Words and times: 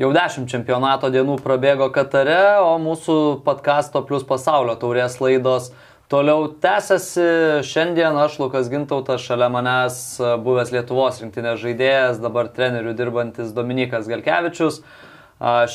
Jau 0.00 0.08
dešimt 0.08 0.48
čempionato 0.48 1.10
dienų 1.12 1.34
prabėgo 1.44 1.90
Katare, 1.92 2.62
o 2.64 2.78
mūsų 2.80 3.14
podkasto 3.44 4.00
plus 4.08 4.22
pasaulio 4.24 4.72
taurės 4.80 5.18
laidos 5.20 5.66
toliau 6.08 6.46
tęsiasi. 6.64 7.26
Šiandien 7.68 8.16
aš, 8.22 8.38
Lukas 8.40 8.70
Gintautas, 8.72 9.20
šalia 9.20 9.50
manęs 9.52 9.98
buvęs 10.46 10.72
Lietuvos 10.72 11.20
rinktinės 11.20 11.60
žaidėjas, 11.60 12.22
dabar 12.24 12.48
treneriu 12.56 12.96
dirbantis 12.96 13.52
Dominikas 13.52 14.08
Galkevičius. 14.08 14.80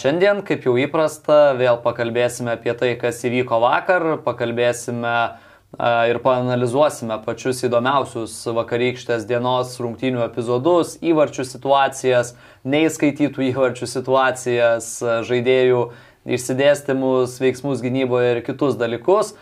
Šiandien, 0.02 0.42
kaip 0.50 0.66
jau 0.66 0.74
įprasta, 0.82 1.54
vėl 1.62 1.78
pakalbėsime 1.86 2.56
apie 2.58 2.74
tai, 2.74 2.96
kas 2.98 3.22
įvyko 3.22 3.62
vakar, 3.62 4.16
pakalbėsime 4.26 5.14
ir 5.78 6.18
panalizuosime 6.24 7.20
pačius 7.26 7.62
įdomiausius 7.68 8.34
vakarykštės 8.58 9.28
dienos 9.30 9.76
rungtynių 9.82 10.24
epizodus, 10.26 10.96
įvarčių 11.06 11.46
situacijas, 11.46 12.34
neįskaitytų 12.66 13.46
įvarčių 13.52 13.90
situacijas, 13.92 14.90
žaidėjų 15.30 15.84
išsidėstymus, 16.38 17.38
veiksmus 17.44 17.84
gynyboje 17.86 18.32
ir 18.34 18.42
kitus 18.48 18.80
dalykus. 18.80 19.36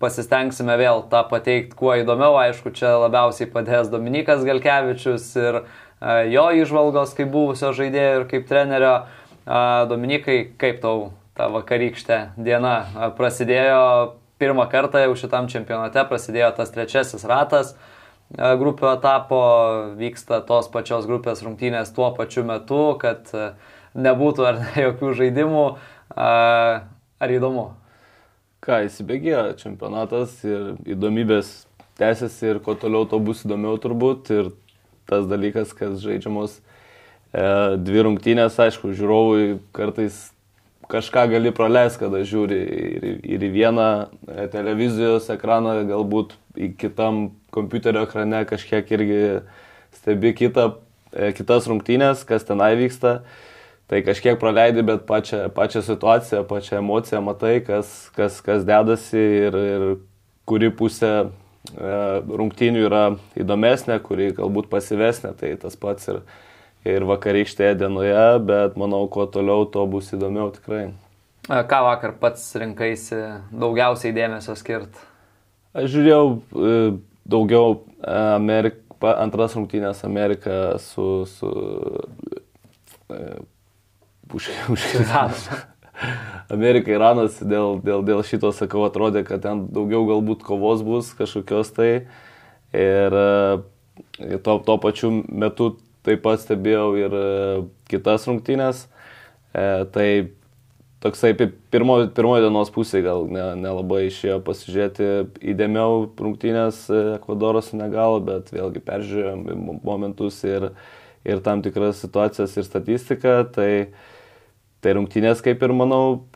Pasistengsime 0.00 0.76
vėl 0.78 1.02
tą 1.10 1.24
pateikti 1.28 1.76
kuo 1.76 1.96
įdomiau, 1.98 2.36
aišku, 2.44 2.70
čia 2.76 2.94
labiausiai 3.00 3.48
padės 3.50 3.88
Dominikas 3.92 4.44
Galkevičius 4.46 5.32
ir 5.40 5.62
jo 6.30 6.44
išvalgos 6.60 7.16
kaip 7.16 7.32
buvusio 7.32 7.72
žaidėjo 7.76 8.20
ir 8.20 8.28
kaip 8.30 8.46
trenerio. 8.48 8.94
Dominikai, 9.88 10.38
kaip 10.58 10.80
tau 10.82 11.10
ta 11.38 11.46
vakarykštė 11.52 12.16
diena 12.36 13.12
prasidėjo 13.18 13.82
pirmą 14.38 14.66
kartą 14.72 15.02
jau 15.04 15.14
šitam 15.18 15.48
čempionate 15.52 16.04
prasidėjo 16.08 16.50
tas 16.58 16.72
trečiasis 16.74 17.24
ratas 17.28 17.72
e, 17.74 18.50
grupių 18.60 18.90
etapo, 18.92 19.40
vyksta 19.98 20.42
tos 20.48 20.68
pačios 20.72 21.08
grupės 21.08 21.42
rungtynės 21.46 21.94
tuo 21.96 22.12
pačiu 22.16 22.44
metu, 22.48 22.82
kad 23.00 23.32
e, 23.32 23.50
nebūtų 23.96 24.46
ar 24.50 24.60
ne 24.62 24.86
jokių 24.88 25.14
žaidimų. 25.22 25.64
E, 26.12 26.28
ar 27.16 27.32
įdomu? 27.32 27.70
Ką, 28.64 28.82
įsibėgėjo 28.88 29.56
čempionatas 29.60 30.40
ir 30.44 30.74
įdomybės 30.96 31.66
tęsiasi 32.00 32.52
ir 32.52 32.62
kuo 32.64 32.74
toliau 32.78 33.06
to 33.08 33.20
bus 33.22 33.44
įdomiau 33.46 33.78
turbūt. 33.80 34.32
Ir 34.34 34.52
tas 35.08 35.28
dalykas, 35.30 35.72
kas 35.76 36.00
žaidžiamos 36.02 36.58
e, 36.58 37.44
dvi 37.78 38.06
rungtynės, 38.08 38.58
aišku, 38.66 38.92
žiūrovui 38.96 39.60
kartais 39.76 40.26
kažką 40.90 41.26
gali 41.32 41.52
praleisti, 41.54 42.04
kada 42.04 42.22
žiūri 42.26 42.58
ir, 42.96 43.06
ir 43.26 43.44
į 43.46 43.50
vieną 43.54 43.88
televizijos 44.52 45.28
ekraną, 45.34 45.78
galbūt 45.88 46.36
į 46.56 46.72
kitam 46.80 47.28
kompiuterio 47.54 48.04
ekrane 48.06 48.44
kažkiek 48.48 48.90
irgi 48.96 49.20
stebi 49.96 50.32
kitą, 50.36 50.76
e, 51.12 51.32
kitas 51.36 51.68
rungtynės, 51.70 52.24
kas 52.28 52.46
tenai 52.46 52.74
vyksta. 52.78 53.20
Tai 53.86 54.00
kažkiek 54.02 54.38
praleidi, 54.42 54.82
bet 54.82 55.04
pačią, 55.06 55.44
pačią 55.54 55.84
situaciją, 55.86 56.42
pačią 56.50 56.80
emociją 56.80 57.20
matai, 57.22 57.60
kas, 57.62 58.10
kas, 58.16 58.40
kas 58.42 58.64
dedasi 58.66 59.20
ir, 59.46 59.54
ir 59.54 59.84
kuri 60.46 60.72
pusė 60.74 61.12
e, 61.22 61.28
rungtynių 62.26 62.82
yra 62.88 63.04
įdomesnė, 63.38 64.00
kuri 64.02 64.32
galbūt 64.34 64.66
pasivesnė, 64.72 65.36
tai 65.38 65.52
tas 65.62 65.78
pats 65.78 66.10
ir, 66.10 66.18
ir 66.86 67.06
vakarykštėje 67.08 67.80
dienoje, 67.82 68.24
bet 68.46 68.78
manau, 68.78 69.04
kuo 69.12 69.26
toliau, 69.30 69.66
to 69.70 69.82
bus 69.90 70.12
įdomiau 70.14 70.52
tikrai. 70.54 70.88
Ką 71.46 71.82
vakar 71.86 72.16
pats 72.18 72.48
rinkaisi 72.58 73.18
daugiausiai 73.54 74.14
dėmesio 74.14 74.56
skirt? 74.58 74.98
Aš 75.76 75.92
žiūrėjau 75.92 76.24
e, 76.32 76.80
daugiau 77.28 77.76
e, 77.76 78.16
Amerik, 78.34 78.80
antras 79.14 79.54
rungtynės 79.58 80.02
Ameriką 80.08 80.58
su... 80.82 81.06
su 81.30 81.52
e, 83.14 83.22
už, 84.34 84.50
už 84.74 84.86
Amerika 86.52 86.92
Iranas 86.92 87.38
dėl, 87.40 87.78
dėl, 87.80 88.02
dėl 88.04 88.20
šito, 88.26 88.50
sakau, 88.52 88.82
atrodė, 88.88 89.22
kad 89.26 89.44
ten 89.46 89.66
daugiau 89.72 90.02
galbūt 90.08 90.42
kovos 90.44 90.82
bus 90.84 91.14
kažkokios 91.16 91.70
tai. 91.78 91.92
Ir 92.76 93.14
tuo, 94.44 94.58
tuo 94.66 94.76
pačiu 94.82 95.12
metu 95.24 95.70
taip 96.06 96.22
pat 96.24 96.42
stebėjau 96.42 96.88
ir 97.00 97.14
e, 97.18 97.28
kitas 97.90 98.26
rungtynės. 98.28 98.86
E, 99.56 99.64
tai 99.94 100.08
toksai 101.04 101.32
pirmo, 101.36 101.98
pirmoji 102.16 102.44
dienos 102.46 102.70
pusė 102.74 103.02
gal 103.04 103.26
nelabai 103.30 104.02
ne, 104.02 104.06
ne 104.06 104.10
išėjo 104.10 104.38
pasižiūrėti 104.46 105.08
įdėmiau 105.52 106.06
rungtynės 106.20 106.84
e, 106.90 107.02
Ekvadoro 107.18 107.62
Senegalo, 107.64 108.20
bet 108.24 108.52
vėlgi 108.54 108.82
peržiūrėjom 108.86 109.80
momentus 109.86 110.42
ir, 110.48 110.70
ir 111.26 111.42
tam 111.44 111.62
tikras 111.66 112.00
situacijas 112.02 112.56
ir 112.56 112.66
statistiką. 112.68 113.38
Tai, 113.54 113.70
tai 114.82 114.96
rungtynės 114.98 115.44
kaip 115.44 115.62
ir 115.62 115.76
manau 115.76 116.26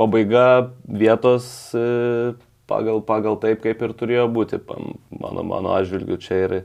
pabaiga 0.00 0.70
vietos 0.86 1.46
e, 1.76 2.34
pagal, 2.70 3.02
pagal 3.06 3.38
taip, 3.42 3.62
kaip 3.64 3.82
ir 3.82 3.96
turėjo 3.98 4.28
būti, 4.34 4.60
mano, 5.20 5.44
mano 5.46 5.74
atžvilgiu 5.76 6.18
čia 6.22 6.40
ir, 6.46 6.56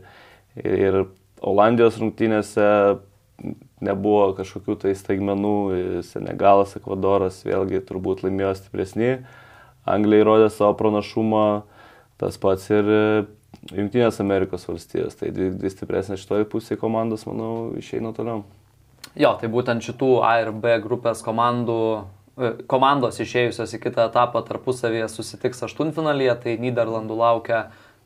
ir, 0.64 0.76
ir 0.80 1.02
Olandijos 1.40 2.00
rungtynėse 2.02 2.68
nebuvo 3.80 4.34
kažkokių 4.38 4.76
tai 4.82 4.94
staigmenų, 4.98 5.56
Senegalas, 6.08 6.76
Ekvadoras 6.80 7.42
vėlgi 7.48 7.82
turbūt 7.88 8.26
laimėjo 8.26 8.54
stipresni, 8.60 9.12
Anglija 9.88 10.26
įrodė 10.26 10.50
savo 10.52 10.76
pranašumą, 10.80 11.64
tas 12.20 12.38
pats 12.42 12.68
ir 12.74 12.90
Junktinės 13.74 14.20
Amerikos 14.22 14.68
valstijos, 14.70 15.16
tai 15.20 15.32
dvi, 15.34 15.50
dvi 15.56 15.72
stipresnės 15.72 16.22
šitoje 16.22 16.46
pusėje 16.52 16.80
komandos, 16.80 17.26
manau, 17.28 17.72
išeina 17.80 18.12
toliau. 18.16 18.44
Jo, 19.20 19.34
tai 19.40 19.50
būtent 19.52 19.84
šitų 19.84 20.10
A 20.28 20.36
ir 20.44 20.52
B 20.54 20.76
grupės 20.84 21.24
komandų, 21.26 21.80
e, 22.38 22.52
komandos 22.70 23.18
išėjusios 23.24 23.74
į 23.76 23.82
kitą 23.88 24.06
etapą 24.12 24.44
tarpusavėje 24.48 25.10
susitiks 25.12 25.66
aštuntfinalyje, 25.66 26.36
tai 26.44 26.58
Niderlandų 26.62 27.18
laukia 27.20 27.64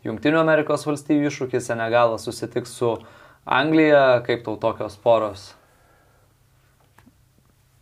Junktinių 0.07 0.39
Amerikos 0.41 0.87
valstybių 0.87 1.29
iššūkis, 1.29 1.67
Senegalas 1.69 2.25
susitiks 2.27 2.73
su 2.79 2.95
Anglija, 3.45 4.23
kaip 4.23 4.45
tau 4.45 4.55
tokios 4.55 4.95
poros? 5.03 5.49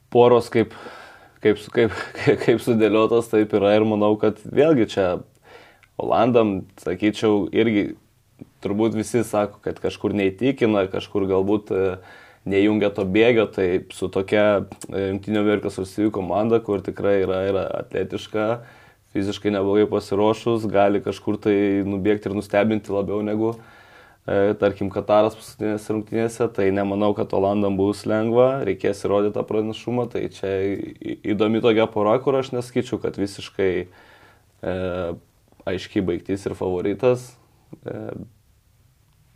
Poros 0.09 0.49
kaip, 0.49 0.73
kaip, 1.43 1.59
kaip, 1.75 1.93
kaip 2.45 2.63
sudėliotos, 2.63 3.29
taip 3.29 3.53
yra 3.57 3.75
ir 3.77 3.85
manau, 3.85 4.15
kad 4.21 4.41
vėlgi 4.41 4.89
čia 4.89 5.05
Olandam, 6.01 6.63
sakyčiau, 6.81 7.45
irgi 7.53 7.91
turbūt 8.65 8.97
visi 8.97 9.21
sako, 9.27 9.59
kad 9.61 9.77
kažkur 9.83 10.15
neįtikina, 10.17 10.87
kažkur 10.89 11.27
galbūt 11.29 11.69
e, 11.77 11.81
nejungia 12.49 12.89
to 12.95 13.05
bėgio, 13.05 13.45
tai 13.53 13.67
su 13.93 14.09
tokia 14.09 14.45
e, 14.89 15.11
Junktinio 15.11 15.43
Amerikos 15.45 15.77
valstybių 15.77 16.09
komanda, 16.15 16.57
kur 16.65 16.81
tikrai 16.81 17.19
yra, 17.21 17.43
yra 17.51 17.67
atletiška, 17.83 18.47
fiziškai 19.13 19.53
neblogai 19.53 19.85
pasiruošus, 19.91 20.65
gali 20.73 21.03
kažkur 21.05 21.37
tai 21.43 21.55
nubėgti 21.85 22.31
ir 22.31 22.37
nustebinti 22.39 22.95
labiau 22.95 23.21
negu, 23.27 23.53
uh, 23.53 23.70
tarkim, 24.25 24.91
Kataras 24.93 25.33
paskutinėse 25.33 25.95
rungtynėse, 25.95 26.45
tai 26.53 26.69
nemanau, 26.75 27.09
kad 27.17 27.31
Olandam 27.33 27.77
bus 27.79 28.03
lengva, 28.05 28.61
reikės 28.67 29.01
įrodyti 29.07 29.33
tą 29.37 29.43
pranašumą, 29.49 30.05
tai 30.13 30.27
čia 30.29 30.51
įdomi 31.33 31.61
tokia 31.63 31.87
pora, 31.89 32.19
kur 32.21 32.37
aš 32.37 32.51
nesakyčiau, 32.53 33.01
kad 33.01 33.17
visiškai 33.17 33.71
e, 33.81 34.75
aiškiai 35.73 36.05
baigtis 36.05 36.45
ir 36.45 36.57
favoritas, 36.59 37.31
e, 37.81 37.97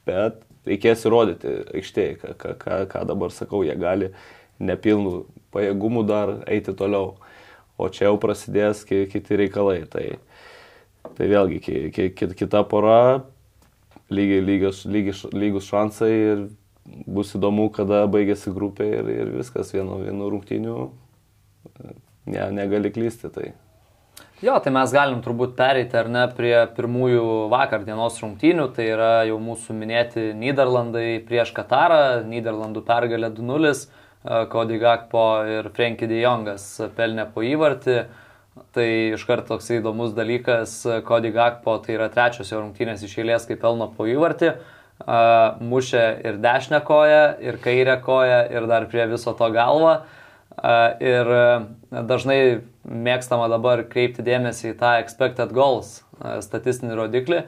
bet 0.06 0.44
reikės 0.70 1.06
įrodyti 1.10 1.58
aikštėje, 1.82 2.18
ką, 2.22 2.56
ką, 2.62 2.80
ką, 2.94 3.06
dabar 3.10 3.34
sakau, 3.34 3.66
jie 3.66 3.74
gali 3.82 4.14
nepilnų 4.62 5.26
pajėgumų 5.56 6.06
dar 6.06 6.38
eiti 6.46 6.78
toliau, 6.78 7.16
o 7.82 7.90
čia 7.90 8.12
jau 8.12 8.20
prasidės 8.22 8.86
kiti 8.86 9.42
reikalai. 9.42 9.82
Tai, 9.90 10.06
tai 11.18 11.28
vėlgi 11.28 11.90
kita 12.30 12.62
pora 12.70 13.26
lygiai 14.14 14.46
lygios, 14.46 14.86
lygios, 14.86 15.26
lygus 15.34 15.68
šansai 15.70 16.14
ir 16.14 16.46
bus 16.86 17.34
įdomu, 17.38 17.70
kada 17.74 18.04
baigėsi 18.12 18.54
grupė 18.54 18.88
ir, 19.00 19.12
ir 19.12 19.36
viskas 19.40 19.74
vienu, 19.74 19.98
vienu 20.06 20.30
rungtiniu 20.34 20.76
ne, 22.30 22.50
negali 22.54 22.92
klysti. 22.94 23.32
Tai. 23.34 23.52
Jo, 24.44 24.58
tai 24.62 24.74
mes 24.76 24.92
galim 24.94 25.22
turbūt 25.26 25.56
pereiti 25.58 25.98
ar 25.98 26.10
ne 26.12 26.26
prie 26.38 26.54
pirmųjų 26.78 27.26
vakar 27.52 27.86
dienos 27.88 28.20
rungtynių, 28.22 28.68
tai 28.76 28.90
yra 28.92 29.12
jau 29.30 29.40
mūsų 29.42 29.76
minėti 29.78 30.28
Niderlandai 30.38 31.22
prieš 31.26 31.54
Katarą, 31.56 32.26
Niderlandų 32.28 32.84
pergalė 32.86 33.32
2-0, 33.34 33.74
Cody 34.52 34.78
Gakpo 34.82 35.26
ir 35.50 35.70
Frankie 35.74 36.10
De 36.10 36.20
Jongas 36.20 36.68
pelnė 36.98 37.28
po 37.34 37.46
įvartį. 37.46 37.98
Tai 38.56 38.86
iš 39.16 39.24
karto 39.28 39.56
toks 39.56 39.68
įdomus 39.76 40.14
dalykas, 40.16 40.78
Cody 41.08 41.32
Gakpo, 41.36 41.74
tai 41.84 41.98
yra 41.98 42.08
trečios 42.12 42.54
jo 42.54 42.62
rungtynės 42.62 43.04
iš 43.04 43.18
eilės, 43.20 43.48
kai 43.50 43.58
pelno 43.60 43.90
po 43.92 44.08
įvartį, 44.08 44.54
uh, 44.56 45.58
mušė 45.60 46.04
ir 46.24 46.40
dešinę 46.44 46.80
koją, 46.88 47.24
ir 47.44 47.60
kairę 47.64 47.98
koją, 48.06 48.40
ir 48.56 48.68
dar 48.72 48.88
prie 48.92 49.10
viso 49.12 49.36
to 49.36 49.52
galvą. 49.52 49.98
Uh, 50.56 50.96
ir 51.04 51.28
dažnai 51.92 52.40
mėgstama 52.88 53.50
dabar 53.52 53.84
kreipti 53.92 54.24
dėmesį 54.24 54.72
į 54.72 54.78
tą 54.80 54.94
expected 55.02 55.52
goals 55.52 55.98
uh, 56.00 56.40
statistinį 56.40 56.96
rodiklį. 57.02 57.44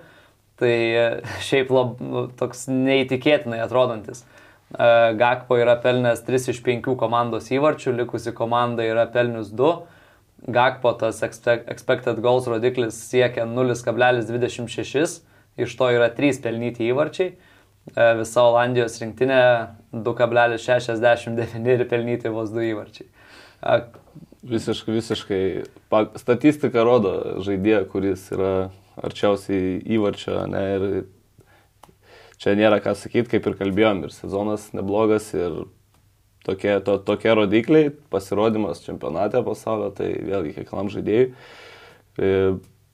Tai 0.59 0.75
šiaip 1.47 1.71
lab, 1.71 2.01
nu, 2.03 2.27
toks 2.35 2.67
neįtikėtinai 2.67 3.63
atrodantis. 3.63 4.25
Gakpo 4.67 5.55
yra 5.55 5.77
pelnęs 5.79 6.25
3 6.27 6.49
iš 6.51 6.57
5 6.65 6.97
komandos 6.99 7.45
įvarčių, 7.55 7.93
likusi 8.01 8.33
komanda 8.35 8.83
yra 8.83 9.05
pelnius 9.07 9.53
2. 9.55 9.69
Gakpo 10.45 10.93
tas 10.99 11.23
expected 11.25 12.21
goals 12.21 12.45
rodiklis 12.47 12.97
siekia 13.09 13.47
0,26, 13.49 15.21
iš 15.57 15.77
to 15.79 15.89
yra 15.91 16.11
3 16.13 16.41
pelnyti 16.43 16.85
įvarčiai. 16.91 17.31
E, 17.95 18.07
visa 18.19 18.43
Olandijos 18.45 18.99
rinktinė 19.01 19.41
2,69 20.05 21.71
ir 21.73 21.85
pelnyti 21.89 22.29
vos 22.33 22.51
2 22.53 22.69
įvarčiai. 22.73 23.09
Visiškai, 24.47 24.93
visiškai. 24.95 25.41
Statistika 26.21 26.85
rodo 26.85 27.41
žaidėją, 27.43 27.81
kuris 27.89 28.29
yra 28.35 28.51
arčiausiai 29.03 29.79
įvarčio, 29.97 30.37
ne, 30.49 30.61
ir 30.77 30.85
čia 32.41 32.53
nėra 32.57 32.79
ką 32.83 32.93
sakyti, 32.97 33.33
kaip 33.33 33.49
ir 33.49 33.57
kalbėjom, 33.59 34.05
ir 34.05 34.13
sezonas 34.13 34.69
neblogas, 34.77 35.31
ir 35.35 35.65
tokie, 36.47 36.73
to, 36.87 36.97
tokie 37.03 37.35
rodikliai, 37.35 37.91
pasirodymas 38.13 38.81
čempionate 38.85 39.43
pasaulio, 39.45 39.91
tai 39.95 40.13
vėlgi 40.15 40.55
kiekvienam 40.57 40.91
žaidėjui 40.93 41.27
e, 42.17 42.31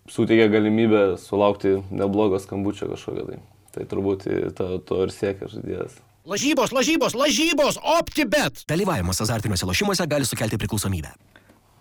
suteikia 0.10 0.50
galimybę 0.52 1.04
sulaukti 1.22 1.78
neblogo 1.92 2.40
skambučio 2.42 2.90
kažkokio 2.92 3.28
tai. 3.30 3.44
Tai 3.74 3.86
turbūt 3.90 4.26
to, 4.54 4.66
to 4.86 5.00
ir 5.02 5.14
siekia 5.14 5.48
žaidėjas. 5.50 5.96
Lažybos, 6.30 6.72
lažybos, 6.72 7.16
lažybos, 7.18 7.80
optibet. 8.00 8.62
Dalyvavimas 8.70 9.20
azartiniuose 9.26 9.68
lošimuose 9.68 10.06
gali 10.08 10.28
sukelti 10.30 10.60
priklausomybę. 10.62 11.10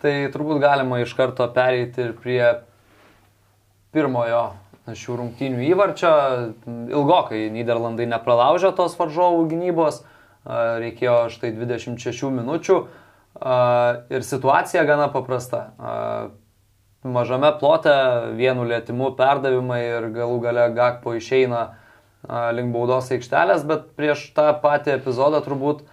Tai 0.03 0.15
turbūt 0.33 0.59
galima 0.59 0.99
iš 0.99 1.13
karto 1.15 1.45
pereiti 1.55 2.01
ir 2.03 2.15
prie 2.19 2.41
pirmojo 3.95 4.41
šių 4.91 5.19
rungtynių 5.21 5.63
įvarčio. 5.69 6.11
Ilgokai 6.91 7.45
Niderlandai 7.53 8.09
nepralaužė 8.11 8.73
tos 8.75 8.97
varžovų 8.99 9.45
gynybos, 9.53 10.01
reikėjo 10.45 11.17
štai 11.33 11.53
26 11.55 12.31
minučių 12.35 12.77
ir 14.13 14.25
situacija 14.27 14.83
gana 14.87 15.09
paprasta. 15.13 15.65
Mažame 17.03 17.49
plote 17.59 17.93
vienu 18.37 18.63
lėtimu 18.67 19.11
perdavimai 19.17 19.81
ir 19.83 20.07
galų 20.15 20.39
gale 20.43 20.69
Gakpo 20.75 21.15
išeina 21.17 21.65
link 22.55 22.71
baudos 22.71 23.09
aikštelės, 23.11 23.65
bet 23.67 23.89
prieš 23.99 24.29
tą 24.35 24.53
patį 24.63 24.95
epizodą 24.95 25.41
turbūt 25.43 25.83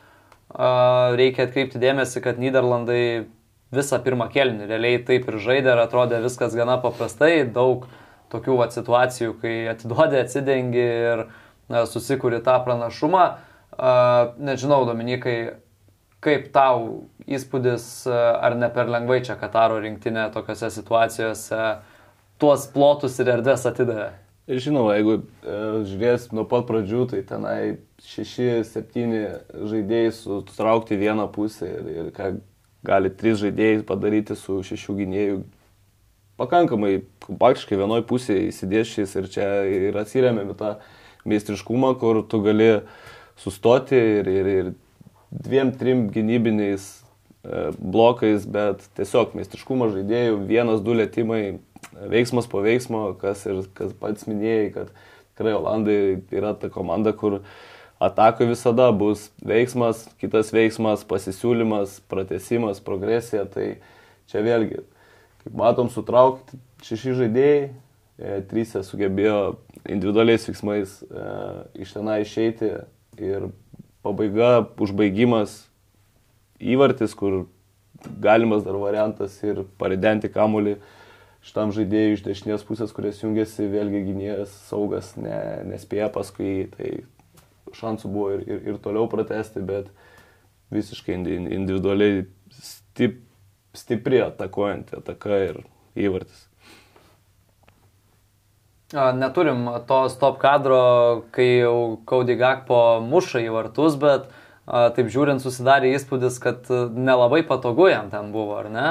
reikia 1.19 1.49
atkreipti 1.49 1.83
dėmesį, 1.83 2.23
kad 2.23 2.39
Niderlandai 2.39 3.27
visą 3.75 3.99
pirmą 4.03 4.29
kelnį 4.31 4.67
realiai 4.71 5.03
taip 5.07 5.27
ir 5.31 5.39
žaidė 5.43 5.75
ir 5.75 5.83
atrodė 5.83 6.23
viskas 6.23 6.55
gana 6.59 6.79
paprastai, 6.83 7.45
daug 7.47 7.87
tokių 8.31 8.57
va, 8.59 8.67
situacijų, 8.71 9.35
kai 9.43 9.55
atiduodė, 9.71 10.23
atsidengi 10.23 10.87
ir 10.87 11.25
susikūri 11.91 12.43
tą 12.47 12.59
pranašumą. 12.67 13.25
Nežinau, 13.81 14.85
Dominikai, 14.85 15.37
kaip 16.21 16.51
tau 16.53 17.07
įspūdis, 17.25 17.85
ar 18.11 18.57
ne 18.59 18.69
per 18.75 18.91
lengvai 18.93 19.23
čia 19.25 19.39
Kataro 19.41 19.79
rinktinė 19.81 20.29
tokiuose 20.35 20.69
situacijose 20.75 21.63
tuos 22.41 22.67
plotus 22.75 23.17
ir 23.23 23.33
erdves 23.37 23.65
atidavė? 23.69 24.11
Žinoma, 24.51 24.97
jeigu 24.97 25.15
e, 25.21 25.57
žiūrės 25.87 26.31
nuo 26.35 26.43
pat 26.49 26.65
pradžių, 26.67 27.05
tai 27.13 27.21
tenai 27.29 27.59
6-7 28.03 29.21
žaidėjai 29.71 30.15
sutraukti 30.17 30.99
vieną 30.99 31.29
pusę 31.31 31.69
ir, 31.71 31.91
ir 31.93 32.09
ką 32.17 32.33
gali 32.87 33.13
3 33.15 33.37
žaidėjai 33.45 33.85
padaryti 33.87 34.35
su 34.39 34.59
6 34.67 34.97
gynėjų. 34.99 35.45
Pakankamai 36.41 37.03
kompaktiškai 37.23 37.79
vienoj 37.79 38.03
pusėje 38.09 38.49
įsidėšys 38.49 39.15
ir 39.21 39.31
čia 39.31 39.49
ir 39.69 40.01
atsiriamėme 40.01 40.57
tą 40.59 40.79
meistriškumą, 41.29 41.93
kur 42.01 42.25
tu 42.27 42.41
gali 42.43 42.73
sustoti 43.41 43.97
ir, 43.97 44.29
ir, 44.29 44.47
ir 44.47 44.73
dviem, 45.31 45.73
trim 45.73 46.09
gynybiniais 46.13 46.87
e, 47.45 47.71
blokais, 47.79 48.45
bet 48.45 48.85
tiesiog 48.99 49.35
meistriškumo 49.39 49.91
žaidėjų, 49.95 50.39
vienas, 50.51 50.83
du 50.85 50.97
lėtymai 50.99 51.43
veiksmas 52.11 52.49
po 52.51 52.63
veiksmo, 52.65 53.11
kas 53.21 53.47
ir 53.49 53.63
kas 53.77 53.95
pats 53.97 54.29
minėjai, 54.29 54.71
kad 54.77 54.95
tikrai 55.33 55.57
Olandai 55.57 56.21
yra 56.35 56.53
ta 56.59 56.69
komanda, 56.73 57.15
kur 57.17 57.41
atakoje 58.01 58.53
visada 58.53 58.91
bus 58.97 59.29
veiksmas, 59.45 60.07
kitas 60.21 60.53
veiksmas, 60.57 61.05
pasisiūlymas, 61.09 62.01
pratesimas, 62.11 62.81
progresija. 62.85 63.47
Tai 63.49 63.75
čia 64.31 64.45
vėlgi, 64.45 64.85
kaip 65.45 65.57
matom, 65.57 65.91
sutraukti 65.93 66.61
šeši 66.85 67.17
žaidėjai, 67.25 67.67
e, 68.21 68.39
trys 68.53 68.77
sugebėjo 68.89 69.41
individualiais 69.89 70.49
veiksmais 70.49 71.01
e, 71.05 71.29
iš 71.85 71.93
tenai 71.97 72.23
išeiti 72.25 72.75
ir 73.21 73.51
pabaiga, 74.05 74.65
užbaigimas, 74.81 75.67
įvartis, 76.61 77.15
kur 77.17 77.45
galimas 78.21 78.65
dar 78.65 78.79
variantas 78.81 79.37
ir 79.45 79.63
paridenti 79.81 80.31
kamuolį 80.33 80.79
šitam 81.45 81.73
žaidėjui 81.77 82.19
iš 82.19 82.25
dešinės 82.25 82.67
pusės, 82.69 82.93
kuris 82.97 83.23
jungiasi, 83.23 83.69
vėlgi 83.73 84.05
gynėjas 84.11 84.53
saugas 84.69 85.15
ne, 85.21 85.39
nespėja 85.69 86.11
paskui, 86.13 86.69
tai 86.77 87.01
šansų 87.77 88.13
buvo 88.13 88.35
ir, 88.37 88.45
ir, 88.45 88.63
ir 88.73 88.79
toliau 88.83 89.09
pratesti, 89.11 89.63
bet 89.65 89.89
visiškai 90.75 91.17
individualiai 91.17 92.27
stip, 92.55 93.23
stipri 93.77 94.21
atakuojanti 94.27 95.01
ataka 95.01 95.43
ir 95.49 95.63
įvartis. 95.99 96.50
Neturim 98.93 99.69
to 99.87 100.09
stop 100.09 100.41
kadro, 100.43 101.23
kai 101.31 101.61
jau 101.61 102.01
Kaudi 102.11 102.35
Gakpo 102.35 102.99
muša 103.07 103.39
į 103.45 103.53
vartus, 103.55 103.95
bet 103.95 104.27
taip 104.67 105.13
žiūrint 105.15 105.43
susidarė 105.43 105.93
įspūdis, 105.95 106.41
kad 106.43 106.67
nelabai 106.91 107.45
patogu 107.47 107.87
jam 107.91 108.11
ten 108.11 108.33
buvo, 108.35 108.57
ar 108.59 108.71
ne? 108.71 108.89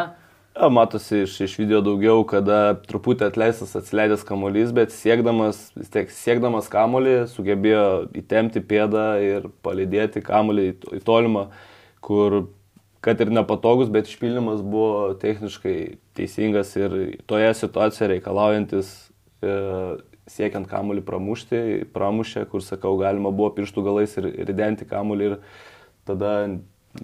Ja, 0.56 0.70
matosi 0.72 1.26
iš, 1.26 1.36
iš 1.44 1.58
video 1.60 1.82
daugiau, 1.84 2.24
kada 2.28 2.78
truputį 2.88 3.28
atleistas 3.28 3.76
atsileidęs 3.80 4.24
kamuolys, 4.28 4.72
bet 4.76 4.96
siekdamas, 4.96 5.60
tiek 5.92 6.12
siekdamas 6.16 6.72
kamuolį 6.72 7.18
sugebėjo 7.32 7.84
įtemti 8.24 8.64
pėdą 8.64 9.06
ir 9.24 9.52
palidėti 9.64 10.24
kamuolį 10.24 10.66
į, 10.72 11.04
tolimą, 11.08 11.50
kur 12.04 12.46
kad 13.04 13.20
ir 13.20 13.36
nepatogus, 13.36 13.92
bet 13.92 14.08
išpildymas 14.08 14.64
buvo 14.64 15.14
techniškai 15.20 15.78
teisingas 16.16 16.72
ir 16.80 16.98
toje 17.28 17.54
situacijoje 17.62 18.14
reikalaujantis 18.16 19.09
E, 19.40 19.54
siekiant 20.30 20.68
kamuolį 20.70 21.04
pramušti, 21.08 21.60
pramušė, 21.94 22.44
kur 22.52 22.64
sakau, 22.64 22.94
galima 23.00 23.32
buvo 23.34 23.50
pirštų 23.56 23.86
galais 23.86 24.12
ir 24.20 24.28
ridenti 24.46 24.86
kamuolį 24.86 25.32
ir 25.32 25.40
tada 26.06 26.34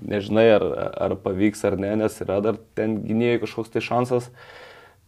nežinai, 0.01 0.45
ar, 0.57 0.65
ar 1.07 1.15
pavyks 1.23 1.65
ar 1.69 1.77
ne, 1.81 1.93
nes 2.03 2.19
yra 2.25 2.41
dar 2.43 2.59
ten 2.77 2.99
gynėjai 3.05 3.41
kažkoks 3.45 3.73
tai 3.73 3.83
šansas, 3.85 4.29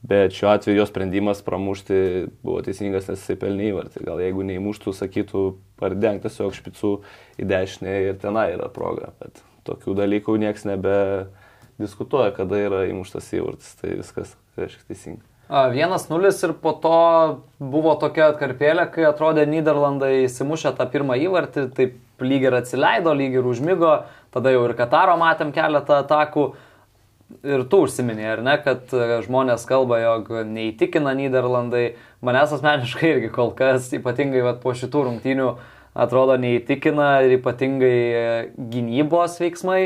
bet 0.08 0.34
šiuo 0.38 0.50
atveju 0.54 0.80
jo 0.80 0.88
sprendimas 0.90 1.44
pramušti 1.46 2.00
buvo 2.46 2.62
teisingas, 2.66 3.10
nes 3.10 3.22
jisai 3.22 3.38
pelnė 3.42 3.72
įvartį. 3.72 4.06
Gal 4.08 4.22
jeigu 4.24 4.46
neįmuštų, 4.48 4.94
sakytų, 4.98 5.46
pardenk 5.82 6.26
tiesiog 6.26 6.58
špicų 6.58 6.94
į 7.42 7.50
dešinę 7.50 7.96
ir 8.08 8.20
tenai 8.22 8.52
yra 8.56 8.70
proga, 8.74 9.12
bet 9.22 9.42
tokių 9.68 9.98
dalykų 9.98 10.38
nieks 10.42 10.66
nebe 10.70 11.00
diskutuoja, 11.82 12.34
kada 12.38 12.62
yra 12.62 12.86
įmuštas 12.90 13.34
įvartis, 13.38 13.74
tai 13.82 13.98
viskas, 14.00 14.38
tai 14.54 14.66
reiškia, 14.66 14.88
teisingai. 14.94 15.37
1-0 15.50 16.44
ir 16.44 16.54
po 16.60 16.74
to 16.76 17.00
buvo 17.60 17.96
tokia 17.96 18.34
atkarpėlė, 18.34 18.90
kai 18.92 19.06
atrodė 19.08 19.46
Niderlandai 19.48 20.26
įsimušę 20.26 20.74
tą 20.76 20.88
pirmą 20.92 21.16
įvartį, 21.24 21.68
taip 21.76 22.24
lyg 22.24 22.48
ir 22.50 22.58
atsileido, 22.58 23.14
lyg 23.16 23.38
ir 23.40 23.48
užmygo, 23.48 23.94
tada 24.36 24.52
jau 24.52 24.66
ir 24.68 24.76
Kataro 24.76 25.16
matėm 25.20 25.54
keletą 25.56 26.02
atakų. 26.04 26.50
Ir 27.44 27.66
tu 27.68 27.82
užsiminėjai, 27.84 28.34
ar 28.38 28.42
ne, 28.44 28.54
kad 28.64 28.92
e, 28.96 29.22
žmonės 29.26 29.66
kalba, 29.68 29.98
jog 30.00 30.30
neįtikina 30.48 31.12
Niderlandai, 31.16 31.98
manęs 32.24 32.54
asmeniškai 32.56 33.10
irgi 33.18 33.32
kol 33.36 33.52
kas, 33.56 33.90
ypatingai 33.96 34.46
vat, 34.46 34.62
po 34.64 34.72
šitų 34.72 35.02
rungtynių, 35.10 35.50
atrodo 35.92 36.38
neįtikina 36.40 37.10
ir 37.28 37.36
ypatingai 37.36 37.98
e, 38.00 38.24
gynybos 38.72 39.42
veiksmai 39.44 39.82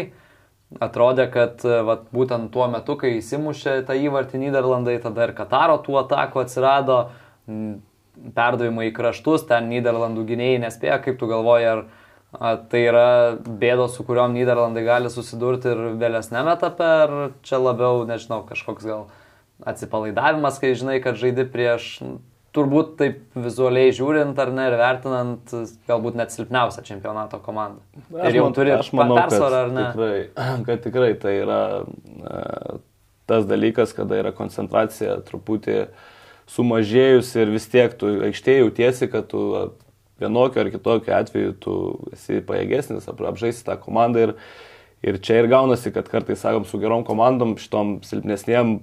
Atrodė, 0.79 1.25
kad 1.33 1.65
e, 1.67 1.81
vat, 1.83 2.05
būtent 2.15 2.51
tuo 2.53 2.67
metu, 2.71 2.95
kai 2.99 3.17
įsimušė 3.17 3.81
tą 3.87 3.97
įvartį 3.99 4.45
Niderlandai, 4.45 4.99
tada 5.03 5.27
ir 5.27 5.33
Kataro 5.35 5.79
tų 5.83 5.97
atakų 6.05 6.45
atsirado, 6.45 6.99
perdavimai 8.37 8.87
į 8.91 8.93
kraštus, 8.95 9.43
ten 9.49 9.67
Niderlandų 9.71 10.23
gynėjai 10.29 10.61
nespėjo, 10.63 11.01
kaip 11.03 11.19
tu 11.19 11.27
galvoji, 11.31 11.67
ar 11.73 11.83
A, 12.31 12.53
tai 12.55 12.85
yra 12.87 13.35
bėdos, 13.43 13.97
su 13.97 14.05
kuriuom 14.07 14.31
Niderlandai 14.31 14.85
gali 14.85 15.09
susidurti 15.11 15.73
ir 15.73 15.81
vėlesnėme 15.99 16.53
etape, 16.55 16.85
ar 17.03 17.15
čia 17.43 17.59
labiau, 17.59 18.05
nežinau, 18.07 18.45
kažkoks 18.47 18.87
gal 18.87 19.09
atsipalaidavimas, 19.67 20.59
kai 20.61 20.71
žinai, 20.79 21.01
kad 21.03 21.19
žaidi 21.19 21.43
prieš, 21.51 21.89
turbūt 22.55 22.95
taip 22.99 23.19
vizualiai 23.39 23.93
žiūrint 23.95 24.39
ar 24.43 24.51
ne 24.55 24.67
ir 24.67 24.77
vertinant, 24.79 25.53
galbūt 25.87 26.17
net 26.19 26.33
silpniausią 26.33 26.83
čempionato 26.87 27.39
komandą. 27.43 27.83
Aš 28.17 28.31
ir 28.31 28.39
jau 28.39 28.47
man, 28.47 28.55
turi 28.57 28.73
aš 28.75 28.91
manau, 28.97 29.19
persvarą 29.21 29.65
ar 29.65 29.75
ne? 29.75 29.85
Tikrai, 29.93 30.23
kad 30.67 30.83
tikrai 30.85 31.11
tai 31.21 31.35
yra 31.39 31.61
e, 31.81 32.79
tas 33.31 33.47
dalykas, 33.47 33.95
kada 33.95 34.19
yra 34.19 34.33
koncentracija 34.35 35.21
truputį 35.29 35.85
sumažėjus 36.51 37.31
ir 37.39 37.53
vis 37.53 37.69
tiek 37.71 37.95
tu 37.99 38.11
aikštėje 38.27 38.65
jautiesi, 38.65 39.07
kad 39.11 39.29
tu 39.31 39.45
vienokiu 40.21 40.65
ar 40.65 40.71
kitokiu 40.73 41.15
atveju 41.15 41.55
tu 41.63 41.75
esi 42.11 42.41
pajėgesnis, 42.45 43.07
apžaisti 43.09 43.65
tą 43.69 43.77
komandą 43.79 44.27
ir, 44.27 44.33
ir 45.07 45.19
čia 45.23 45.39
ir 45.39 45.49
gaunasi, 45.51 45.93
kad 45.95 46.11
kartais, 46.11 46.43
sakom, 46.43 46.67
su 46.67 46.81
gerom 46.83 47.07
komandom, 47.07 47.55
šitom 47.61 48.01
silpnesniem 48.05 48.81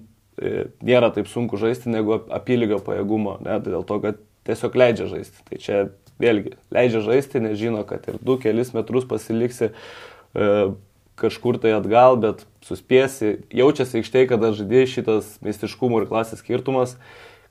nėra 0.85 1.13
taip 1.15 1.31
sunku 1.31 1.61
žaisti 1.61 1.93
negu 1.93 2.19
apylygio 2.35 2.81
pajėgumo, 2.85 3.39
ne, 3.45 3.61
dėl 3.65 3.87
to, 3.87 4.01
kad 4.05 4.21
tiesiog 4.49 4.77
leidžia 4.79 5.09
žaisti. 5.11 5.47
Tai 5.49 5.63
čia 5.63 5.81
vėlgi 6.23 6.57
leidžia 6.75 7.03
žaisti, 7.05 7.43
nežino, 7.45 7.85
kad 7.89 8.07
ir 8.11 8.21
du 8.23 8.39
kelis 8.43 8.75
metrus 8.75 9.07
pasiliksi 9.09 9.71
e, 9.71 10.53
kažkur 11.19 11.59
tai 11.63 11.75
atgal, 11.77 12.19
bet 12.23 12.45
suspėsi, 12.67 13.39
jaučiasi 13.55 14.01
aikštėje, 14.01 14.31
kada 14.35 14.53
žaidėjai 14.57 14.93
šitas 14.95 15.35
meistriškumo 15.45 16.03
ir 16.03 16.09
klasės 16.11 16.43
skirtumas 16.43 16.97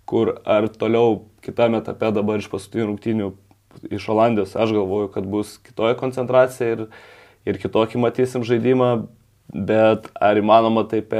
kur 0.08 0.38
ar 0.48 0.70
toliau 0.72 1.28
kitame 1.44 1.82
etape 1.84 2.14
dabar 2.16 2.40
iš 2.40 2.48
paskutinių 2.52 2.88
rungtynių 2.94 3.28
iš 3.94 4.08
Olandijos 4.10 4.56
aš 4.56 4.72
galvoju, 4.74 5.12
kad 5.14 5.28
bus 5.28 5.58
kitoja 5.62 5.98
koncentracija 6.00 6.78
ir, 6.78 6.86
ir 7.46 7.60
kitokį 7.62 8.00
matysim 8.02 8.46
žaidimą, 8.48 8.92
bet 9.52 10.08
ar 10.16 10.40
įmanoma 10.40 10.86
taip 10.90 11.12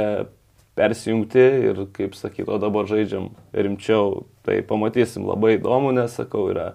persijungti 0.78 1.44
ir, 1.68 1.82
kaip 1.96 2.14
sakyto, 2.14 2.58
dabar 2.62 2.86
žaidžiam 2.86 3.32
rimčiau, 3.52 4.26
tai 4.46 4.60
pamatysim 4.66 5.26
labai 5.26 5.56
įdomu, 5.56 5.90
nes, 5.96 6.14
sakau, 6.14 6.46
yra 6.52 6.72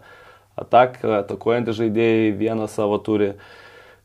atak, 0.59 0.99
atakuojantys 1.23 1.79
žaidėjai 1.79 2.33
vieną 2.39 2.67
savo 2.71 2.99
turi 3.03 3.33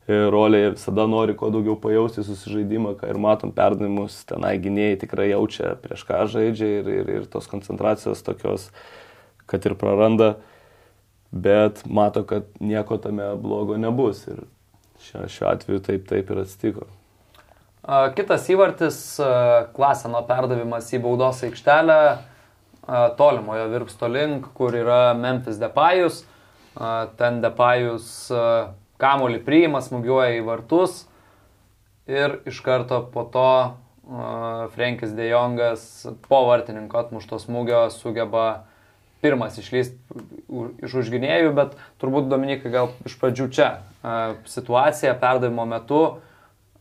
rolėje 0.09 0.71
visada 0.73 1.05
nori 1.05 1.35
kuo 1.37 1.51
daugiau 1.53 1.75
pajausti 1.77 2.23
susižaidimą, 2.25 2.95
ką 2.97 3.11
ir 3.11 3.19
matom 3.21 3.51
perdavimus, 3.53 4.23
tenai 4.29 4.55
gynėjai 4.61 5.01
tikrai 5.03 5.29
jaučia 5.29 5.75
prieš 5.83 6.05
ką 6.07 6.23
žaidžia 6.33 6.69
ir, 6.79 6.93
ir, 7.01 7.11
ir 7.19 7.27
tos 7.29 7.49
koncentracijos 7.51 8.23
tokios, 8.25 8.69
kad 9.49 9.67
ir 9.69 9.77
praranda, 9.77 10.37
bet 11.29 11.83
mato, 11.85 12.23
kad 12.25 12.49
nieko 12.57 12.97
tame 12.97 13.35
blogo 13.43 13.77
nebus 13.77 14.25
ir 14.31 14.41
šiuo, 15.05 15.27
šiuo 15.29 15.51
atveju 15.53 15.85
taip, 15.85 16.07
taip 16.09 16.33
ir 16.33 16.41
atsitiko. 16.45 16.89
Kitas 17.87 18.49
įvartis- 18.51 18.97
klaseno 19.75 20.23
perdavimas 20.27 20.89
į 20.91 21.01
baudos 21.03 21.43
aikštelę 21.47 21.99
tolimojo 23.17 23.69
virpsto 23.71 24.07
link, 24.07 24.49
kur 24.53 24.75
yra 24.75 25.13
Memphis 25.15 25.57
Depayus. 25.57 26.25
Ten 27.17 27.41
Depayus 27.41 28.31
Kamolį 28.99 29.39
priima, 29.45 29.79
smūgiuoja 29.79 30.41
į 30.41 30.43
vartus 30.43 31.05
ir 32.09 32.41
iš 32.49 32.59
karto 32.65 32.99
po 33.13 33.23
to 33.23 33.71
uh, 33.71 34.67
Frankis 34.73 35.11
De 35.13 35.29
Jongas 35.29 36.07
po 36.27 36.41
vartininko 36.47 36.97
atmušto 36.97 37.37
smūgio 37.39 37.85
sugeba 37.93 38.65
pirmas 39.21 39.57
išlysti 39.59 39.99
iš 40.83 40.95
užginėjų, 41.03 41.51
bet 41.53 41.75
turbūt 42.01 42.29
Dominikai 42.31 42.71
gal 42.71 42.93
iš 43.05 43.17
pradžių 43.19 43.47
čia. 43.51 43.69
Situacija 44.47 45.13
perdavimo 45.19 45.65
metu 45.67 46.21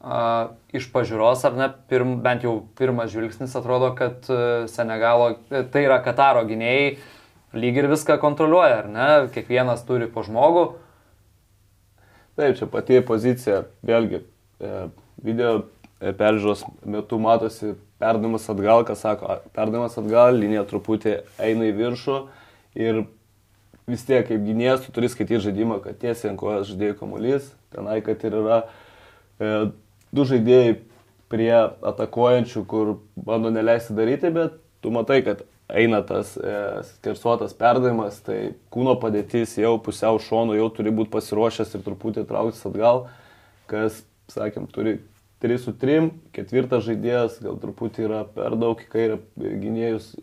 uh, 0.01 0.55
iš 0.75 0.89
pažiūros, 0.95 1.45
ar 1.49 1.57
ne, 1.59 1.69
pirm, 1.91 2.19
bent 2.25 2.45
jau 2.47 2.59
pirmas 2.79 3.13
žvilgsnis 3.13 3.55
atrodo, 3.59 3.93
kad 3.99 4.27
uh, 4.33 4.67
Senegalo, 4.71 5.35
tai 5.49 5.87
yra 5.87 6.01
Kataro 6.05 6.45
gynėjai, 6.49 6.99
lyg 7.59 7.81
ir 7.81 7.89
viską 7.91 8.19
kontroliuoja, 8.21 8.83
ar 8.83 8.93
ne, 8.93 9.09
kiekvienas 9.35 9.85
turi 9.89 10.11
po 10.13 10.25
žmogų. 10.27 10.69
Taip, 12.39 12.55
čia 12.55 12.69
pati 12.71 13.01
pozicija, 13.03 13.65
vėlgi, 13.83 14.21
e, 14.63 14.83
video 15.27 15.55
e, 15.99 16.13
peržiūros 16.15 16.61
metu 16.87 17.19
matosi 17.19 17.73
perdavimas 17.99 18.45
atgal, 18.53 18.85
kas 18.87 19.03
sako, 19.03 19.41
perdavimas 19.57 19.97
atgal, 19.99 20.37
linija 20.39 20.63
truputį 20.71 21.17
eina 21.43 21.67
į 21.67 21.73
viršų 21.81 22.19
ir 22.79 23.01
vis 23.91 24.07
tiek 24.07 24.23
kaip 24.29 24.45
gynėjas 24.45 24.85
tu 24.85 24.95
turi 24.95 25.11
skaityti 25.11 25.43
žaidimą, 25.49 25.81
kad 25.83 25.99
tiesiai 25.99 26.31
ant 26.31 26.39
kojos 26.39 26.71
žaidėjų 26.71 26.99
kamuolys, 27.01 27.51
tenai, 27.75 27.99
kad 28.07 28.23
ir 28.29 28.39
yra 28.45 28.61
e, 28.63 29.53
du 30.15 30.25
žaidėjai 30.29 30.79
prie 31.29 31.53
atakuojančių, 31.91 32.65
kur 32.69 32.97
bando 33.15 33.53
neleisti 33.53 33.97
daryti, 33.97 34.33
bet 34.33 34.57
tu 34.85 34.93
matai, 34.95 35.21
kad 35.27 35.45
eina 35.69 36.01
tas 36.07 36.33
e, 36.41 36.55
skersuotas 36.95 37.53
perdavimas, 37.57 38.23
tai 38.25 38.55
kūno 38.73 38.97
padėtis 39.01 39.59
jau 39.61 39.75
pusiau 39.85 40.21
šonų, 40.23 40.57
jau 40.57 40.71
turi 40.79 40.95
būti 40.95 41.13
pasiruošęs 41.13 41.77
ir 41.77 41.85
truputį 41.85 42.25
trauktis 42.29 42.65
atgal, 42.69 43.05
kas, 43.69 44.01
sakėm, 44.33 44.71
turi 44.73 44.97
3 45.45 45.59
su 45.63 45.75
3, 45.77 46.09
ketvirtas 46.35 46.87
žaidėjas 46.89 47.37
gal 47.45 47.59
truputį 47.61 48.07
yra 48.09 48.23
per 48.33 48.57
daug 48.59 48.81
į 48.81 48.89
kairę, 48.91 49.19
gynėjus, 49.37 50.15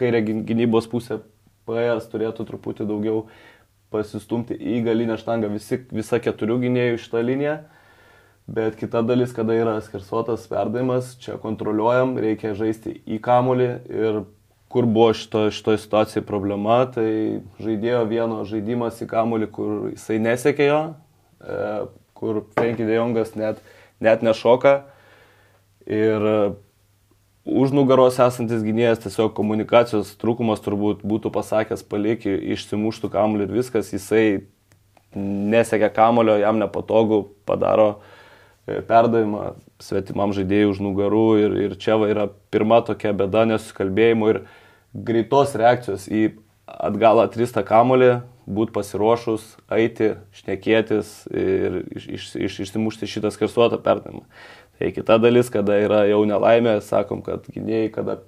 kairę 0.00 0.22
gynybos 0.24 0.88
pusę 0.90 1.20
paėjęs, 1.68 2.08
turėtų 2.10 2.48
truputį 2.48 2.88
daugiau 2.88 3.26
pasistumti 3.92 4.56
į 4.56 4.80
galinę 4.86 5.18
štangą 5.20 5.52
visi, 5.52 5.78
visa 5.92 6.18
keturių 6.22 6.58
gynėjų 6.64 6.98
šitą 7.04 7.22
liniją. 7.22 7.56
Bet 8.46 8.74
kita 8.76 9.02
dalis, 9.06 9.30
kada 9.32 9.54
yra 9.54 9.76
skersuotas 9.80 10.48
perdavimas, 10.50 11.14
čia 11.22 11.36
kontroliuojam, 11.38 12.16
reikia 12.18 12.56
žaisti 12.58 12.96
į 13.06 13.20
kamulį 13.22 13.68
ir 13.86 14.22
kur 14.72 14.86
buvo 14.88 15.12
šito, 15.14 15.44
šitoje 15.54 15.78
situacijoje 15.78 16.24
problema, 16.26 16.80
tai 16.90 17.42
žaidėjo 17.62 18.00
vieno 18.10 18.40
žaidimas 18.48 18.98
į 19.04 19.06
kamulį, 19.10 19.48
kur 19.52 19.74
jisai 19.92 20.18
nesiekė 20.24 20.66
jo, 20.66 20.80
e, 21.38 21.66
kur 22.18 22.40
Frenkie 22.56 22.86
de 22.88 22.96
Jongas 22.96 23.36
net, 23.38 23.60
net 24.02 24.24
nešoka. 24.26 24.72
Ir 25.86 26.26
e, 26.32 26.38
už 27.46 27.74
nugaros 27.76 28.18
esantis 28.22 28.64
gynėjas 28.66 29.04
tiesiog 29.04 29.36
komunikacijos 29.36 30.16
trūkumas 30.18 30.64
turbūt 30.64 31.04
būtų 31.06 31.30
pasakęs 31.36 31.86
palikį, 31.86 32.34
išsimuštų 32.56 33.12
kamulį 33.12 33.46
ir 33.46 33.54
viskas, 33.60 33.92
jisai 33.94 34.24
nesiekia 35.14 35.92
kamulio, 35.94 36.40
jam 36.42 36.58
nepatogu, 36.58 37.28
padaro 37.46 37.92
e, 37.92 38.18
perdavimą 38.66 39.54
svetimam 39.82 40.32
žaidėjui 40.36 40.70
už 40.70 40.82
nugarų 40.84 41.26
ir, 41.42 41.56
ir 41.66 41.78
čia 41.80 41.96
va 41.98 42.10
yra 42.12 42.28
pirma 42.54 42.80
tokia 42.86 43.10
bėda 43.16 43.44
nesusikalbėjimo 43.50 44.28
ir 44.30 44.42
greitos 44.94 45.56
reakcijos 45.58 46.06
į 46.06 46.28
atgal 46.66 47.24
atristą 47.24 47.64
kamolį, 47.66 48.20
būti 48.46 48.74
pasiruošus, 48.74 49.44
eiti, 49.74 50.12
šnekėtis 50.38 51.12
ir 51.30 51.82
iš, 51.90 52.06
iš, 52.06 52.28
iš, 52.46 52.58
išsimušti 52.66 53.10
šitą 53.10 53.32
skersuotą 53.34 53.80
perdavimą. 53.82 54.24
Tai 54.78 54.90
kita 54.94 55.18
dalis, 55.22 55.50
kada 55.52 55.76
yra 55.82 56.04
jau 56.10 56.22
nelaimė, 56.26 56.78
sakom, 56.86 57.22
kad 57.22 57.46
gynėjai, 57.50 57.90
kada 57.94 58.18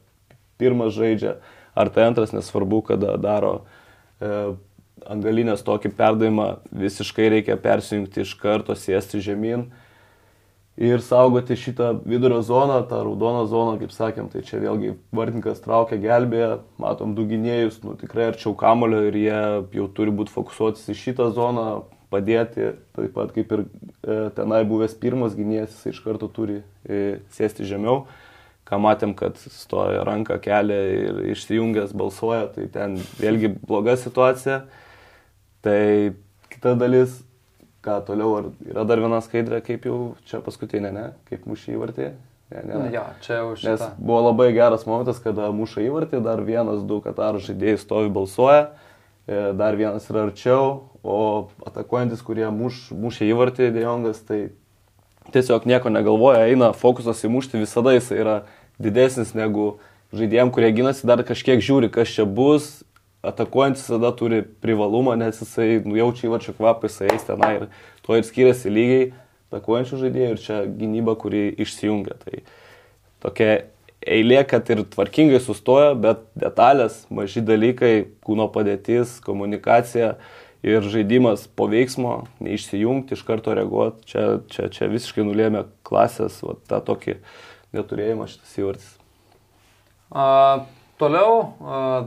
pirmas 0.59 0.95
žaidžia, 0.95 1.39
ar 1.79 1.91
tai 1.95 2.09
antras, 2.11 2.35
nesvarbu, 2.35 2.83
kada 2.91 3.17
daro 3.19 3.55
e, 4.23 4.55
ant 5.11 5.25
galinės 5.25 5.65
tokį 5.67 5.95
perdavimą, 5.99 6.49
visiškai 6.75 7.31
reikia 7.39 7.59
persijungti 7.59 8.23
iš 8.23 8.37
karto, 8.39 8.77
sėsti 8.79 9.23
žemyn. 9.25 9.67
E, 9.67 9.84
ir 10.77 11.03
saugoti 11.03 11.57
šitą 11.59 11.93
vidurio 12.07 12.41
zoną, 12.43 12.81
tą 12.91 13.03
raudoną 13.07 13.47
zoną, 13.47 13.77
kaip 13.79 13.93
sakėm, 13.95 14.29
tai 14.33 14.43
čia 14.47 14.59
vėlgi 14.63 14.95
vartininkas 15.15 15.63
traukia 15.63 16.01
gelbėje, 16.03 16.59
matom 16.83 17.15
du 17.15 17.27
gynėjus, 17.31 17.79
nu, 17.87 17.95
tikrai 17.99 18.33
arčiau 18.33 18.57
kamulio 18.59 19.05
ir 19.09 19.19
jie 19.19 19.41
jau 19.79 19.89
turi 19.95 20.15
būti 20.15 20.35
fokusuotis 20.35 20.89
į 20.91 20.99
šitą 20.99 21.31
zoną, 21.37 21.69
padėti, 22.15 22.75
taip 22.95 23.15
pat 23.15 23.33
kaip 23.35 23.53
ir 23.55 23.65
e, 23.65 24.19
tenai 24.37 24.63
buvęs 24.69 24.95
pirmas 25.01 25.35
gynėjas, 25.39 25.75
jis 25.79 25.95
iš 25.95 26.03
karto 26.05 26.29
turi 26.31 26.61
e, 26.87 27.21
sėsti 27.35 27.67
žemiau, 27.69 28.05
ką 28.69 28.79
matėm, 28.83 29.15
kad 29.19 29.39
stoja 29.39 30.05
ranką 30.07 30.39
kelia 30.43 30.81
ir 30.95 31.21
išsijungęs 31.35 31.95
balsuoja, 31.97 32.49
tai 32.55 32.69
ten 32.73 32.99
vėlgi 33.21 33.55
bloga 33.63 33.97
situacija. 34.01 34.63
Tai 35.65 35.81
kita 36.53 36.75
dalis, 36.81 37.23
ką 37.85 37.99
toliau, 38.07 38.37
ar 38.41 38.47
yra 38.65 38.85
dar 38.89 39.03
viena 39.03 39.21
skaidrė, 39.25 39.61
kaip 39.65 39.85
jau 39.89 39.99
čia 40.29 40.41
paskutinė, 40.45 40.93
ne, 40.95 41.05
kaip 41.29 41.45
mušė 41.49 41.77
įvartį. 41.77 42.09
Ne, 42.55 42.63
ne, 42.65 42.79
ne. 42.79 42.89
Jo, 42.95 43.05
čia 43.25 43.39
jau 43.41 43.53
šitą. 43.59 43.71
Nes 43.73 43.85
buvo 43.99 44.21
labai 44.29 44.51
geras 44.57 44.85
momentas, 44.89 45.21
kada 45.23 45.49
muša 45.55 45.85
įvartį, 45.87 46.21
dar 46.25 46.43
vienas, 46.45 46.83
du 46.87 47.01
katarų 47.05 47.41
žaidėjai 47.45 47.81
stovi 47.81 48.13
balsuoja, 48.15 48.67
e, 49.27 49.41
dar 49.57 49.79
vienas 49.81 50.07
yra 50.13 50.27
arčiau, 50.29 50.85
o 51.05 51.19
atakuojantis, 51.67 52.23
kurie 52.25 52.47
muš, 52.55 52.87
mušė 52.93 53.31
įvartį, 53.33 53.71
Dejongas, 53.75 54.21
tai 54.29 54.47
tiesiog 55.35 55.67
nieko 55.69 55.93
negalvoja, 55.93 56.45
eina 56.51 56.71
fokusas 56.77 57.25
įmušti, 57.27 57.63
visada 57.65 57.97
jis 57.97 58.13
yra 58.15 58.43
didesnis 58.81 59.35
negu 59.37 59.79
žaidėjim, 60.15 60.53
kurie 60.55 60.71
ginasi, 60.77 61.09
dar 61.09 61.25
kažkiek 61.27 61.65
žiūri, 61.65 61.91
kas 61.93 62.13
čia 62.13 62.29
bus, 62.29 62.85
atakuojantis 63.31 63.87
tada 63.89 64.11
turi 64.17 64.43
privalumą, 64.65 65.17
nes 65.19 65.41
jisai 65.43 65.81
nujaučia 65.85 66.29
įvarčio 66.29 66.55
kvapą, 66.59 66.89
jisai 66.91 67.13
eis 67.15 67.27
tenai 67.27 67.53
ir 67.59 67.69
to 68.05 68.19
ir 68.19 68.27
skiriasi 68.27 68.73
lygiai 68.73 69.07
atakuojančių 69.51 70.01
žaidėjų 70.03 70.35
ir 70.35 70.43
čia 70.43 70.61
gynyba, 70.67 71.15
kuri 71.21 71.47
išsijungia. 71.65 72.17
Tai 72.25 72.43
tokia 73.25 73.51
eilė, 74.05 74.43
kad 74.49 74.69
ir 74.73 74.85
tvarkingai 74.93 75.41
sustoja, 75.43 75.95
bet 75.97 76.25
detalės, 76.39 77.05
maži 77.15 77.45
dalykai, 77.45 77.95
kūno 78.27 78.49
padėtis, 78.53 79.19
komunikacija 79.25 80.15
ir 80.65 80.87
žaidimas 80.89 81.47
po 81.57 81.69
veiksmo, 81.73 82.23
neišsijungti, 82.45 83.17
iš 83.17 83.25
karto 83.27 83.57
reaguoti, 83.57 84.07
čia, 84.13 84.29
čia, 84.53 84.71
čia 84.73 84.89
visiškai 84.93 85.27
nulėmė 85.27 85.67
klasės, 85.87 86.41
va, 86.45 86.57
tą 86.69 86.81
tokį 86.85 87.19
neturėjimą 87.77 88.31
šitas 88.33 88.57
įvartis. 88.61 88.95
Uh 90.15 90.65
Toliau 90.95 91.57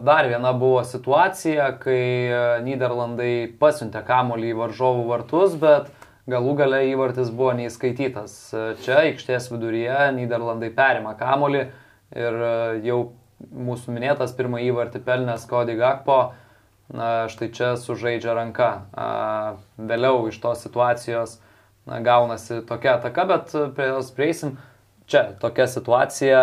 dar 0.08 0.30
viena 0.32 0.54
buvo 0.56 0.80
situacija, 0.88 1.74
kai 1.82 2.62
Niderlandai 2.64 3.50
pasiuntė 3.60 4.00
kamolį 4.08 4.54
į 4.54 4.58
varžovų 4.62 5.02
vartus, 5.10 5.58
bet 5.60 5.90
galų 6.32 6.54
gale 6.62 6.80
įvartis 6.94 7.28
buvo 7.36 7.52
neįskaitytas. 7.60 8.36
Čia 8.86 9.02
aikštės 9.02 9.50
viduryje 9.52 10.06
Niderlandai 10.16 10.70
perima 10.76 11.18
kamolį 11.20 11.66
ir 12.16 12.38
jau 12.88 13.00
mūsų 13.68 13.92
minėtas 13.94 14.32
pirmą 14.38 14.62
įvartį 14.66 15.02
pelnęs 15.04 15.44
Kodi 15.52 15.76
Gakpo, 15.78 16.20
štai 16.88 17.50
čia 17.54 17.74
sužaidžia 17.80 18.38
ranka. 18.40 18.70
Vėliau 19.76 20.30
iš 20.32 20.40
tos 20.40 20.64
situacijos 20.64 21.42
na, 21.88 22.00
gaunasi 22.00 22.62
tokia 22.68 22.96
ataka, 22.96 23.28
bet 23.28 23.52
prie 23.76 23.92
jos 23.92 24.14
prieisim. 24.16 24.56
Čia 25.12 25.36
tokia 25.44 25.68
situacija 25.72 26.42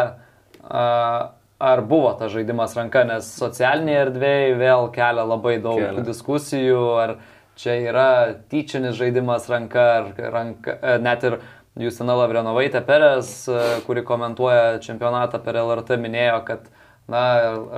ar 1.65 1.83
buvo 1.89 2.13
tas 2.19 2.33
žaidimas 2.35 2.75
ranka, 2.77 3.05
nes 3.09 3.29
socialinėje 3.39 4.01
erdvėje 4.07 4.55
vėl 4.61 4.89
kelia 4.95 5.25
labai 5.27 5.57
daug 5.65 5.81
kelia. 5.81 6.05
diskusijų, 6.07 6.83
ar 7.01 7.17
čia 7.61 7.77
yra 7.89 8.09
tyčinis 8.51 8.97
žaidimas 8.99 9.49
ranka, 9.51 9.85
ar 9.99 10.33
ranka, 10.35 10.79
e, 10.81 10.97
net 11.03 11.25
ir 11.25 11.39
Justina 11.81 12.15
Lavrenovaitė 12.19 12.85
Perez, 12.87 13.33
e, 13.49 13.63
kuri 13.87 14.05
komentuoja 14.07 14.79
čempionatą 14.85 15.41
per 15.43 15.59
LRT, 15.63 15.99
minėjo, 16.03 16.41
kad 16.47 16.69
na, 17.11 17.25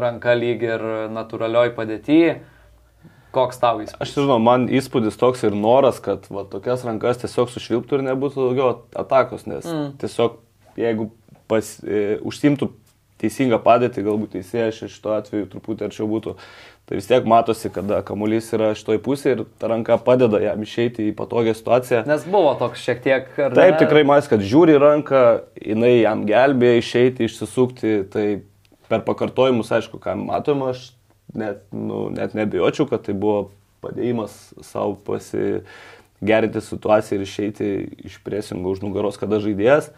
ranka 0.02 0.34
lyg 0.36 0.64
ir 0.66 0.84
natūralioj 1.14 1.72
padėtyje. 1.78 2.36
Koks 3.36 3.60
tau 3.60 3.82
įspūdis? 3.84 4.00
Aš 4.00 4.14
žinau, 4.16 4.38
man 4.40 4.64
įspūdis 4.72 5.18
toks 5.20 5.42
ir 5.44 5.56
noras, 5.56 5.98
kad 6.00 6.24
va, 6.32 6.46
tokias 6.48 6.86
rankas 6.88 7.20
tiesiog 7.20 7.50
sušvilptų 7.52 7.98
ir 7.98 8.04
nebūtų 8.06 8.46
daugiau 8.46 8.68
atakos, 8.96 9.44
nes 9.50 9.66
mm. 9.66 9.90
tiesiog 10.00 10.38
jeigu 10.80 11.10
pas, 11.50 11.76
e, 11.84 12.16
užsimtų 12.24 12.70
teisingą 13.22 13.58
padėtį, 13.64 14.04
galbūt 14.06 14.34
teisėjas 14.36 14.82
šito 14.92 15.14
atveju 15.16 15.50
truputį 15.52 15.88
arčiau 15.88 16.08
būtų. 16.10 16.36
Tai 16.86 16.94
vis 17.00 17.08
tiek 17.08 17.24
matosi, 17.26 17.66
kada 17.74 17.98
kamuolys 18.06 18.52
yra 18.54 18.68
šitoj 18.78 19.00
pusėje 19.02 19.32
ir 19.34 19.40
ta 19.58 19.66
ranka 19.72 19.96
padeda 19.98 20.38
jam 20.38 20.60
išeiti 20.62 21.08
į 21.08 21.14
patogią 21.18 21.56
situaciją. 21.58 22.04
Nes 22.06 22.26
buvo 22.30 22.52
toks 22.60 22.84
šiek 22.84 23.00
tiek. 23.02 23.32
Taip, 23.34 23.56
ne? 23.58 23.78
tikrai 23.80 24.04
matys, 24.06 24.28
kad 24.30 24.44
žiūri 24.46 24.76
ranką, 24.78 25.22
jinai 25.58 25.96
jam 25.96 26.22
gelbėja 26.28 26.84
išeiti, 26.84 27.26
išsisukti. 27.26 27.96
Tai 28.12 28.26
per 28.86 29.02
pakartojimus, 29.08 29.72
aišku, 29.74 29.98
ką 30.02 30.14
matome, 30.20 30.70
aš 30.76 30.92
net, 31.34 31.64
nu, 31.74 32.06
net 32.14 32.38
nebejočiau, 32.38 32.86
kad 32.92 33.02
tai 33.08 33.16
buvo 33.18 33.48
padėjimas 33.82 34.36
savo 34.62 34.94
pasigerinti 35.08 36.62
situaciją 36.62 37.18
ir 37.18 37.26
išeiti 37.26 37.72
iš 38.06 38.20
presingo 38.22 38.70
už 38.70 38.84
nugaros, 38.86 39.18
kada 39.18 39.42
žaidėjas. 39.42 39.90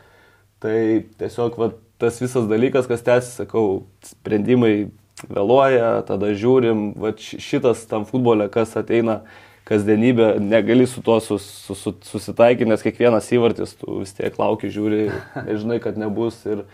Tai 0.64 0.78
tiesiog, 1.20 1.60
vat, 1.60 1.76
tas 1.98 2.20
visas 2.22 2.46
dalykas, 2.48 2.86
kas 2.90 3.02
tęsi, 3.06 3.34
sakau, 3.42 3.84
sprendimai 4.06 4.88
vėluoja, 5.26 5.98
tada 6.06 6.30
žiūrim, 6.38 6.92
va 6.98 7.12
šitas 7.18 7.84
tam 7.90 8.06
futbole, 8.08 8.46
kas 8.52 8.76
ateina 8.78 9.22
kasdienybė, 9.68 10.38
negali 10.40 10.86
su 10.88 11.02
tuo 11.04 11.18
sus, 11.20 11.44
sus, 11.66 11.82
sus, 11.82 11.96
susitaikyti, 12.08 12.68
nes 12.70 12.84
kiekvienas 12.84 13.28
įvartis, 13.34 13.74
tu 13.80 14.00
vis 14.00 14.14
tiek 14.16 14.38
lauki, 14.40 14.70
žiūri, 14.72 15.08
nežinai, 15.48 15.80
kad 15.84 15.98
nebus. 16.00 16.40
Ir 16.48 16.64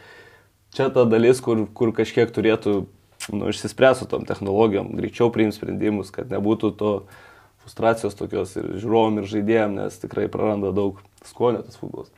čia 0.77 0.91
ta 0.95 1.07
dalis, 1.09 1.41
kur, 1.43 1.65
kur 1.75 1.91
kažkiek 1.97 2.31
turėtų 2.35 2.77
nu, 3.35 3.51
išsispręsų 3.51 4.07
tom 4.13 4.29
technologijom, 4.29 4.93
greičiau 5.01 5.33
priims 5.35 5.59
sprendimus, 5.59 6.13
kad 6.15 6.31
nebūtų 6.31 6.75
to 6.79 6.93
frustracijos 7.65 8.15
tokios 8.19 8.55
ir 8.61 8.75
žiūrovom, 8.77 9.23
ir 9.23 9.31
žaidėjom, 9.33 9.79
nes 9.81 9.99
tikrai 10.03 10.29
praranda 10.31 10.71
daug 10.77 11.01
skonio 11.25 11.65
tas 11.65 11.81
futbolas 11.81 12.13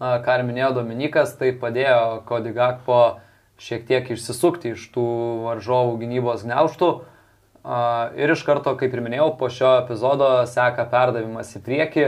ką 0.00 0.38
ir 0.38 0.44
minėjo 0.44 0.72
Dominikas, 0.76 1.34
tai 1.38 1.52
padėjo 1.56 2.22
Kodigakpo 2.28 3.00
šiek 3.62 3.86
tiek 3.88 4.10
išsisukti 4.12 4.74
iš 4.74 4.88
tų 4.94 5.06
varžovų 5.46 5.96
gynybos 6.02 6.44
gneuštų. 6.44 6.90
Ir 8.20 8.32
iš 8.32 8.44
karto, 8.46 8.76
kaip 8.78 8.92
ir 8.94 9.02
minėjau, 9.02 9.30
po 9.40 9.48
šio 9.50 9.78
epizodo 9.80 10.28
seka 10.50 10.84
perdavimas 10.90 11.54
į 11.56 11.62
priekį, 11.66 12.04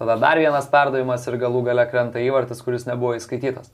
tada 0.00 0.18
dar 0.20 0.40
vienas 0.40 0.68
perdavimas 0.68 1.24
ir 1.30 1.38
galų 1.40 1.62
gale 1.70 1.86
krenta 1.88 2.20
įvartis, 2.20 2.60
kuris 2.64 2.84
nebuvo 2.88 3.14
įskaitytas. 3.16 3.70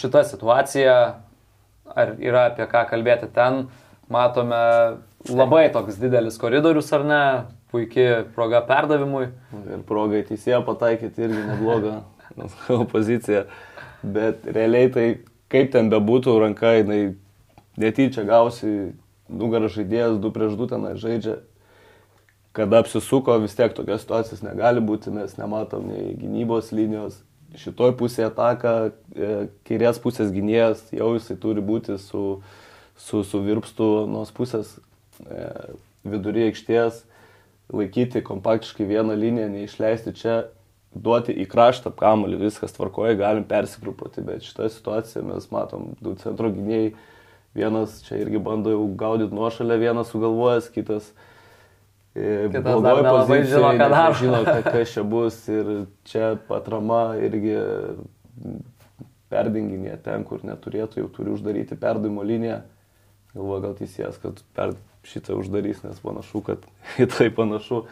Šita 0.00 0.24
situacija, 0.26 0.96
ar 1.90 2.16
yra 2.18 2.48
apie 2.50 2.66
ką 2.70 2.86
kalbėti 2.90 3.28
ten, 3.34 3.66
matome 4.10 4.64
labai 5.28 5.68
toks 5.74 6.00
didelis 6.00 6.40
koridorius 6.40 6.90
ar 6.96 7.04
ne, 7.06 7.22
puikiai 7.70 8.24
proga 8.34 8.64
perdavimui. 8.66 9.28
Ir 9.60 9.84
progai 9.86 10.24
teisėjo 10.26 10.64
pataikyti 10.66 11.28
irgi 11.28 11.44
nebloga 11.44 12.00
opozicija, 12.82 13.44
bet 14.02 14.46
realiai 14.46 14.90
tai 14.94 15.06
kaip 15.50 15.72
ten 15.74 15.90
bebūtų, 15.92 16.36
ranka 16.44 16.76
jinai 16.78 17.00
netyčia 17.80 18.24
gausi 18.28 18.92
nugarą 19.30 19.70
žaidėjas, 19.70 20.18
du 20.22 20.30
prieš 20.34 20.56
du 20.58 20.68
ten 20.70 20.86
žaidžia. 20.98 21.40
Kada 22.56 22.80
apsisuko, 22.82 23.36
vis 23.38 23.54
tiek 23.54 23.74
tokios 23.76 24.02
situacijos 24.02 24.42
negali 24.42 24.82
būti, 24.82 25.12
mes 25.14 25.36
nematom 25.38 25.86
nei 25.86 26.16
gynybos 26.18 26.72
linijos. 26.74 27.20
Šitoj 27.58 27.94
pusėje 27.98 28.28
ataka, 28.28 28.72
e, 29.14 29.28
kairės 29.66 29.98
pusės 30.02 30.32
gynėjas 30.34 30.82
jau 30.94 31.12
jisai 31.16 31.36
turi 31.38 31.62
būti 31.62 31.96
su, 31.98 32.42
su, 32.98 33.22
su 33.26 33.40
virpstu 33.42 33.86
nuos 34.10 34.30
pusės 34.34 34.76
e, 35.26 35.46
vidury 36.06 36.48
aikštės, 36.48 37.04
laikyti 37.74 38.22
kompaktiškai 38.26 38.86
vieną 38.86 39.18
liniją, 39.18 39.48
neišleisti 39.54 40.14
čia 40.18 40.36
duoti 40.94 41.34
į 41.38 41.46
kraštą 41.50 41.92
kamuolį, 41.96 42.40
viskas 42.40 42.74
tvarkoja, 42.74 43.14
galim 43.18 43.44
persigrupuoti, 43.48 44.24
bet 44.26 44.46
šitą 44.46 44.68
situaciją 44.72 45.24
mes 45.28 45.46
matom, 45.54 45.92
du 46.02 46.16
centro 46.18 46.50
gynėjai, 46.50 46.92
vienas 47.54 48.00
čia 48.06 48.20
irgi 48.24 48.40
bando 48.42 48.72
jau 48.74 48.86
gaudyti 48.98 49.34
nuošalę, 49.34 49.78
vienas 49.78 50.10
sugalvojęs, 50.10 50.70
kitas 50.74 51.12
e, 52.14 52.48
blogoje 52.50 53.06
pozicijoje, 53.06 53.46
žino, 53.54 53.70
ką 53.78 53.88
daro. 53.94 54.18
Žino, 54.18 54.42
kas 54.74 54.96
čia 54.96 55.06
bus 55.06 55.40
ir 55.50 55.72
čia 56.10 56.34
patrama 56.50 57.04
irgi 57.22 57.56
perdinginė 59.30 59.96
ten, 60.04 60.26
kur 60.26 60.42
neturėtų, 60.46 61.04
jau 61.04 61.10
turi 61.14 61.34
uždaryti 61.34 61.78
perdavimo 61.78 62.26
liniją. 62.26 62.60
Galvoju, 63.30 63.62
gal 63.62 63.74
teisėjas, 63.78 64.18
kad 64.18 64.40
per 64.58 64.74
šitą 65.06 65.36
uždarys, 65.38 65.84
nes 65.86 66.00
panašu, 66.02 66.42
kad 66.46 66.64
į 67.02 67.06
tai 67.14 67.30
panašu. 67.34 67.84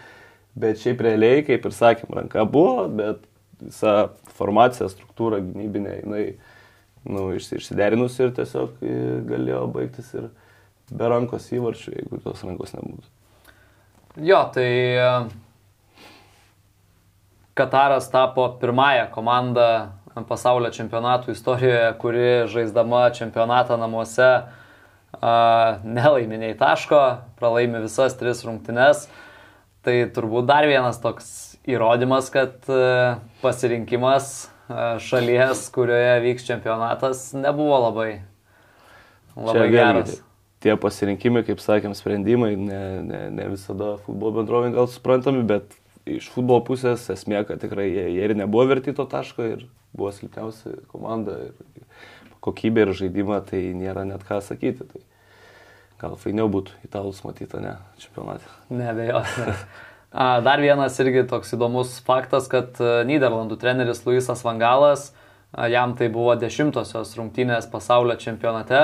Bet 0.59 0.81
šiaip 0.83 1.03
realiai, 1.05 1.43
kaip 1.47 1.67
ir 1.69 1.75
sakėm, 1.75 2.15
ranka 2.19 2.45
buvo, 2.49 2.87
bet 3.01 3.25
visa 3.63 4.11
formacija, 4.39 4.89
struktūra 4.91 5.41
gynybinė, 5.43 5.99
jinai 6.03 6.25
nu, 7.09 7.29
išsiderinus 7.37 8.19
ir 8.23 8.33
tiesiog 8.37 8.83
e, 8.83 8.95
galėjo 9.29 9.65
baigtis 9.75 10.11
ir 10.19 10.31
be 10.89 11.11
rankos 11.11 11.51
įvarčių, 11.55 11.95
jeigu 11.95 12.21
tos 12.25 12.43
rankos 12.47 12.75
nebūtų. 12.77 13.15
Jo, 14.27 14.43
tai 14.55 14.71
e, 14.99 15.11
Kataras 17.59 18.07
tapo 18.11 18.45
pirmąją 18.61 19.09
komandą 19.15 19.69
pasaulio 20.29 20.71
čempionatų 20.75 21.33
istorijoje, 21.35 21.89
kuri 22.03 22.29
žaisdama 22.51 23.09
čempionatą 23.15 23.79
namuose 23.79 24.29
nelaiminiai 25.19 26.55
taško, 26.59 27.01
pralaimi 27.39 27.81
visas 27.83 28.17
tris 28.19 28.45
rungtynes. 28.47 29.09
Tai 29.89 29.97
turbūt 30.13 30.45
dar 30.45 30.67
vienas 30.69 30.99
toks 31.01 31.29
įrodymas, 31.65 32.27
kad 32.29 32.67
e, 32.69 32.81
pasirinkimas 33.41 34.27
e, 34.45 34.83
šalies, 35.01 35.63
kurioje 35.73 36.19
vyks 36.27 36.45
čempionatas, 36.45 37.23
nebuvo 37.33 37.79
labai, 37.87 38.11
labai 39.33 39.55
Čia 39.65 39.71
geras. 39.73 40.11
Vėlgi, 40.11 40.19
tie 40.67 40.77
pasirinkimai, 40.83 41.45
kaip 41.47 41.65
sakėm, 41.65 41.97
sprendimai 41.97 42.53
ne, 42.61 42.83
ne, 43.07 43.23
ne 43.33 43.49
visada 43.55 43.95
futbolo 44.05 44.43
bendrovė 44.43 44.75
gal 44.77 44.93
suprantami, 44.93 45.47
bet 45.49 45.73
iš 46.05 46.29
futbolo 46.35 46.61
pusės 46.69 47.09
esmė, 47.17 47.47
kad 47.49 47.65
tikrai 47.65 47.89
jie, 47.89 48.05
jie 48.19 48.29
ir 48.29 48.37
nebuvo 48.37 48.69
verti 48.69 48.93
to 48.93 49.09
taško 49.09 49.49
ir 49.55 49.65
buvo 49.97 50.13
silpniausia 50.13 50.83
komanda 50.93 51.39
ir 51.49 51.57
kokybė 52.45 52.85
ir 52.85 52.97
žaidimą, 53.01 53.41
tai 53.49 53.71
nėra 53.73 54.05
net 54.09 54.29
ką 54.29 54.43
sakyti. 54.45 54.85
Tai 54.85 55.08
Gal 55.99 56.15
fainiau 56.21 56.47
būtų 56.53 56.77
italus 56.87 57.25
matyti, 57.27 57.59
ne, 57.63 57.75
čempionate. 57.99 58.47
Nebejotinai. 58.71 59.55
Dar 60.47 60.63
vienas 60.63 60.95
irgi 61.03 61.25
toks 61.29 61.51
įdomus 61.57 61.99
faktas, 62.07 62.47
kad 62.49 62.79
e, 62.81 63.03
Niderlandų 63.09 63.59
treneris 63.61 64.05
Luisas 64.07 64.41
Vangalas, 64.47 65.11
jam 65.69 65.93
tai 65.99 66.09
buvo 66.13 66.33
dešimtosios 66.39 67.13
rungtynės 67.19 67.69
pasaulio 67.73 68.17
čempionate. 68.21 68.83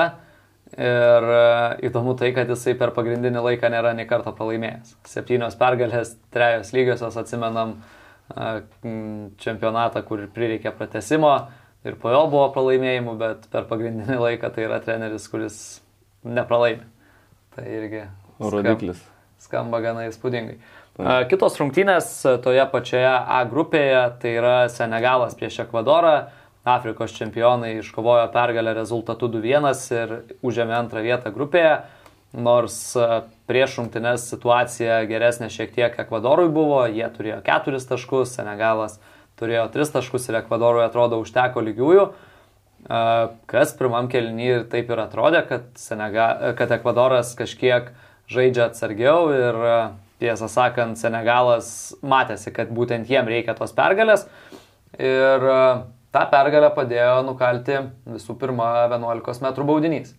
Ir 0.75 1.27
e, 1.31 1.41
įdomu 1.87 2.17
tai, 2.19 2.33
kad 2.35 2.51
jisai 2.51 2.75
per 2.77 2.91
pagrindinį 2.93 3.41
laiką 3.47 3.71
nėra 3.73 3.93
nei 3.97 4.07
karto 4.09 4.33
pralaimėjęs. 4.35 4.97
Septynios 5.07 5.57
pergalės, 5.57 6.17
trejos 6.35 6.73
lygiosios, 6.75 7.17
atsimenam 7.21 7.77
čempionatą, 9.39 10.01
kur 10.01 10.23
prireikė 10.33 10.71
pratesimo 10.73 11.35
ir 11.85 11.97
po 12.01 12.09
jo 12.09 12.23
buvo 12.31 12.47
pralaimėjimų, 12.55 13.13
bet 13.21 13.45
per 13.53 13.67
pagrindinį 13.69 14.17
laiką 14.17 14.49
tai 14.55 14.65
yra 14.65 14.81
treneris, 14.81 15.29
kuris 15.29 15.59
nepralaimė. 16.25 16.94
Tai 17.55 17.65
irgi 17.71 18.03
rodiklis. 18.39 18.99
Skamba 19.39 19.79
gana 19.83 20.07
įspūdingai. 20.09 20.57
A, 20.95 21.21
kitos 21.29 21.55
rungtynės 21.59 22.07
toje 22.43 22.63
pačioje 22.71 23.11
A 23.11 23.41
grupėje, 23.47 24.01
tai 24.19 24.33
yra 24.39 24.55
Senegalas 24.71 25.35
prieš 25.39 25.61
Ekvadorą. 25.65 26.15
Afrikos 26.65 27.13
čempionai 27.13 27.75
iškovojo 27.77 28.25
pergalę 28.33 28.73
rezultatu 28.73 29.29
2-1 29.29 29.67
ir 29.93 30.13
užėmė 30.41 30.73
antrą 30.79 31.03
vietą 31.05 31.29
grupėje, 31.31 31.75
nors 32.33 32.79
prieš 33.45 33.77
rungtynes 33.79 34.25
situacija 34.31 35.03
geresnė 35.05 35.51
šiek 35.53 35.75
tiek 35.75 35.99
Ekvadorui 36.01 36.49
buvo, 36.49 36.81
jie 36.89 37.05
turėjo 37.13 37.43
4 37.45 37.83
taškus, 37.91 38.33
Senegalas 38.39 38.97
turėjo 39.39 39.67
3 39.75 39.93
taškus 39.99 40.25
ir 40.31 40.39
Ekvadorui 40.41 40.81
atrodo 40.87 41.21
užteko 41.21 41.61
lygiųjų, 41.69 42.07
e, 42.09 42.34
kas 42.85 43.73
pirmam 43.77 44.09
kelnyje 44.11 44.59
ir 44.59 44.65
taip 44.69 44.89
ir 44.93 45.01
atrodė, 45.01 45.41
kad, 45.49 45.69
Senega, 45.79 46.53
kad 46.57 46.73
Ekvadoras 46.75 47.33
kažkiek 47.37 47.89
žaidžia 48.31 48.69
atsargiau 48.69 49.31
ir 49.33 49.57
tiesą 50.21 50.49
sakant, 50.51 50.99
Senegalas 50.99 51.95
matėsi, 52.05 52.53
kad 52.53 52.69
būtent 52.73 53.09
jiem 53.09 53.27
reikia 53.29 53.55
tos 53.57 53.73
pergalės. 53.75 54.27
Ir 55.01 55.43
tą 56.15 56.23
pergalę 56.31 56.69
padėjo 56.75 57.23
nukalti 57.27 57.81
visų 58.07 58.37
pirma 58.39 58.69
11 58.85 59.41
m 59.41 59.67
baudinys. 59.67 60.13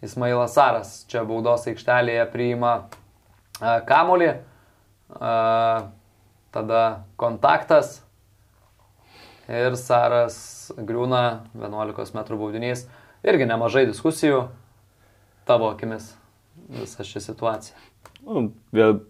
Ismailas 0.00 0.54
Saras 0.56 0.94
čia 1.12 1.26
baudos 1.28 1.66
aikštelėje 1.68 2.24
priima 2.32 2.88
kamolį, 3.60 4.30
tada 6.56 6.84
kontaktas 7.20 7.98
ir 9.50 9.76
Saras 9.76 10.59
griūna 10.76 11.46
11 11.58 12.14
m 12.16 12.38
baudinys. 12.38 12.86
Irgi 13.26 13.46
nemažai 13.48 13.84
diskusijų 13.88 14.46
tavo 15.48 15.70
akimis 15.72 16.14
visa 16.70 17.04
ši 17.04 17.22
situacija. 17.24 17.76
Nu, 18.24 18.50
vėl, 18.74 19.00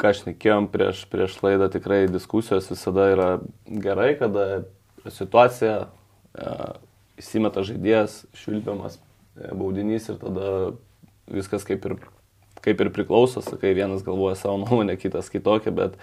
ką 0.00 0.12
aš 0.12 0.24
nekėjom 0.28 0.68
prieš, 0.72 1.04
prieš 1.10 1.36
laidą, 1.44 1.68
tikrai 1.72 2.04
diskusijos 2.10 2.70
visada 2.72 3.08
yra 3.12 3.28
gerai, 3.66 4.12
kada 4.18 4.64
situacija, 5.10 5.76
e, 6.34 6.56
įsimeta 7.20 7.64
žaidėjas, 7.66 8.24
švilpiamas 8.38 8.98
e, 8.98 9.50
baudinys 9.54 10.10
ir 10.10 10.18
tada 10.20 10.50
viskas 11.30 11.66
kaip 11.66 11.86
ir, 11.88 11.96
kaip 12.64 12.82
ir 12.82 12.92
priklauso, 12.94 13.42
sakai, 13.44 13.74
vienas 13.76 14.04
galvoja 14.06 14.36
savo 14.40 14.58
nuomonę, 14.64 14.98
kitas 15.00 15.30
kitokią, 15.32 15.74
bet 15.74 15.98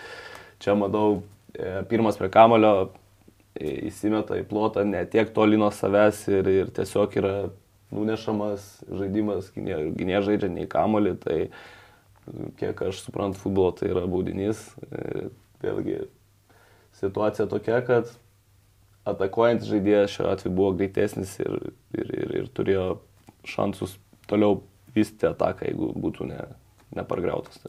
čia 0.63 0.76
matau, 0.80 1.22
e, 1.54 1.82
pirmas 1.91 2.20
prie 2.20 2.32
kamulio 2.34 2.91
įsimeta 3.59 4.37
į 4.39 4.45
plotą 4.47 4.85
ne 4.87 5.03
tiek 5.09 5.31
toli 5.35 5.59
nuo 5.59 5.71
savęs 5.75 6.23
ir, 6.31 6.47
ir 6.47 6.71
tiesiog 6.75 7.17
yra 7.19 7.35
nunešamas 7.91 8.67
žaidimas, 8.87 9.51
gynė 9.55 10.21
žaidžia 10.23 10.49
nei 10.51 10.69
kamulį, 10.71 11.17
tai 11.19 11.37
kiek 12.59 12.81
aš 12.87 13.03
suprantu 13.05 13.41
futbolo, 13.41 13.73
tai 13.75 13.91
yra 13.91 14.05
baudinys. 14.07 14.61
Vėlgi 15.61 16.05
situacija 17.01 17.49
tokia, 17.51 17.81
kad 17.85 18.13
atakuojantis 19.09 19.69
žaidėjas 19.69 20.15
šiuo 20.15 20.29
atveju 20.31 20.55
buvo 20.55 20.71
greitesnis 20.77 21.35
ir, 21.41 21.71
ir, 21.97 22.15
ir, 22.21 22.33
ir 22.41 22.49
turėjo 22.55 22.87
šansus 23.49 23.97
toliau 24.29 24.61
vystyti 24.95 25.27
ataką, 25.29 25.67
jeigu 25.67 25.91
būtų 25.97 26.27
ne, 26.29 26.41
nepargrautas. 26.95 27.63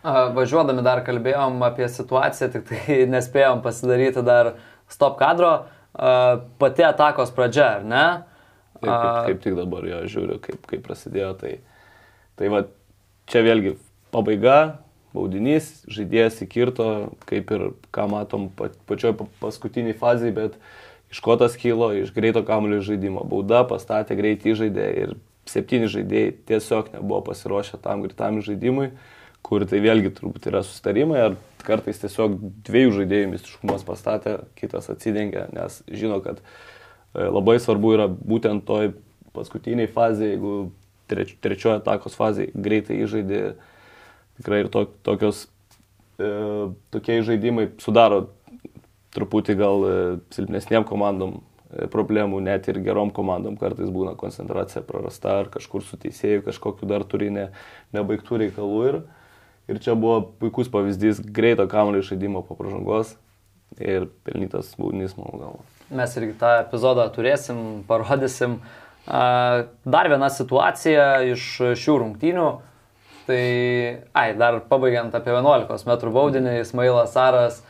Važiuodami 0.00 0.80
dar 0.84 1.02
kalbėjom 1.04 1.60
apie 1.66 1.88
situaciją, 1.92 2.48
tik 2.54 2.68
tai 2.70 3.00
nespėjom 3.14 3.60
pasidaryti 3.64 4.24
dar 4.24 4.54
stop 4.92 5.18
kadro. 5.20 5.54
Pati 5.94 6.84
atakos 6.86 7.32
pradžia, 7.34 7.80
ar 7.80 7.86
ne? 7.86 8.04
Taip, 8.80 8.90
kaip, 8.90 9.16
kaip 9.26 9.40
tik 9.44 9.56
dabar 9.58 9.84
jo 9.84 10.04
žiūriu, 10.08 10.38
kaip, 10.42 10.62
kaip 10.70 10.84
prasidėjo. 10.86 11.32
Tai, 11.40 11.56
tai 12.40 12.52
va, 12.52 12.62
čia 13.28 13.42
vėlgi 13.44 13.74
pabaiga, 14.14 14.80
baudinys, 15.14 15.72
žaidėjas 15.90 16.40
įkirto, 16.46 16.86
kaip 17.28 17.50
ir 17.56 17.66
ką 17.94 18.06
matom 18.12 18.48
pačioj 18.88 19.16
paskutiniai 19.42 19.96
fazai, 19.98 20.30
bet 20.34 20.56
iškotas 21.10 21.58
kilo 21.60 21.90
iš 21.98 22.14
greito 22.14 22.44
kamulio 22.46 22.80
žaidimo. 22.86 23.26
Bauda 23.26 23.64
pastatė 23.68 24.16
greitį 24.18 24.56
žaidė 24.62 24.88
ir 25.02 25.16
septyni 25.50 25.90
žaidėjai 25.90 26.34
tiesiog 26.48 26.92
nebuvo 26.94 27.24
pasiruošę 27.30 27.80
tam 27.82 28.04
greitam 28.06 28.38
žaidimui, 28.44 28.92
kur 29.50 29.66
tai 29.66 29.80
vėlgi 29.82 30.12
turbūt 30.14 30.46
yra 30.46 30.62
sustarimai, 30.66 31.20
ar 31.30 31.38
kartais 31.66 31.98
tiesiog 32.00 32.38
dviejų 32.68 32.92
žaidėjų 33.00 33.30
mistiškumas 33.32 33.82
pastatė, 33.86 34.38
kitas 34.58 34.88
atsidengė, 34.92 35.48
nes 35.56 35.80
žino, 35.90 36.20
kad 36.24 36.38
e, 36.38 37.26
labai 37.26 37.58
svarbu 37.62 37.94
yra 37.96 38.06
būtent 38.10 38.64
toj 38.68 38.94
paskutiniai 39.34 39.90
fazėje, 39.90 40.36
jeigu 40.36 40.54
treč, 41.10 41.34
trečiojo 41.42 41.80
atakos 41.80 42.16
fazėje 42.18 42.54
greitai 42.54 43.02
įžaidė 43.04 43.42
tikrai 44.40 44.64
ir 44.64 44.70
to, 44.72 44.86
tokios, 45.06 45.44
e, 46.22 46.30
tokie 46.94 47.20
žaidimai 47.26 47.70
sudaro 47.82 48.28
truputį 49.14 49.56
gal 49.58 49.86
e, 49.86 49.94
silpnesniem 50.34 50.86
komandom 50.88 51.38
e, 51.40 51.86
problemų, 51.92 52.40
net 52.46 52.68
ir 52.70 52.80
gerom 52.84 53.12
komandom 53.14 53.58
kartais 53.60 53.90
būna 53.92 54.14
koncentracija 54.20 54.84
prarasta 54.86 55.40
ar 55.42 55.50
kažkur 55.52 55.84
su 55.86 55.98
teisėjų 56.00 56.46
kažkokiu 56.48 56.88
dar 56.90 57.04
turi 57.08 57.30
ne, 57.34 57.48
nebaigtų 57.96 58.44
reikalų. 58.44 58.84
Ir, 58.90 59.00
ir 59.70 59.80
čia 59.82 59.96
buvo 59.98 60.20
puikus 60.42 60.70
pavyzdys 60.72 61.22
greito 61.24 61.66
kamuolio 61.70 62.02
žaidimo 62.06 62.42
po 62.46 62.58
pažangos 62.58 63.14
ir 63.78 64.08
pelnytas 64.26 64.74
baudinys, 64.78 65.14
mano 65.18 65.38
galva. 65.38 65.68
Mes 65.94 66.16
irgi 66.18 66.34
tą 66.38 66.56
epizodą 66.64 67.06
turėsim, 67.14 67.84
parodysim. 67.88 68.58
Dar 69.06 70.10
viena 70.10 70.28
situacija 70.30 71.06
iš 71.32 71.46
šių 71.78 71.96
rungtynių 72.02 72.50
Tai, 73.30 74.00
ai, 74.12 74.32
dar 74.34 74.56
pabaigiant 74.66 75.12
apie 75.14 75.30
11 75.30 75.84
m 75.86 76.12
baudinį, 76.14 76.54
Ismailas 76.64 77.12
Saras 77.14 77.60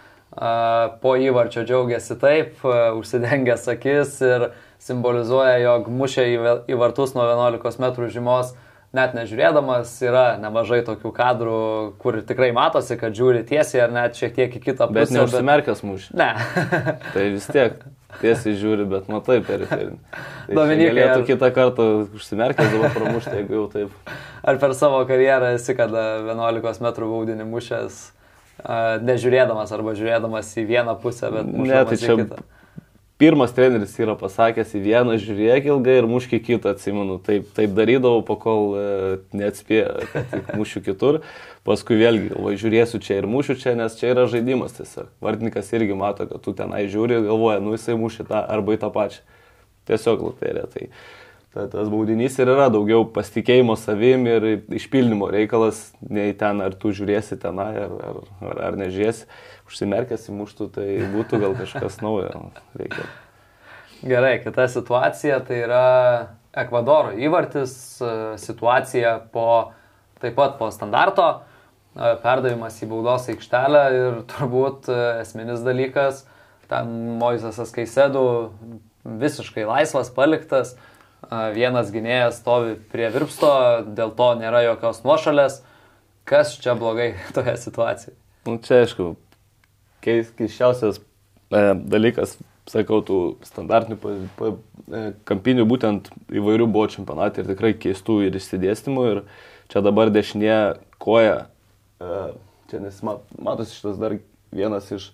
po 1.03 1.13
įvarčio 1.21 1.67
džiaugiasi 1.69 2.17
taip, 2.23 2.63
užsidengęs 2.97 3.67
akis 3.69 4.15
ir 4.25 4.47
simbolizuoja, 4.81 5.59
jog 5.61 5.91
mušė 5.93 6.25
į 6.65 6.79
vartus 6.81 7.13
nuo 7.13 7.27
11 7.29 7.83
m 7.83 8.09
žymos, 8.15 8.55
net 8.97 9.15
nežiūrėdamas, 9.15 9.93
yra 10.03 10.25
nemažai 10.43 10.81
tokių 10.87 11.13
kadrų, 11.15 11.61
kur 12.03 12.19
tikrai 12.27 12.51
matosi, 12.57 12.97
kad 12.99 13.15
žiūri 13.17 13.45
tiesiai 13.47 13.85
ar 13.87 13.95
net 13.95 14.19
šiek 14.19 14.35
tiek 14.37 14.57
į 14.59 14.63
kitą 14.65 14.89
pusę. 14.91 14.99
Bet 14.99 15.15
neužsimerkęs 15.15 15.83
mušė. 15.87 16.13
Ne. 16.19 16.31
tai 17.15 17.27
vis 17.37 17.47
tiek 17.51 17.79
tiesiai 18.19 18.57
žiūri, 18.59 18.87
bet 18.91 19.11
matai 19.13 19.39
periferinį. 19.47 19.99
Tai 20.51 20.57
Dominikai. 20.59 20.95
Galėtų 20.97 21.19
ar... 21.21 21.27
kitą 21.29 21.51
kartą 21.55 21.89
užsimerkęs 22.19 22.73
dabar 22.75 22.95
pramušti, 22.97 23.35
jeigu 23.39 23.61
jau 23.61 23.67
taip. 23.71 24.15
Ar 24.51 24.59
per 24.59 24.75
savo 24.75 25.05
karjerą 25.07 25.53
esi 25.55 25.77
kada 25.79 26.07
11 26.27 26.83
m 26.83 26.95
baudinį 26.99 27.47
mušęs, 27.47 28.01
nežiūrėdamas 29.07 29.71
arba 29.77 29.95
žiūrėdamas 29.99 30.51
į 30.59 30.65
vieną 30.69 30.97
pusę, 31.03 31.31
bet 31.35 31.47
ne, 31.55 31.85
tai 31.87 32.01
čia 32.01 32.17
kitą? 32.19 32.41
Pirmas 33.21 33.53
treneris 33.53 33.93
yra 34.01 34.15
pasakęs 34.17 34.71
į 34.79 34.81
vieną 34.81 35.19
žiūrėk 35.21 35.67
ilgai 35.69 35.99
ir 36.01 36.07
muški 36.09 36.39
kitą, 36.41 36.71
atsimenu. 36.73 37.19
Taip, 37.21 37.51
taip 37.53 37.75
darydavau, 37.77 38.23
pakol 38.25 38.71
e, 38.81 38.85
neatspėjo, 39.37 40.07
kad 40.15 40.33
mušiu 40.61 40.81
kitur. 40.87 41.19
Paskui 41.69 41.99
vėlgi, 42.01 42.31
va, 42.33 42.55
žiūrėsiu 42.57 43.03
čia 43.05 43.19
ir 43.21 43.29
mušiu 43.29 43.59
čia, 43.61 43.75
nes 43.77 43.99
čia 43.99 44.15
yra 44.15 44.25
žaidimas 44.25 44.73
tiesiog. 44.79 45.11
Vartininkas 45.21 45.69
irgi 45.77 45.99
mato, 46.01 46.25
kad 46.31 46.41
tu 46.41 46.57
tenai 46.57 46.87
žiūri 46.89 47.19
ir 47.19 47.27
galvoja, 47.27 47.61
nu 47.61 47.77
jisai 47.77 47.99
muši 48.01 48.25
tą 48.31 48.41
arba 48.41 48.79
į 48.79 48.81
tą 48.87 48.89
pačią. 48.95 49.21
Tiesiog 49.93 50.25
loterija. 50.25 50.65
Tai, 50.73 50.89
ta, 51.53 51.69
tas 51.77 51.93
baudinys 51.93 52.41
ir 52.41 52.55
yra 52.57 52.71
daugiau 52.73 53.05
pasitikėjimo 53.05 53.77
savim 53.77 54.25
ir 54.33 54.51
išpildymo 54.81 55.29
reikalas, 55.37 55.91
nei 56.09 56.33
ten 56.41 56.65
ar 56.65 56.73
tu 56.73 56.97
žiūrėsi 56.97 57.37
tenai 57.45 57.75
ar, 57.85 57.97
ar, 58.01 58.21
ar, 58.49 58.67
ar 58.71 58.81
nežiūrėsi. 58.81 59.29
Užsimerkęs 59.71 60.27
į 60.27 60.35
muštų, 60.35 60.67
tai 60.75 60.87
būtų 61.13 61.39
gal 61.45 61.55
kažkas 61.59 62.01
naujo. 62.03 62.49
Reikia. 62.75 63.07
Gerai, 64.01 64.41
kita 64.43 64.67
situacija 64.73 65.39
tai 65.47 65.63
yra 65.67 65.85
Ekvadoro 66.51 67.13
įvartis, 67.15 67.73
situacija 68.43 69.13
po, 69.31 69.71
taip 70.19 70.35
pat 70.35 70.57
po 70.59 70.73
standarto 70.75 71.29
perdavimas 71.95 72.79
į 72.83 72.89
baudos 72.91 73.29
aikštelę 73.31 73.83
ir 73.95 74.21
turbūt 74.31 74.89
esminis 75.21 75.63
dalykas, 75.67 76.25
ten 76.71 76.91
Moisesas 77.21 77.71
Kaisedų 77.75 78.25
visiškai 79.21 79.67
laisvas 79.69 80.11
paliktas, 80.15 80.75
vienas 81.55 81.91
gynėjas 81.95 82.41
stovi 82.41 82.77
prie 82.93 83.11
virpsto, 83.15 83.53
dėl 83.87 84.15
to 84.17 84.31
nėra 84.41 84.65
jokios 84.67 85.03
nuošalės. 85.07 85.61
Kas 86.27 86.55
čia 86.63 86.77
blogai 86.79 87.13
toje 87.37 87.57
situacijoje? 87.59 88.17
Nu, 88.47 88.59
čia 88.65 88.83
aišku, 88.85 89.13
keiščiausias 90.05 91.01
e, 91.01 91.63
dalykas, 91.93 92.37
sakau, 92.71 93.01
tų 93.07 93.21
standartinių 93.47 94.01
pa, 94.01 94.17
pa, 94.39 94.53
e, 94.91 95.07
kampinių 95.29 95.67
būtent 95.71 96.13
įvairių 96.31 96.69
buvo 96.71 96.91
čempionatai 96.93 97.45
ir 97.45 97.51
tikrai 97.53 97.73
keistų 97.79 98.21
ir 98.29 98.39
išsidėstymų. 98.39 99.09
Ir 99.15 99.25
čia 99.73 99.83
dabar 99.85 100.13
dešinė 100.15 100.61
koja 101.01 101.43
Čia 102.71 102.79
nesimat, 102.81 103.25
matosi 103.39 103.75
šitas 103.75 103.99
dar 103.99 104.15
vienas 104.55 104.87
iš 104.95 105.09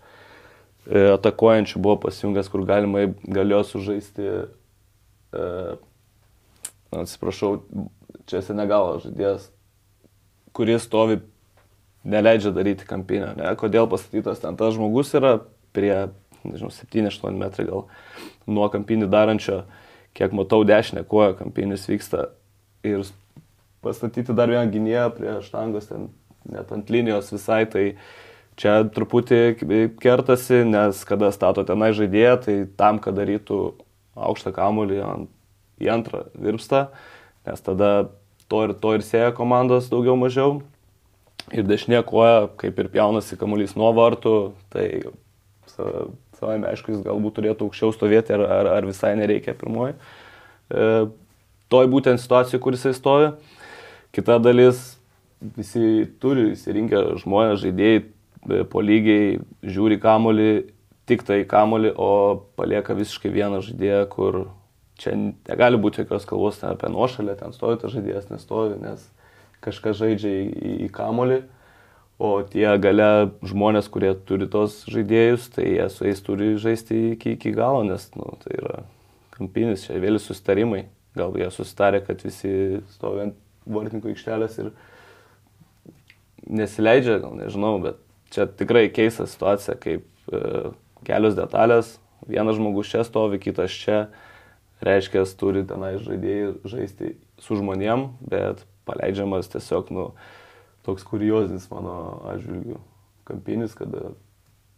e, 0.84 1.00
atakuojančių 1.14 1.80
buvo 1.80 1.96
pasijungęs, 2.02 2.50
kur 2.52 2.66
galima 2.68 3.06
galėjo 3.24 3.62
sužaisti, 3.70 4.26
e, 5.32 5.46
atsiprašau, 7.00 7.54
čia 8.28 8.42
Senegalo 8.44 8.98
žaidėjas, 9.00 9.48
kuris 10.56 10.84
stovi, 10.84 11.22
neleidžia 12.06 12.52
daryti 12.54 12.86
kampinio. 12.88 13.32
Ne? 13.38 13.50
Kodėl 13.58 13.88
pastatytas 13.90 14.42
ten 14.42 14.58
tas 14.58 14.76
žmogus 14.76 15.12
yra 15.18 15.38
prie 15.76 16.06
nežinau, 16.46 16.70
7-8 16.70 17.38
metrai 17.38 17.66
gal 17.68 17.86
nuo 18.46 18.68
kampinį 18.72 19.08
darančio, 19.10 19.64
kiek 20.16 20.34
matau 20.36 20.62
dešinę 20.66 21.04
koją 21.08 21.34
kampinis 21.40 21.86
vyksta 21.90 22.30
ir 22.86 23.02
pastatyti 23.84 24.34
dar 24.36 24.50
vieną 24.50 24.70
gynėją 24.72 25.08
prie 25.16 25.34
štangos, 25.44 25.90
ten 25.90 26.08
net 26.50 26.70
ant 26.72 26.90
linijos 26.92 27.32
visai, 27.34 27.64
tai 27.70 27.86
čia 28.58 28.78
truputį 28.94 29.40
kertasi, 30.00 30.62
nes 30.68 31.02
kada 31.08 31.32
stato 31.34 31.66
tenai 31.66 31.92
žaidėją, 31.96 32.36
tai 32.46 32.56
tam, 32.78 33.00
kad 33.02 33.18
darytų 33.18 33.60
aukštą 34.16 34.54
kamulį 34.56 35.02
į 35.82 35.90
antrą 35.92 36.24
virpstą, 36.32 36.86
nes 37.46 37.66
tada 37.66 37.90
to 38.48 38.62
ir, 38.64 38.72
to 38.80 38.94
ir 38.96 39.04
sėja 39.04 39.34
komandos 39.36 39.90
daugiau 39.92 40.16
mažiau. 40.18 40.62
Ir 41.54 41.66
dešinė 41.66 42.00
koja, 42.06 42.48
kaip 42.58 42.78
ir 42.82 42.88
pjaunasi 42.90 43.38
kamuolys 43.38 43.76
nuo 43.78 43.92
vartų, 43.94 44.34
tai 44.74 44.86
savai 45.70 46.56
aišku, 46.72 46.94
jis 46.94 47.04
galbūt 47.04 47.38
turėtų 47.38 47.68
aukščiau 47.68 47.92
stovėti 47.94 48.34
ar, 48.36 48.42
ar, 48.42 48.70
ar 48.78 48.88
visai 48.88 49.14
nereikia 49.18 49.54
pirmoji. 49.58 49.94
E, 49.94 50.90
toj 51.72 51.88
būtent 51.92 52.22
situacijoje, 52.22 52.62
kur 52.62 52.76
jisai 52.76 52.94
stovi. 52.96 53.30
Kita 54.16 54.38
dalis, 54.42 54.96
visi 55.56 56.06
turi 56.22 56.50
įsirinkę 56.54 57.02
žmonės, 57.22 57.62
žaidėjai 57.64 58.02
e, 58.02 58.62
po 58.70 58.82
lygiai 58.84 59.36
žiūri 59.62 60.00
kamolį, 60.02 60.50
tik 61.06 61.22
tai 61.26 61.42
kamolį, 61.48 61.94
o 61.94 62.10
palieka 62.58 62.96
visiškai 62.98 63.30
vieną 63.32 63.62
žaidėją, 63.64 64.02
kur 64.12 64.46
čia 64.98 65.14
negali 65.14 65.78
būti 65.80 66.02
jokios 66.02 66.26
kalbos 66.28 66.62
apie 66.66 66.90
nuošalę, 66.90 67.36
ten 67.38 67.54
stovi 67.54 67.78
tas 67.80 67.92
žaidėjas, 67.94 68.30
nestovi, 68.32 68.80
nes 68.82 69.04
kažkas 69.64 70.00
žaidžia 70.00 70.32
į, 70.32 70.46
į, 70.46 70.72
į 70.86 70.88
kamolį, 70.94 71.40
o 72.18 72.30
tie 72.48 72.68
gale 72.80 73.30
žmonės, 73.44 73.90
kurie 73.92 74.14
turi 74.28 74.48
tos 74.50 74.82
žaidėjus, 74.88 75.50
tai 75.56 75.66
jie 75.74 75.88
su 75.92 76.06
jais 76.08 76.22
turi 76.24 76.52
žaisti 76.60 77.00
iki, 77.12 77.36
iki 77.36 77.52
galo, 77.56 77.82
nes 77.84 78.08
nu, 78.16 78.36
tai 78.44 78.56
yra 78.56 78.82
kampinis, 79.36 79.84
čia 79.84 80.00
vėliau 80.00 80.22
sustarimai, 80.22 80.86
gal 81.16 81.36
jie 81.36 81.48
susitarė, 81.52 82.00
kad 82.06 82.24
visi 82.24 82.82
stovi 82.94 83.26
ant 83.26 83.42
vartininko 83.66 84.12
aikštelės 84.12 84.60
ir 84.62 84.70
nesileidžia, 86.46 87.18
gal 87.24 87.36
nežinau, 87.36 87.76
bet 87.82 88.00
čia 88.32 88.46
tikrai 88.48 88.86
keista 88.94 89.26
situacija, 89.28 89.76
kaip 89.82 90.06
e, 90.32 90.70
kelios 91.06 91.36
detalės, 91.36 91.96
vienas 92.30 92.56
žmogus 92.58 92.90
čia 92.92 93.04
stovi, 93.06 93.40
kitas 93.42 93.74
čia, 93.74 94.06
reiškia, 94.84 95.24
turi 95.40 95.64
tenai 95.68 95.96
žaidėjai 96.02 96.54
žaisti 96.68 97.12
su 97.42 97.58
žmonėm, 97.58 98.08
bet 98.28 98.64
paleidžiamas 98.86 99.50
tiesiog, 99.52 99.90
nu, 99.94 100.06
toks 100.86 101.04
kuriozinis 101.06 101.66
mano 101.72 101.96
atžvilgių 102.32 102.78
kampinis, 103.26 103.74
kada 103.76 104.12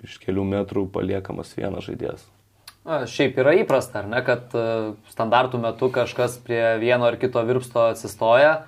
iš 0.04 0.18
kelių 0.22 0.46
metrų 0.48 0.86
paliekamas 0.94 1.54
vienas 1.58 1.86
žaidėjas. 1.88 2.24
Na, 2.88 3.02
šiaip 3.10 3.36
yra 3.42 3.52
įprasta, 3.60 4.00
ar 4.00 4.08
ne, 4.08 4.20
kad 4.24 4.54
e, 4.56 4.66
standartų 5.12 5.60
metu 5.60 5.90
kažkas 5.92 6.38
prie 6.40 6.62
vieno 6.80 7.08
ar 7.10 7.18
kito 7.20 7.42
virpsto 7.44 7.90
atsistoja, 7.90 8.62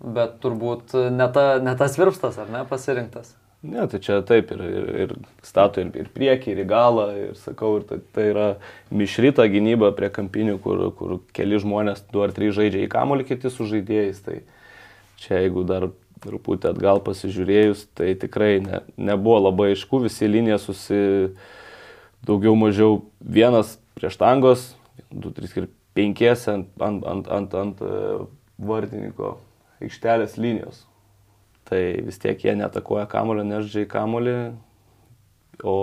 bet 0.00 0.38
turbūt 0.40 0.94
ne, 1.12 1.26
ta, 1.32 1.56
ne 1.60 1.74
tas 1.76 1.98
virpstas, 2.00 2.38
ar 2.40 2.48
ne, 2.52 2.62
pasirinktas. 2.70 3.34
Ne, 3.66 3.82
tai 3.90 3.98
čia 4.04 4.20
taip 4.24 4.52
ir, 4.54 4.60
ir, 4.62 4.88
ir 5.02 5.12
stato 5.44 5.82
ir, 5.82 5.88
ir 5.98 6.10
priekį, 6.14 6.52
ir 6.52 6.62
į 6.62 6.66
galą, 6.70 7.06
ir 7.18 7.38
sakau, 7.40 7.78
ir 7.80 7.86
tai, 7.88 7.98
tai 8.14 8.26
yra 8.30 8.48
mišrita 8.94 9.46
gynyba 9.50 9.90
prie 9.96 10.10
kampinių, 10.12 10.58
kur, 10.62 10.82
kur 10.96 11.16
keli 11.36 11.58
žmonės, 11.62 12.04
du 12.12 12.22
ar 12.22 12.34
trys 12.36 12.54
žaidžia 12.58 12.84
į 12.84 12.92
kamolį, 12.92 13.26
kiti 13.32 13.50
su 13.50 13.66
žaidėjais. 13.66 14.20
Tai 14.22 14.38
čia 15.20 15.42
jeigu 15.44 15.64
dar 15.68 15.88
truputį 16.24 16.70
atgal 16.72 17.00
pasižiūrėjus, 17.04 17.86
tai 17.96 18.14
tikrai 18.18 18.56
ne, 18.64 18.80
nebuvo 18.96 19.38
labai 19.46 19.72
aišku, 19.74 20.00
visi 20.06 20.28
linija 20.28 20.58
susi 20.62 20.98
daugiau 22.26 22.56
mažiau 22.58 23.02
vienas 23.20 23.76
prieš 23.98 24.18
tangos, 24.20 24.70
2, 25.12 25.32
3 25.36 25.60
ir 25.60 25.68
5 25.96 26.48
ant, 26.52 26.68
ant, 26.82 27.06
ant, 27.12 27.30
ant, 27.38 27.56
ant 27.62 27.84
vartininko 28.58 29.36
aikštelės 29.84 30.36
linijos. 30.40 30.84
Tai 31.66 31.80
vis 32.06 32.20
tiek 32.22 32.44
jie 32.44 32.54
netakoja 32.56 33.08
kamulio, 33.10 33.44
nežaidžia 33.46 33.86
į 33.86 33.90
kamulį, 33.90 34.36
o 35.66 35.78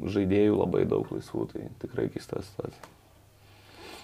žaidėjų 0.00 0.60
labai 0.60 0.86
daug 0.88 1.10
laisvų, 1.12 1.48
tai 1.52 1.68
tikrai 1.82 2.08
keista 2.12 2.40
situacija. 2.44 2.97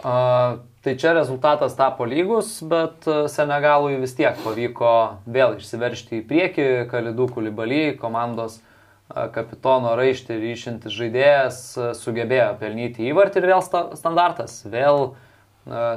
Tai 0.04 0.92
čia 1.00 1.14
rezultatas 1.16 1.72
tapo 1.78 2.04
lygus, 2.04 2.58
bet 2.68 3.06
Senegalui 3.32 3.96
vis 4.02 4.12
tiek 4.18 4.36
pavyko 4.44 4.92
vėl 5.24 5.56
išsiveršti 5.56 6.20
į 6.20 6.26
priekį, 6.28 6.66
Kalidų 6.90 7.30
Kulibaly 7.32 7.94
komandos 7.96 8.58
uh, 8.58 8.66
kapitono 9.34 9.94
raištį 9.98 10.38
ryšintis 10.40 10.94
žaidėjas 10.96 11.60
sugebėjo 12.00 12.54
pelnyti 12.60 13.04
įvartį 13.10 13.42
ir 13.42 13.48
vėl 13.52 13.62
standartas, 13.64 14.62
vėl 14.64 15.12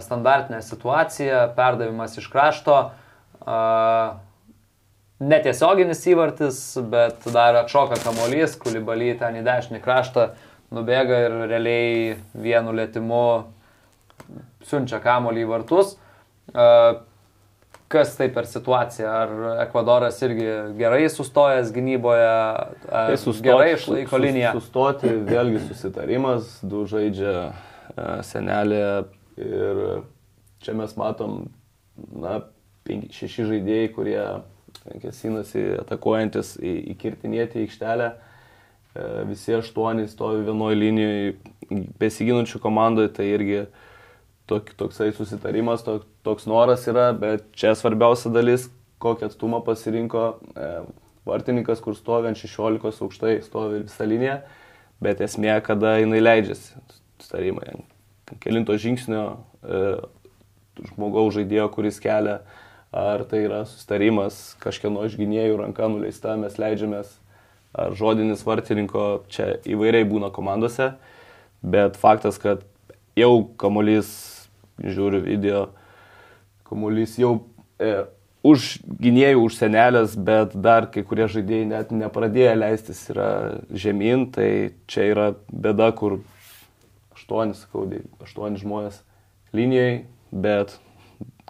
standartinė 0.03 0.61
situacija, 0.63 1.47
perdavimas 1.55 2.17
iš 2.19 2.27
krašto, 2.31 2.77
netiesioginis 5.23 6.03
įvartis, 6.11 6.59
bet 6.91 7.25
dar 7.33 7.63
atšoka 7.63 7.99
kamuolys, 8.03 8.57
kulibaly 8.59 9.13
ten 9.19 9.39
į 9.39 9.45
dešinį 9.47 9.81
kraštą 9.83 10.29
nubėga 10.75 11.23
ir 11.25 11.37
realiai 11.47 12.17
vienu 12.35 12.75
lėtimu 12.75 13.23
siunčia 14.67 15.01
kamuolį 15.03 15.45
į 15.45 15.51
vartus 15.51 15.95
kas 17.87 18.15
tai 18.17 18.27
per 18.33 18.47
situacija? 18.47 19.11
Ar 19.23 19.33
Ekvadoras 19.63 20.19
irgi 20.25 20.47
gerai 20.79 21.07
sustojęs 21.11 21.71
gynyboje, 21.75 22.33
tai 22.89 23.17
sustoti, 23.19 23.47
gerai 23.47 23.69
išlaiko 23.75 24.21
liniją? 24.21 24.53
Sustoti, 24.59 25.13
vėlgi 25.29 25.63
susitarimas, 25.69 26.57
du 26.67 26.83
žaidžia 26.89 27.33
e, 27.47 27.49
senelė 28.27 28.83
ir 29.39 29.81
čia 30.63 30.75
mes 30.77 30.95
matom, 30.99 31.39
na, 31.95 32.41
penki, 32.87 33.11
šeši 33.15 33.49
žaidėjai, 33.53 33.89
kurie 33.95 34.21
kesinasi 35.03 35.67
atakuojantis 35.81 36.55
į, 36.59 36.73
įkirtinėti 36.95 37.63
aikštelę. 37.63 38.13
E, 38.17 39.09
visi 39.31 39.55
aštuoni 39.55 40.07
stovi 40.11 40.43
vienoje 40.47 40.79
linijoje 40.79 41.35
besiginančių 41.99 42.59
komandoje, 42.63 43.11
tai 43.15 43.25
irgi 43.33 43.61
uh, 43.65 43.85
tok, 44.47 44.71
toksai 44.79 45.11
susitarimas, 45.15 45.83
tok, 45.85 46.05
toks 46.25 46.47
noras 46.49 46.85
yra, 46.89 47.11
bet 47.17 47.45
čia 47.57 47.73
svarbiausia 47.77 48.31
dalis, 48.33 48.67
kokį 49.03 49.27
atstumą 49.27 49.61
pasirinko 49.65 50.23
e, 50.55 50.69
vartininkas, 51.27 51.81
kur 51.83 51.97
stovi 51.97 52.31
ant 52.31 52.39
16 52.39 53.03
aukštai, 53.05 53.37
stovi 53.45 53.83
visą 53.83 54.07
liniją, 54.07 54.39
bet 55.03 55.21
esmė, 55.21 55.51
kada 55.65 55.97
jinai 56.01 56.21
leidžiasi, 56.23 56.79
susitarimai, 57.19 57.75
kelinto 58.43 58.77
žingsnio 58.79 59.25
e, 59.61 59.83
žmogaus 60.93 61.35
žaidėjo, 61.37 61.67
kuris 61.75 61.99
kelia, 62.01 62.39
ar 62.95 63.25
tai 63.29 63.43
yra 63.45 63.63
susitarimas, 63.67 64.55
kažkieno 64.63 65.03
iš 65.05 65.17
gynėjų 65.19 65.59
ranka 65.59 65.89
nuleista, 65.91 66.37
mes 66.39 66.57
leidžiamės, 66.61 67.11
ar 67.77 67.93
žodinis 67.97 68.45
vartininko, 68.47 69.27
čia 69.29 69.57
įvairiai 69.67 70.07
būna 70.07 70.31
komandose, 70.33 70.93
bet 71.61 71.99
faktas, 71.99 72.39
kad 72.41 72.63
jau 73.17 73.49
kamuolys 73.59 74.36
žiūriu 74.83 75.21
video, 75.25 75.63
kamuolys 76.67 77.17
jau 77.19 77.33
e, 77.81 78.05
už 78.47 78.67
gynėjų, 78.85 79.43
už 79.47 79.59
senelės, 79.59 80.15
bet 80.15 80.55
dar 80.55 80.89
kai 80.93 81.03
kurie 81.07 81.27
žaidėjai 81.31 81.69
net 81.71 81.93
nepradėjo 81.95 82.55
leistis 82.59 83.03
yra 83.11 83.29
žemyn, 83.71 84.27
tai 84.33 84.49
čia 84.89 85.09
yra 85.11 85.29
bėda, 85.51 85.91
kur 85.97 86.19
aštuoni, 87.17 87.57
sakau, 87.57 87.87
aštuoni 88.23 88.61
žmonės 88.61 89.01
linijai, 89.55 90.05
bet 90.31 90.77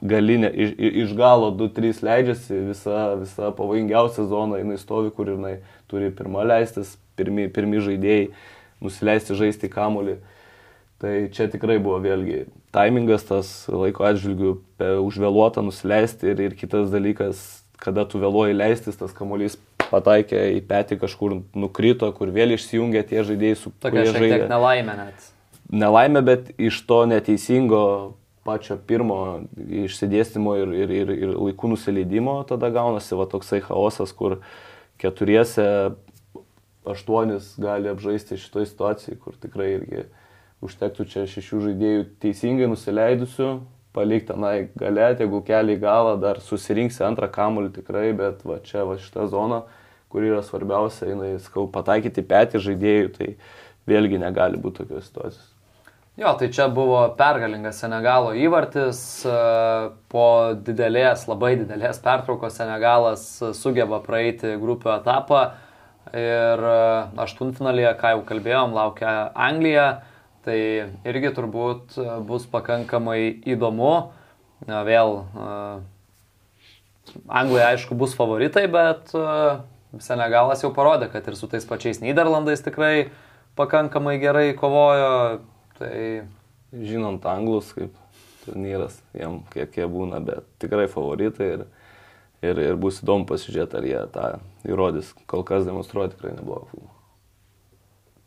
galinė, 0.01 0.51
iš, 0.53 0.73
iš 1.03 1.13
galo 1.17 1.51
2-3 1.57 2.03
leidžiasi, 2.05 2.61
visa, 2.69 3.15
visa 3.19 3.51
pavojingiausia 3.57 4.27
zona, 4.29 4.61
jinai 4.61 4.77
stovi, 4.81 5.11
kur 5.13 5.33
jinai 5.33 5.57
turi 5.89 6.11
pirmą 6.13 6.45
leistis, 6.45 6.95
pirmi, 7.17 7.47
pirmi 7.49 7.81
žaidėjai 7.83 8.29
nusileisti 8.83 9.37
žaisti 9.37 9.69
kamolį. 9.73 10.19
Tai 10.97 11.13
čia 11.29 11.45
tikrai 11.53 11.77
buvo 11.77 11.99
vėlgi 12.01 12.47
taimingas 12.73 13.27
tas 13.27 13.51
laiko 13.69 14.07
atžvilgių 14.07 14.53
užvėluota 15.05 15.61
nusileisti 15.61 16.31
ir, 16.31 16.41
ir 16.47 16.55
kitas 16.57 16.89
dalykas, 16.89 17.41
kada 17.77 18.07
tu 18.09 18.21
vėluoji 18.21 18.57
leistis, 18.57 18.97
tas 18.97 19.13
kamuolys 19.13 19.59
pataikė 19.91 20.41
į 20.57 20.63
petį 20.67 20.97
kažkur 21.03 21.37
nukrito, 21.55 22.09
kur 22.17 22.31
vėl 22.33 22.55
išsijungė 22.57 23.05
tie 23.07 23.23
žaidėjai 23.27 23.59
su 23.59 23.73
Tokia 23.83 24.07
šiek 24.09 24.23
tiek 24.25 24.47
nelaimė 24.49 24.97
net. 25.03 25.29
Nelaimė, 25.69 26.23
bet 26.25 26.49
iš 26.57 26.81
to 26.89 27.03
neteisingo 27.09 27.83
pačio 28.47 28.77
pirmo 28.89 29.21
išsidėstymo 29.57 30.55
ir, 30.63 30.75
ir, 30.81 30.93
ir, 31.01 31.13
ir 31.13 31.33
laikų 31.35 31.73
nusileidimo 31.73 32.39
tada 32.47 32.71
gaunasi 32.73 33.17
va 33.19 33.27
toksai 33.29 33.59
chaosas, 33.65 34.13
kur 34.15 34.39
keturiese 35.01 35.67
aštuonis 36.87 37.53
gali 37.59 37.91
apžaisti 37.91 38.39
šitoje 38.39 38.71
situacijoje, 38.71 39.19
kur 39.21 39.35
tikrai 39.37 39.73
irgi 39.75 40.07
užtektų 40.65 41.05
čia 41.09 41.25
šešių 41.29 41.63
žaidėjų 41.67 42.05
teisingai 42.23 42.69
nusileidusių, 42.71 43.49
palikti 43.97 44.31
tenai 44.31 44.69
galę, 44.77 45.11
jeigu 45.17 45.41
keliai 45.45 45.81
galą, 45.81 46.15
dar 46.21 46.41
susirinksi 46.43 47.03
antrą 47.07 47.29
kamuolį 47.33 47.73
tikrai, 47.79 48.11
bet 48.17 48.45
va 48.45 48.59
čia 48.65 48.85
va 48.87 48.97
šita 49.01 49.27
zona, 49.31 49.63
kur 50.13 50.25
yra 50.25 50.41
svarbiausia, 50.45 51.11
jinai, 51.11 51.35
skau, 51.43 51.67
pataikyti 51.71 52.25
petį 52.25 52.63
žaidėjų, 52.69 53.13
tai 53.17 53.29
vėlgi 53.89 54.21
negali 54.21 54.59
būti 54.61 54.83
tokios 54.83 55.09
situacijos. 55.09 55.53
Jo, 56.17 56.31
tai 56.33 56.47
čia 56.49 56.65
buvo 56.73 57.03
pergalingas 57.13 57.77
Senegalo 57.77 58.31
įvartis. 58.33 58.99
Po 60.09 60.25
didelės, 60.65 61.27
labai 61.29 61.51
didelės 61.59 61.99
pertraukos 62.01 62.57
Senegalas 62.57 63.27
sugeba 63.53 63.99
praeiti 64.01 64.55
grupių 64.57 64.95
etapą. 64.95 65.43
Ir 66.17 66.63
aštuntfinalėje, 67.21 67.91
ką 68.01 68.15
jau 68.15 68.23
kalbėjom, 68.31 68.73
laukia 68.73 69.13
Anglija. 69.35 69.85
Tai 70.47 70.57
irgi 71.11 71.33
turbūt 71.35 71.97
bus 72.27 72.47
pakankamai 72.47 73.19
įdomu. 73.51 73.91
Vėl 74.67 75.17
Anglija, 77.27 77.73
aišku, 77.73 77.97
bus 77.99 78.15
favoritai, 78.17 78.65
bet 78.71 79.11
Senegalas 80.03 80.63
jau 80.63 80.71
parodė, 80.75 81.11
kad 81.11 81.27
ir 81.27 81.35
su 81.39 81.47
tais 81.51 81.67
pačiais 81.67 81.99
Niderlandais 82.03 82.63
tikrai 82.63 83.09
pakankamai 83.59 84.17
gerai 84.23 84.49
kovojo 84.57 85.43
Tai 85.77 86.25
žinant 86.73 87.25
anglus 87.29 87.69
kaip 87.77 87.93
turnyras, 88.41 88.97
jiem 89.13 89.43
kiek 89.53 89.75
jie 89.77 89.85
būna, 89.91 90.19
bet 90.25 90.47
tikrai 90.63 90.87
favoritai 90.89 91.49
ir, 91.53 91.65
ir, 92.41 92.61
ir 92.71 92.79
bus 92.81 93.03
įdomu 93.03 93.27
pasižiūrėti, 93.29 93.77
ar 93.77 93.89
jie 93.91 94.03
tą 94.15 94.27
įrodys. 94.65 95.13
Kol 95.29 95.45
kas 95.45 95.67
demonstruoja 95.69 96.15
tikrai 96.15 96.33
neblogą 96.33 96.71
futbolą. 96.71 96.96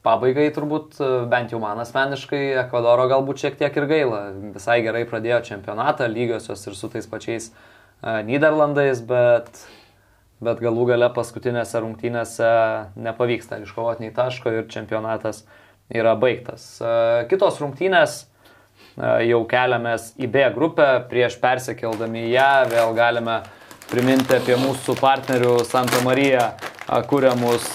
Pabaigai 0.07 0.47
turbūt, 0.57 0.97
bent 1.29 1.53
jau 1.53 1.59
man 1.61 1.83
asmeniškai, 1.83 2.41
Ekvadoro 2.63 3.05
galbūt 3.11 3.43
šiek 3.43 3.59
tiek 3.61 3.75
ir 3.77 3.89
gaila. 3.91 4.21
Visai 4.55 4.79
gerai 4.87 5.05
pradėjo 5.09 5.43
čempionatą, 5.51 6.09
lygiosios 6.09 6.65
ir 6.65 6.79
su 6.79 6.89
tais 6.89 7.09
pačiais 7.11 7.51
uh, 7.51 8.23
Niderlandais, 8.25 9.03
bet, 9.05 9.65
bet 10.41 10.63
galų 10.65 10.87
gale 10.95 11.11
paskutinėse 11.13 11.85
rungtynėse 11.85 12.53
nepavyksta 12.97 13.61
iškovoti 13.61 14.07
nei 14.07 14.15
taško 14.17 14.55
ir 14.57 14.71
čempionatas 14.73 15.45
uh, 15.45 15.59
yra 15.91 16.15
baigtas. 16.19 16.65
E, 16.81 16.91
kitos 17.31 17.59
rungtynės 17.61 18.21
e, 18.23 19.27
jau 19.31 19.43
keliamės 19.51 20.13
į 20.21 20.31
B 20.31 20.47
grupę, 20.55 20.89
prieš 21.11 21.39
persikeldami 21.43 22.29
ją 22.31 22.51
vėl 22.71 22.95
galime 22.97 23.41
priminti 23.90 24.37
apie 24.37 24.57
mūsų 24.61 24.94
partnerių 25.00 25.61
Santa 25.66 26.00
Marija 26.07 26.53
kūriamus 27.11 27.66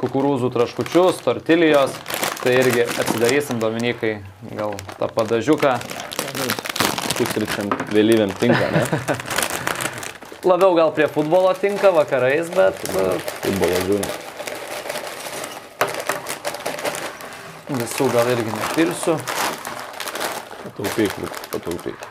kukurūzų 0.00 0.50
traškučius, 0.54 1.22
tortilijos. 1.24 1.96
Tai 2.42 2.52
irgi 2.54 2.84
atsidarysim, 2.86 3.58
Dominikai, 3.58 4.20
gal 4.54 4.76
tą 5.00 5.08
padažiuką. 5.10 5.72
Pusryčiam 7.16 7.72
vėlyviam 7.90 8.30
tinka, 8.38 8.68
ne? 8.70 8.84
Labiau 10.50 10.76
gal 10.78 10.92
prie 10.94 11.08
futbolo 11.10 11.50
tinka 11.58 11.90
vakarais, 11.96 12.52
bet... 12.54 12.78
Futbolo 13.42 13.80
žiūrint. 13.88 14.26
Visų 17.72 18.06
gal 18.14 18.30
irgi 18.36 18.52
nepirsiu. 18.52 19.16
Pataupyk, 20.62 21.18
pataupyk. 21.50 22.06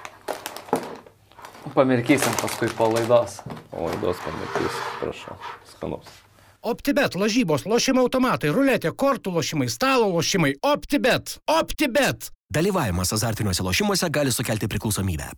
Pamirkysim 1.74 2.34
paskui 2.42 2.70
po 2.78 2.92
laidos. 2.94 3.40
Po 3.72 3.88
laidos 3.88 4.22
pamirkysim, 4.22 4.86
prašau. 5.02 5.38
Skanus. 5.72 6.22
OptiBet, 6.66 7.16
lažybos, 7.18 7.66
lošimo 7.70 8.02
automatai, 8.06 8.50
ruletė, 8.54 8.90
kortų 8.90 9.36
lošimai, 9.36 9.68
stalo 9.70 10.08
lošimai. 10.14 10.56
OptiBet. 10.66 11.38
OptiBet. 11.46 12.32
Dalyvavimas 12.54 13.14
azartiniuose 13.14 13.66
lošimuose 13.66 14.10
gali 14.10 14.34
sukelti 14.34 14.70
priklausomybę. 14.70 15.34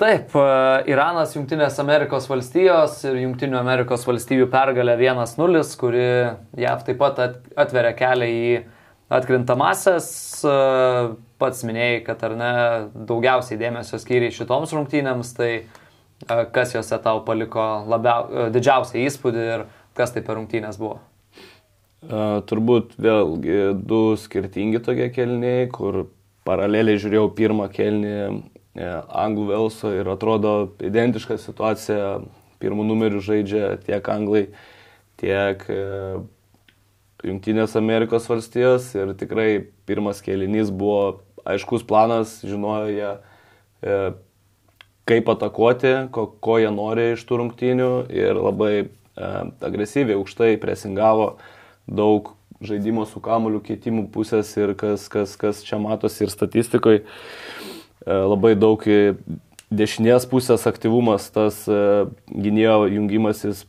Taip, 0.00 0.32
e, 0.34 0.44
Iranas, 0.90 1.36
Junktinės 1.36 1.76
Amerikos 1.78 2.24
valstijos 2.30 3.02
ir 3.06 3.20
Junktinių 3.22 3.58
Amerikos 3.60 4.06
valstijų 4.08 4.48
pergalė 4.52 4.96
1-0, 4.98 5.76
kuri 5.78 6.06
JAV 6.58 6.86
taip 6.88 6.98
pat 6.98 7.20
atveria 7.56 7.92
kelią 7.96 8.30
į 8.32 8.46
atkrintamasias. 9.12 10.08
E, 11.42 11.44
pats 11.44 11.64
minėjai, 11.66 12.00
kad 12.06 12.22
ar 12.26 12.36
ne 12.38 12.52
daugiausiai 13.10 13.60
dėmesio 13.60 13.98
skyriai 13.98 14.34
šitoms 14.34 14.72
rungtynėms, 14.76 15.34
tai 15.36 15.50
e, 15.58 15.64
kas 16.54 16.76
juose 16.76 16.98
tau 17.02 17.24
paliko 17.26 17.66
labiau, 17.90 18.48
didžiausią 18.54 19.02
įspūdį 19.02 19.48
ir 19.56 19.66
kas 19.98 20.14
tai 20.14 20.22
per 20.22 20.38
rungtynės 20.38 20.78
buvo? 20.80 21.00
Uh, 22.02 22.40
turbūt 22.50 22.96
vėlgi 22.98 23.76
du 23.78 24.16
skirtingi 24.18 24.80
tokie 24.82 25.06
kelniai, 25.14 25.68
kur 25.70 26.08
paraleliai 26.42 26.98
žiūrėjau 26.98 27.28
pirmą 27.38 27.68
kelnį 27.70 28.16
E, 28.72 28.84
anglų 28.88 29.50
Velso 29.50 29.90
ir 29.92 30.08
atrodo 30.08 30.72
identiška 30.80 31.36
situacija. 31.40 32.22
Pirmų 32.62 32.86
numerių 32.86 33.20
žaidžia 33.26 33.72
tiek 33.82 34.06
anglai, 34.08 34.44
tiek 35.18 35.64
e, 35.66 35.80
Junktinės 37.26 37.74
Amerikos 37.78 38.28
valstijos 38.30 38.86
ir 38.94 39.12
tikrai 39.18 39.64
pirmas 39.86 40.22
kėlinys 40.22 40.70
buvo 40.70 41.24
aiškus 41.48 41.86
planas, 41.88 42.38
žinojo 42.46 42.92
jie, 42.92 43.12
e, 43.82 43.98
kaip 45.10 45.32
atakuoti, 45.34 45.94
ko, 46.14 46.28
ko 46.40 46.58
jie 46.62 46.70
nori 46.74 47.12
iš 47.16 47.24
tų 47.28 47.42
rungtynių 47.42 47.92
ir 48.14 48.38
labai 48.38 48.74
agresyviai 49.12 50.16
aukštai 50.16 50.54
presingavo 50.56 51.34
daug 51.84 52.30
žaidimo 52.64 53.02
su 53.04 53.20
kamuliu 53.20 53.58
keitimų 53.60 54.06
pusės 54.14 54.54
ir 54.56 54.72
kas, 54.78 55.04
kas, 55.12 55.34
kas 55.36 55.60
čia 55.66 55.76
matosi 55.82 56.24
ir 56.24 56.32
statistikoje 56.32 57.02
E, 58.02 58.14
labai 58.26 58.54
daug 58.58 58.82
dešinės 59.72 60.26
pusės 60.30 60.66
aktyvumas, 60.68 61.28
tas 61.34 61.62
e, 61.70 61.82
gynėjo 62.30 62.88
jungimasis 62.90 63.64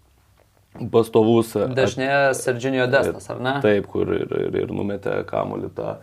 pastovus. 0.93 1.53
E, 1.59 1.67
Dešinė 1.77 2.09
Serginio 2.37 2.87
Destas, 2.89 3.29
ar 3.29 3.43
ne? 3.43 3.55
Taip, 3.63 3.87
kur 3.91 4.09
ir, 4.15 4.25
ir, 4.47 4.57
ir 4.63 4.73
numetė 4.73 5.19
kamuolį 5.29 5.69
tą 5.77 5.97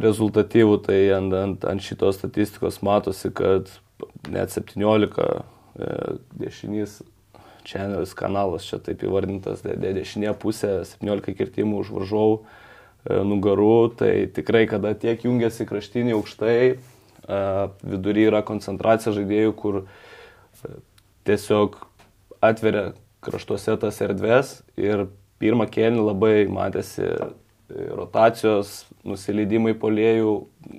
rezultatyvų, 0.00 0.78
tai 0.86 1.00
ant, 1.16 1.34
ant, 1.36 1.66
ant 1.68 1.82
šitos 1.82 2.18
statistikos 2.20 2.82
matosi, 2.84 3.30
kad 3.34 3.70
net 4.28 4.52
17 4.52 5.28
dešinys 6.36 7.00
channelis 7.66 8.12
kanalas, 8.16 8.66
čia 8.68 8.78
taip 8.82 9.02
įvardintas, 9.06 9.64
dešinė 9.64 10.36
pusė, 10.38 10.78
17 10.86 11.34
kirtimų 11.36 11.82
už 11.82 11.94
varžovų 11.96 13.16
nugarų, 13.26 13.74
tai 13.98 14.12
tikrai 14.34 14.66
kada 14.70 14.92
tiek 14.98 15.24
jungiasi 15.26 15.66
kraštiniai 15.66 16.14
aukštai, 16.16 16.58
vidury 17.86 18.26
yra 18.28 18.42
koncentracija 18.46 19.14
žaidėjų, 19.14 19.52
kur 19.58 19.82
tiesiog 21.26 21.78
atveria 22.44 22.92
kraštuose 23.24 23.74
tas 23.82 23.98
erdves 24.04 24.60
ir 24.78 25.08
pirmą 25.42 25.66
kėlinį 25.70 26.04
labai 26.06 26.34
matėsi 26.52 27.04
e, 27.04 27.28
rotacijos, 27.70 28.84
nusileidimai 29.06 29.74
polėjų, 29.78 30.34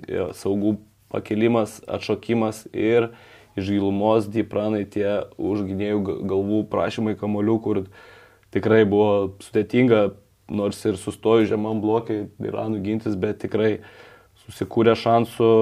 e, 0.08 0.28
saugų 0.36 0.76
pakelimas, 1.12 1.78
atšokimas 1.88 2.66
ir 2.72 3.10
iš 3.58 3.72
gilumos 3.74 4.28
dypranai 4.30 4.84
tie 4.88 5.24
užginėjų 5.36 6.00
galvų 6.28 6.62
prašymai 6.72 7.16
kamolių, 7.18 7.58
kur 7.64 7.82
tikrai 8.54 8.84
buvo 8.88 9.34
sudėtinga, 9.44 10.14
nors 10.48 10.80
ir 10.88 10.96
sustoju 10.96 11.48
žemam 11.50 11.82
blokai 11.84 12.26
Iranų 12.40 12.80
gintis, 12.84 13.16
bet 13.20 13.42
tikrai 13.44 13.78
susikūrė 14.46 14.96
šansų 14.96 15.52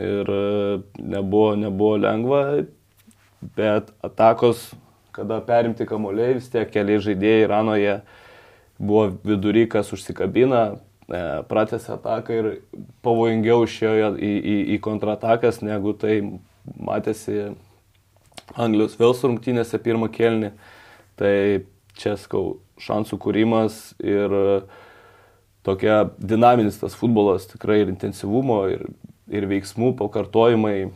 ir 0.00 0.32
e, 0.32 0.42
nebuvo, 1.00 1.54
nebuvo 1.60 1.96
lengva, 2.00 2.42
bet 3.56 3.92
atakos, 4.04 4.70
kada 5.16 5.40
perimti 5.44 5.86
kamuoliai, 5.88 6.36
vis 6.36 6.48
tiek 6.52 6.68
keliai 6.72 7.02
žaidėjai 7.04 7.44
Iranoje 7.44 7.98
buvo 8.78 9.08
vidury, 9.26 9.66
kas 9.70 9.92
užsikabina, 9.94 10.64
e, 11.08 11.22
pratęsė 11.50 11.94
ataką 11.96 12.36
ir 12.40 12.50
pavojingiau 13.06 13.64
išėjo 13.66 14.12
į, 14.16 14.32
į, 14.36 14.56
į 14.76 14.80
kontratakas, 14.84 15.62
negu 15.64 15.94
tai 15.96 16.20
matėsi 16.64 17.52
Anglijos 18.54 18.94
vėl 18.98 19.14
surungtynėse 19.16 19.78
pirmą 19.82 20.10
kelnį. 20.12 20.52
Tai 21.16 21.34
čia 21.96 22.14
skau 22.20 22.58
šansų 22.82 23.16
kūrimas 23.24 23.96
ir 24.04 24.34
tokia 25.66 26.04
dinaminis 26.20 26.76
tas 26.78 26.94
futbolas 26.94 27.48
tikrai 27.48 27.80
ir 27.82 27.90
intensyvumo, 27.90 28.60
ir 28.70 28.84
ir 29.26 29.46
veiksmų 29.50 29.94
pakartojimai, 29.98 30.90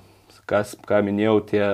kas, 0.51 0.75
ką 0.87 1.03
minėjau, 1.07 1.39
tie 1.51 1.65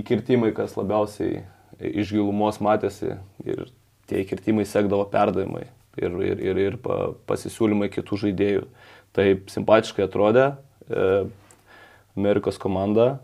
įkirtimai, 0.00 0.52
kas 0.56 0.76
labiausiai 0.78 1.44
iš 1.78 2.14
gilumos 2.16 2.60
matėsi 2.64 3.16
ir 3.44 3.66
tie 4.06 4.22
įkirtimai 4.22 4.66
sekdavo 4.68 5.06
perdavimai 5.12 5.66
ir, 5.98 6.16
ir, 6.22 6.42
ir, 6.50 6.60
ir 6.68 6.78
pasisiūlymai 7.28 7.90
kitų 7.92 8.20
žaidėjų. 8.26 8.66
Taip 9.16 9.48
simpatiškai 9.52 10.04
atrodė 10.06 10.50
e, 10.52 11.06
Amerikos 12.16 12.60
komanda. 12.60 13.16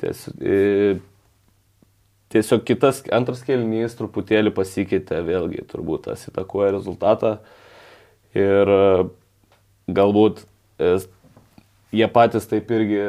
Ties, 0.00 0.26
e, 0.40 0.98
tiesiog 2.32 2.64
kitas 2.68 3.02
antras 3.12 3.42
kelnys 3.44 3.96
truputėlį 3.98 4.52
pasikeitė, 4.56 5.22
vėlgi 5.26 5.64
turbūt 5.70 6.06
tas 6.08 6.26
įtakoja 6.30 6.74
rezultatą. 6.76 7.38
Ir 8.36 8.74
e, 8.76 9.08
galbūt 9.90 10.44
e, 10.78 10.94
jie 11.96 12.08
patys 12.12 12.48
taip 12.50 12.70
irgi, 12.76 13.02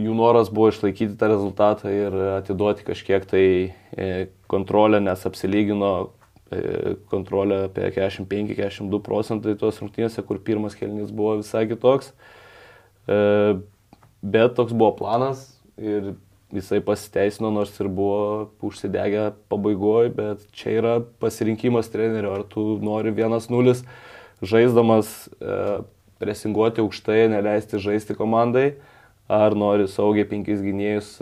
jų 0.00 0.14
noras 0.16 0.48
buvo 0.52 0.70
išlaikyti 0.72 1.18
tą 1.20 1.28
rezultatą 1.32 1.92
ir 1.92 2.16
atiduoti 2.38 2.84
kažkiek 2.86 3.26
tai 3.28 3.44
e, 3.92 4.08
kontrolę, 4.48 5.02
nes 5.04 5.26
apsilygino 5.28 5.92
e, 6.52 6.94
kontrolę 7.12 7.66
apie 7.68 7.90
45-42 7.92 9.02
procentai 9.04 9.56
tos 9.60 9.82
rungtynėse, 9.82 10.24
kur 10.24 10.40
pirmas 10.40 10.76
kelnys 10.78 11.12
buvo 11.12 11.36
visai 11.42 11.66
kitoks. 11.68 12.12
E, 13.04 13.18
bet 14.22 14.56
toks 14.56 14.72
buvo 14.72 14.94
planas 15.02 15.44
ir 15.76 16.14
jisai 16.52 16.80
pasiteisino, 16.84 17.50
nors 17.52 17.76
ir 17.80 17.88
buvo 17.92 18.48
užsidegę 18.64 19.30
pabaigoje, 19.52 20.12
bet 20.16 20.48
čia 20.56 20.76
yra 20.80 20.94
pasirinkimas 21.20 21.88
trenerio, 21.92 22.32
ar 22.36 22.48
tu 22.48 22.76
nori 22.80 23.12
1-0 23.12 23.76
žaisdamas 24.42 25.08
presinguoti 26.20 26.82
aukštai, 26.82 27.30
neleisti 27.32 27.80
žaisti 27.82 28.16
komandai, 28.18 28.74
ar 29.32 29.56
nori 29.56 29.88
saugiai 29.88 30.28
penkis 30.28 30.60
gynėjus 30.64 31.14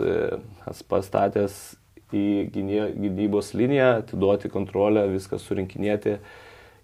pastatęs 0.91 1.57
į 2.11 2.25
gynybos 2.51 3.53
liniją, 3.55 3.91
atiduoti 4.01 4.51
kontrolę, 4.51 5.05
viską 5.13 5.39
surinkinėti 5.39 6.17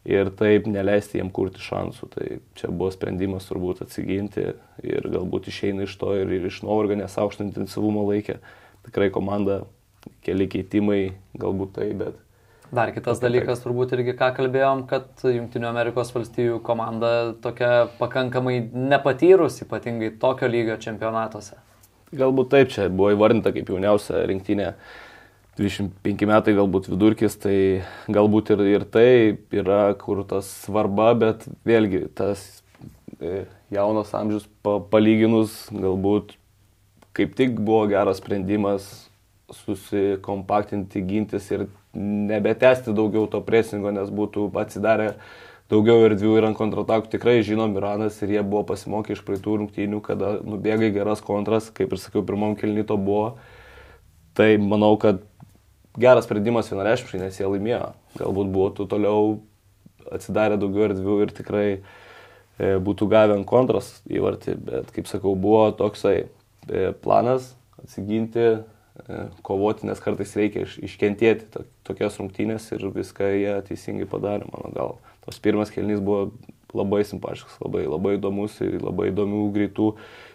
ir 0.07 0.31
taip 0.39 0.69
neleisti 0.71 1.19
jiem 1.19 1.31
kurti 1.35 1.59
šansų. 1.63 2.09
Tai 2.13 2.27
čia 2.59 2.71
buvo 2.71 2.91
sprendimas 2.95 3.49
turbūt 3.49 3.83
atsiginti 3.83 4.53
ir 4.87 5.09
galbūt 5.11 5.49
išeina 5.51 5.87
iš 5.87 5.97
to 5.99 6.13
ir, 6.15 6.31
ir 6.31 6.47
iš 6.47 6.61
nuovargio, 6.63 6.99
nes 7.01 7.17
aukšto 7.19 7.43
intensyvumo 7.43 8.05
laikė. 8.07 8.39
Tikrai 8.87 9.09
komanda, 9.11 9.65
keli 10.23 10.47
keitimai, 10.47 11.01
galbūt 11.35 11.75
tai, 11.75 11.89
bet 11.99 12.15
Dar 12.67 12.91
kitas 12.91 13.21
dalykas, 13.23 13.61
turbūt 13.63 13.93
irgi 13.95 14.11
ką 14.19 14.27
kalbėjom, 14.35 14.81
kad 14.89 15.21
Junktinių 15.23 15.69
Amerikos 15.69 16.11
valstybių 16.11 16.57
komanda 16.67 17.11
tokia 17.43 17.87
pakankamai 17.95 18.57
nepatyrus, 18.75 19.61
ypatingai 19.63 20.11
tokio 20.19 20.49
lygio 20.51 20.75
čempionatuose. 20.83 21.55
Galbūt 22.11 22.51
taip, 22.51 22.73
čia 22.73 22.89
buvo 22.91 23.13
įvardinta 23.15 23.53
kaip 23.55 23.71
jauniausia 23.71 24.25
rinktinė 24.27 24.73
25 25.57 26.27
metai 26.27 26.57
galbūt 26.57 26.91
vidurkis, 26.91 27.39
tai 27.39 27.57
galbūt 28.11 28.51
ir, 28.57 28.65
ir 28.75 28.85
tai 28.91 29.09
yra 29.55 29.81
kur 29.99 30.25
tas 30.27 30.51
svarba, 30.65 31.13
bet 31.17 31.47
vėlgi 31.67 32.03
tas 32.19 32.43
e, 33.19 33.45
jaunas 33.73 34.11
amžius 34.15 34.45
pa, 34.61 34.77
palyginus 34.91 35.55
galbūt 35.71 36.35
kaip 37.17 37.33
tik 37.39 37.55
buvo 37.57 37.87
geras 37.89 38.19
sprendimas 38.21 38.91
susikompaktinti, 39.53 41.01
gintis 41.07 41.47
ir 41.55 41.67
nebetesti 41.97 42.93
daugiau 42.95 43.27
to 43.31 43.41
presingo, 43.45 43.91
nes 43.95 44.09
būtų 44.13 44.49
atsidarę 44.59 45.13
daugiau 45.71 46.05
erdvių 46.07 46.33
ir 46.39 46.47
ant 46.49 46.59
kontratakų. 46.59 47.11
Tikrai 47.13 47.39
žinom 47.47 47.75
Iranas 47.79 48.19
ir 48.23 48.35
jie 48.37 48.43
buvo 48.43 48.65
pasimokę 48.67 49.15
iš 49.15 49.23
praeitų 49.27 49.57
rungtynių, 49.61 50.01
kada 50.03 50.37
nubėgai 50.43 50.91
geras 50.95 51.23
kontras, 51.23 51.71
kaip 51.75 51.95
ir 51.95 52.03
sakiau, 52.03 52.25
pirmam 52.27 52.55
kilnyto 52.59 52.99
buvo. 52.99 53.37
Tai 54.37 54.49
manau, 54.61 54.93
kad 55.01 55.23
geras 55.97 56.27
sprendimas 56.27 56.71
vienareiškiškai, 56.71 57.23
nes 57.23 57.39
jie 57.39 57.47
laimėjo. 57.49 57.91
Galbūt 58.19 58.51
būtų 58.53 58.87
toliau 58.91 59.37
atsidarę 60.13 60.59
daugiau 60.61 60.87
erdvių 60.91 61.19
ir 61.25 61.33
tikrai 61.35 61.67
e, 61.73 62.77
būtų 62.83 63.09
gavę 63.11 63.35
ant 63.39 63.47
kontras 63.49 63.89
įvartį, 64.07 64.55
bet 64.69 64.91
kaip 64.95 65.09
sakau, 65.09 65.33
buvo 65.35 65.67
toksai 65.75 66.17
e, 66.23 66.91
planas 67.01 67.55
atsiginti, 67.81 68.61
kovoti, 69.45 69.87
nes 69.87 70.01
kartais 70.03 70.35
reikia 70.39 70.65
iš, 70.65 70.77
iškentėti 70.89 71.49
to, 71.53 71.63
tokias 71.87 72.17
rungtynės 72.19 72.69
ir 72.75 72.87
viską 72.95 73.31
jie 73.35 73.55
teisingai 73.69 74.07
padarė, 74.09 74.49
mano 74.51 74.73
gal. 74.75 74.95
Tos 75.25 75.39
pirmas 75.43 75.73
kelnys 75.73 76.01
buvo 76.03 76.31
labai 76.75 77.03
simpatiškas, 77.07 77.59
labai, 77.63 77.85
labai 77.87 78.17
įdomus 78.17 78.59
ir 78.65 78.79
labai 78.81 79.11
įdomių, 79.11 79.47
greitų 79.55 79.91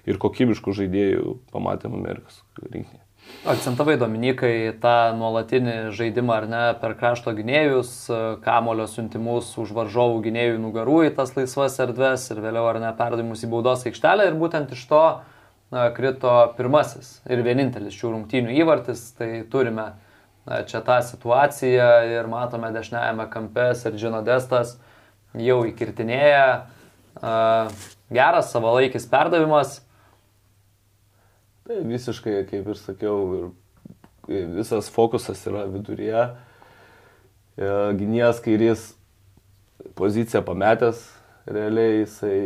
ir 0.09 0.21
kokybiškų 0.23 0.77
žaidėjų 0.83 1.39
pamatėm 1.53 1.97
Amerikos 1.99 2.43
rinktinėje. 2.63 3.03
Akcentavai 3.47 3.95
Dominikai 3.99 4.73
tą 4.83 5.15
nuolatinį 5.19 5.75
žaidimą 5.95 6.35
ar 6.35 6.47
ne 6.51 6.63
per 6.79 6.95
krašto 6.99 7.33
gynėjus, 7.37 7.93
kamulio 8.43 8.89
siuntimus 8.91 9.51
už 9.63 9.71
varžovų 9.77 10.21
gynėjų 10.27 10.59
nugarų 10.63 10.97
į 11.09 11.13
tas 11.19 11.35
laisvas 11.37 11.79
erdves 11.83 12.29
ir 12.35 12.43
vėliau 12.43 12.67
ar 12.71 12.81
ne 12.83 12.91
perdavimus 12.99 13.43
į 13.47 13.51
baudos 13.53 13.87
aikštelę 13.87 14.27
ir 14.31 14.39
būtent 14.39 14.75
iš 14.75 14.83
to 14.91 15.05
na, 15.73 15.89
krito 15.97 16.33
pirmasis 16.59 17.17
ir 17.31 17.43
vienintelis 17.45 17.97
šių 17.97 18.15
rungtynių 18.17 18.55
įvartis, 18.61 19.07
tai 19.17 19.31
turime 19.51 19.93
na, 20.45 20.63
čia 20.69 20.83
tą 20.85 20.99
situaciją 21.07 21.91
ir 22.13 22.29
matome 22.31 22.73
dešiniajame 22.75 23.29
kampe 23.33 23.71
Sergino 23.79 24.21
Destas 24.27 24.77
jau 25.39 25.63
įkirtinėja, 25.65 26.47
geras 28.13 28.53
savalaikis 28.53 29.09
perdavimas. 29.09 29.81
Tai 31.63 31.79
visiškai, 31.87 32.43
kaip 32.51 32.69
ir 32.69 32.79
sakiau, 32.79 33.53
ir 34.29 34.49
visas 34.59 34.91
fokusas 34.93 35.41
yra 35.47 35.65
viduryje. 35.71 36.25
E, 37.57 37.69
Gynėjas 37.99 38.43
kairys 38.43 38.89
poziciją 39.99 40.43
pametęs, 40.47 41.05
realiai 41.47 42.03
jisai 42.03 42.39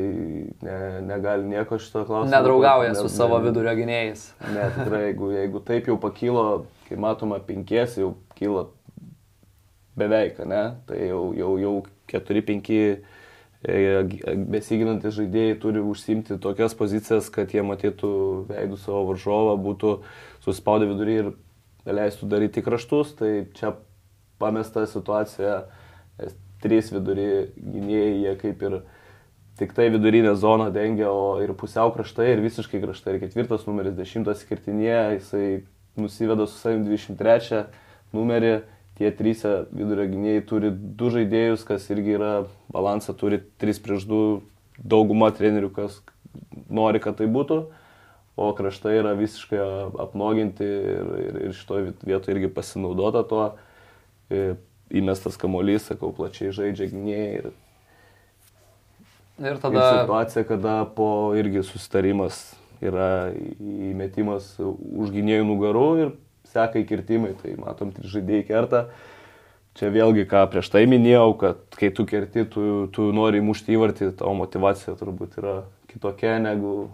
ne, 0.64 0.78
negali 1.08 1.48
nieko 1.50 1.78
šito 1.78 2.04
klausimo. 2.08 2.32
Nedraugauja 2.32 2.94
ne, 2.94 3.00
su 3.00 3.10
savo 3.12 3.40
vidurio 3.44 3.74
gynėjais. 3.76 4.28
Ne, 4.54 4.70
tikrai, 4.78 5.02
jeigu, 5.10 5.30
jeigu 5.36 5.62
taip 5.66 5.90
jau 5.92 5.98
pakilo, 6.00 6.46
kai 6.88 6.98
matoma 7.00 7.40
penkies, 7.44 7.98
jau 8.00 8.14
kyla 8.38 8.68
beveik, 9.96 10.40
ne, 10.48 10.64
tai 10.88 11.06
jau, 11.10 11.28
jau, 11.36 11.52
jau 11.60 11.76
4-5 12.12 12.80
E, 13.66 14.04
besiginantis 14.46 15.16
žaidėjai 15.16 15.56
turi 15.58 15.80
užsimti 15.82 16.36
tokias 16.42 16.76
pozicijas, 16.78 17.30
kad 17.34 17.50
jie 17.50 17.64
matytų 17.66 18.10
veidų 18.50 18.78
savo 18.78 19.00
varžovą, 19.08 19.56
būtų 19.64 19.92
suspaudę 20.44 20.86
vidurį 20.90 21.16
ir 21.22 21.30
leistų 21.98 22.28
daryti 22.30 22.62
kraštus. 22.62 23.14
Tai 23.18 23.30
čia 23.56 23.72
pamesta 24.42 24.84
situacija, 24.90 25.64
trys 26.66 26.92
vidurį 26.92 27.30
gynėjai, 27.56 28.12
jie 28.26 28.36
kaip 28.42 28.68
ir 28.68 28.78
tik 29.56 29.72
tai 29.72 29.88
vidurinę 29.94 30.34
zoną 30.36 30.68
dengia, 30.74 31.08
o 31.08 31.38
ir 31.40 31.54
pusiau 31.56 31.94
kraštai, 31.94 32.34
ir 32.34 32.44
visiškai 32.44 32.82
kraštai. 32.82 33.16
Ir 33.16 33.24
ketvirtas 33.24 33.64
numeris, 33.64 33.96
dešimtas 33.96 34.42
skirtinėje, 34.44 35.02
jisai 35.16 35.46
nusiveda 35.96 36.44
su 36.44 36.58
savim 36.60 36.84
23 36.84 37.62
numerį 38.12 38.58
tie 38.96 39.12
trys 39.12 39.44
vidurio 39.76 40.06
gynėjai 40.08 40.44
turi 40.48 40.70
du 40.72 41.10
žaidėjus, 41.12 41.64
kas 41.68 41.88
irgi 41.92 42.16
yra 42.16 42.32
balansą, 42.72 43.14
turi 43.16 43.42
3 43.60 43.82
prieš 43.84 44.06
2 44.08 44.20
dauguma 44.76 45.30
trenerių, 45.36 45.70
kas 45.76 46.00
nori, 46.72 47.00
kad 47.04 47.18
tai 47.20 47.28
būtų, 47.32 47.60
o 48.36 48.48
kraštai 48.56 48.96
yra 49.00 49.14
visiškai 49.16 49.60
apnoginti 50.04 50.64
ir, 50.64 51.12
ir, 51.22 51.38
ir 51.48 51.56
šitoje 51.56 51.94
vietoje 52.04 52.36
irgi 52.36 52.52
pasinaudota 52.52 53.24
tuo. 53.28 53.46
Įmestas 54.94 55.38
kamuolys, 55.40 55.88
sakau, 55.88 56.12
plačiai 56.14 56.52
žaidžia 56.54 56.86
gynėjai. 56.92 57.30
Ir, 57.40 57.48
ir 59.42 59.58
tada... 59.62 59.82
Ir 59.82 60.00
situacija, 60.04 60.46
kada 60.46 60.76
po 60.96 61.08
irgi 61.38 61.64
susitarimas 61.66 62.38
yra 62.84 63.32
įmetimas 63.32 64.54
už 64.60 65.10
gynėjų 65.14 65.48
nugarų 65.48 65.88
ir 66.04 66.14
seka 66.52 66.80
įkirtimai, 66.82 67.34
tai 67.40 67.56
matom, 67.60 67.92
trys 67.94 68.14
žaidėjai 68.14 68.46
kerta. 68.48 68.86
Čia 69.76 69.90
vėlgi, 69.92 70.24
ką 70.28 70.46
prieš 70.52 70.70
tai 70.72 70.86
minėjau, 70.88 71.34
kad 71.40 71.58
kai 71.76 71.90
tu 71.92 72.06
kerti, 72.08 72.46
tu, 72.48 72.86
tu 72.94 73.10
nori 73.12 73.42
įmušti 73.42 73.74
įvartį, 73.76 74.14
tavo 74.16 74.32
motivacija 74.38 74.94
turbūt 74.96 75.36
yra 75.42 75.56
kitokia 75.90 76.38
negu 76.40 76.86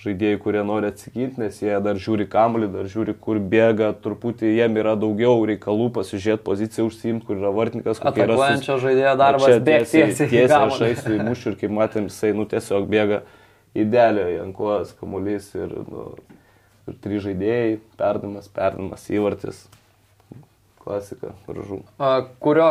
žaidėjai, 0.00 0.38
kurie 0.40 0.62
nori 0.64 0.88
atsiginti, 0.88 1.42
nes 1.42 1.58
jie 1.60 1.74
dar 1.84 1.98
žiūri 2.00 2.24
kamuolį, 2.30 2.70
dar 2.72 2.88
žiūri, 2.88 3.14
kur 3.20 3.40
bėga, 3.52 3.90
truputį 4.00 4.54
jiem 4.54 4.78
yra 4.80 4.94
daugiau 5.00 5.42
reikalų 5.50 5.90
pasižiūrėti 5.98 6.44
poziciją 6.46 6.86
užsiimti, 6.88 7.26
kur 7.28 7.36
yra 7.36 7.52
vartininkas. 7.52 8.00
Atakuojančio 8.00 8.78
sus... 8.78 8.84
žaidėjo 8.86 9.14
darbas 9.20 9.58
bėgti 9.66 9.92
tiesiai. 9.98 10.30
Tiesiai 10.32 10.60
aš 10.62 10.80
eisiu 10.88 11.16
įmušiu 11.18 11.52
ir 11.52 11.58
kaip 11.60 11.74
matėm, 11.76 12.08
jisai 12.08 12.32
nu, 12.38 12.46
tiesiog 12.48 12.88
bėga 12.90 13.20
idealiai 13.76 14.40
ant 14.40 14.56
kojos 14.56 14.94
kamuolys 14.98 15.50
ir 15.58 15.76
nu, 15.84 16.06
ir 16.88 16.96
trys 17.04 17.26
žaidėjai, 17.28 17.76
perdamas, 18.00 18.48
perdamas, 18.56 19.04
įvartis. 19.12 19.66
Klasika, 20.80 21.34
gražu. 21.44 21.82
Kurio 22.40 22.70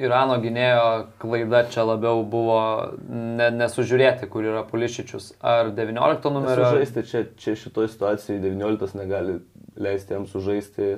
Irano 0.00 0.40
gynėjo 0.42 0.86
klaida 1.22 1.62
čia 1.70 1.84
labiau 1.86 2.24
buvo 2.26 2.58
ne, 3.06 3.46
nesužiūrėti, 3.54 4.26
kur 4.30 4.46
yra 4.46 4.64
Pulišičius? 4.66 5.36
Ar 5.38 5.70
19 5.76 6.32
numerio? 6.34 6.66
Sužaisti 6.66 7.04
čia, 7.06 7.22
čia 7.38 7.54
šitoje 7.60 7.92
situacijoje 7.92 8.40
19 8.42 8.98
negali 8.98 9.38
leisti 9.78 10.16
jam 10.16 10.26
sužaisti 10.26 10.88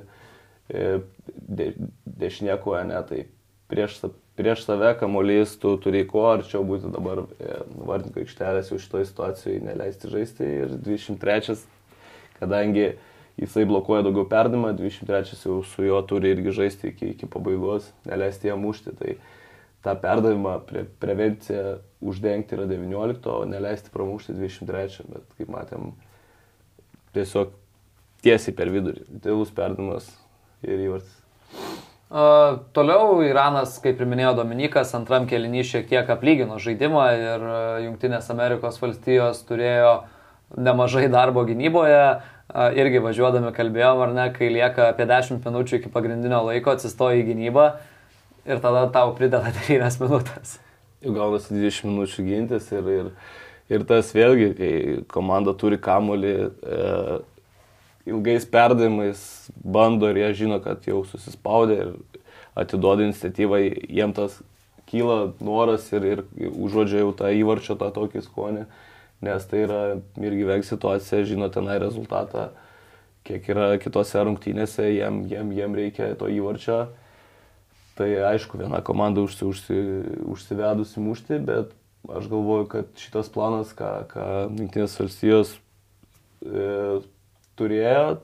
e, 0.68 0.86
de, 1.26 1.66
dešinė 2.07 2.57
koja, 2.64 2.86
ne, 2.88 3.03
tai 3.09 3.26
prieš, 3.68 3.99
prieš 4.38 4.64
save 4.64 4.94
kamuolys 5.01 5.59
tu 5.61 5.74
turi 5.82 6.07
kuo 6.09 6.24
arčiau 6.32 6.64
būti 6.64 6.92
dabar 6.92 7.26
e, 7.36 7.61
vartininko 7.76 8.24
aikštelės 8.24 8.72
jau 8.72 8.80
šitoje 8.80 9.11
situacijoje 9.11 9.61
neleisti 9.64 10.12
žaisti 10.12 10.49
ir 10.62 10.76
23 10.88 11.61
kadangi 12.40 12.94
jisai 13.41 13.64
blokuoja 13.68 14.05
daugiau 14.07 14.26
perdimą, 14.28 14.72
23 14.76 15.37
jau 15.45 15.61
su 15.64 15.84
juo 15.84 16.01
turi 16.09 16.32
irgi 16.32 16.55
žaisti 16.57 16.93
iki, 16.93 17.12
iki 17.14 17.28
pabaigos, 17.28 17.91
neleisti 18.09 18.49
jam 18.49 18.62
mušti. 18.64 18.95
Tai 18.97 19.16
tą 19.84 19.95
perdavimą, 20.03 20.57
pre, 20.66 20.87
prevenciją 21.03 21.76
uždengti 22.07 22.57
yra 22.57 22.66
19, 22.70 23.28
o 23.30 23.45
neleisti 23.49 23.93
pramušti 23.93 24.37
23, 24.39 25.05
bet 25.12 25.26
kaip 25.39 25.53
matėm, 25.53 25.93
tiesiog 27.16 27.53
tiesiai 28.24 28.57
per 28.57 28.72
vidurį. 28.72 29.05
Dėlus 29.22 29.53
perdavimas 29.55 30.09
ir 30.64 30.89
įvartis. 30.89 31.22
Uh, 32.07 32.62
toliau 32.74 33.18
Iranas, 33.26 33.80
kaip 33.82 33.99
ir 33.99 34.09
minėjo 34.09 34.37
Dominikas, 34.39 34.93
antram 34.95 35.24
kelinį 35.26 35.64
šiek 35.66 35.89
tiek 35.91 36.11
aplygino 36.14 36.61
žaidimą 36.62 37.07
ir 37.18 37.47
Junktinės 37.82 38.30
Amerikos 38.30 38.78
valstijos 38.78 39.43
turėjo 39.49 39.97
nemažai 40.55 41.09
darbo 41.11 41.43
gynyboje. 41.49 42.05
Uh, 42.14 42.36
irgi 42.55 43.03
važiuodami 43.03 43.51
kalbėjom, 43.57 44.03
ar 44.05 44.14
ne, 44.14 44.26
kai 44.34 44.51
lieka 44.53 44.90
apie 44.92 45.07
10 45.09 45.42
minučių 45.44 45.80
iki 45.80 45.92
pagrindinio 45.92 46.44
laiko, 46.47 46.74
atsistoji 46.76 47.24
į 47.24 47.28
gynybą 47.32 47.66
ir 48.47 48.62
tada 48.62 48.86
tau 48.94 49.14
prideda 49.18 49.51
9 49.68 50.01
minutės. 50.05 50.59
Gaunasi 51.07 51.55
20 51.55 51.90
minučių 51.90 52.26
gintis 52.26 52.70
ir, 52.74 52.90
ir, 52.90 53.11
ir 53.70 53.86
tas 53.88 54.12
vėlgi, 54.14 54.51
kai 54.59 54.72
komanda 55.11 55.55
turi 55.59 55.78
kamolį, 55.82 56.34
e, 56.47 57.18
ilgais 58.07 58.47
perdavimais 58.49 59.20
bando 59.59 60.11
ir 60.11 60.22
jie 60.22 60.32
žino, 60.44 60.61
kad 60.62 60.86
jau 60.86 61.03
susispaudė 61.07 61.78
ir 61.82 61.94
atiduoda 62.57 63.05
iniciatyvą, 63.05 63.61
jiem 63.90 64.14
tas 64.16 64.38
kyla 64.86 65.32
noras 65.42 65.88
ir, 65.92 66.07
ir 66.07 66.22
užuodžia 66.55 67.03
jau 67.03 67.12
tą 67.18 67.32
įvarčio 67.34 67.74
tą 67.78 67.90
tokį 67.94 68.22
skonį, 68.28 68.64
nes 69.24 69.48
tai 69.48 69.64
yra 69.64 69.80
irgi 70.20 70.46
veik 70.48 70.66
situacija, 70.68 71.24
žino 71.28 71.48
tenai 71.52 71.78
rezultatą, 71.82 72.50
kiek 73.26 73.48
yra 73.52 73.72
kitose 73.82 74.22
rungtynėse, 74.26 74.86
jiem, 74.92 75.24
jiem, 75.30 75.50
jiem 75.56 75.76
reikia 75.78 76.12
to 76.18 76.28
įvarčio. 76.30 76.84
Tai 77.96 78.06
aišku, 78.28 78.60
viena 78.60 78.82
komanda 78.84 79.22
užsi, 79.24 79.46
užsi, 79.48 79.76
užsivedusi 80.28 81.00
mušti, 81.00 81.38
bet 81.48 81.72
aš 82.12 82.28
galvoju, 82.28 82.68
kad 82.74 82.90
šitas 83.00 83.30
planas, 83.32 83.72
ką, 83.76 83.92
ką 84.10 84.26
Junktinės 84.58 84.98
valstijos 85.00 85.54
e, 86.44 86.66
turėjo, 87.56 88.18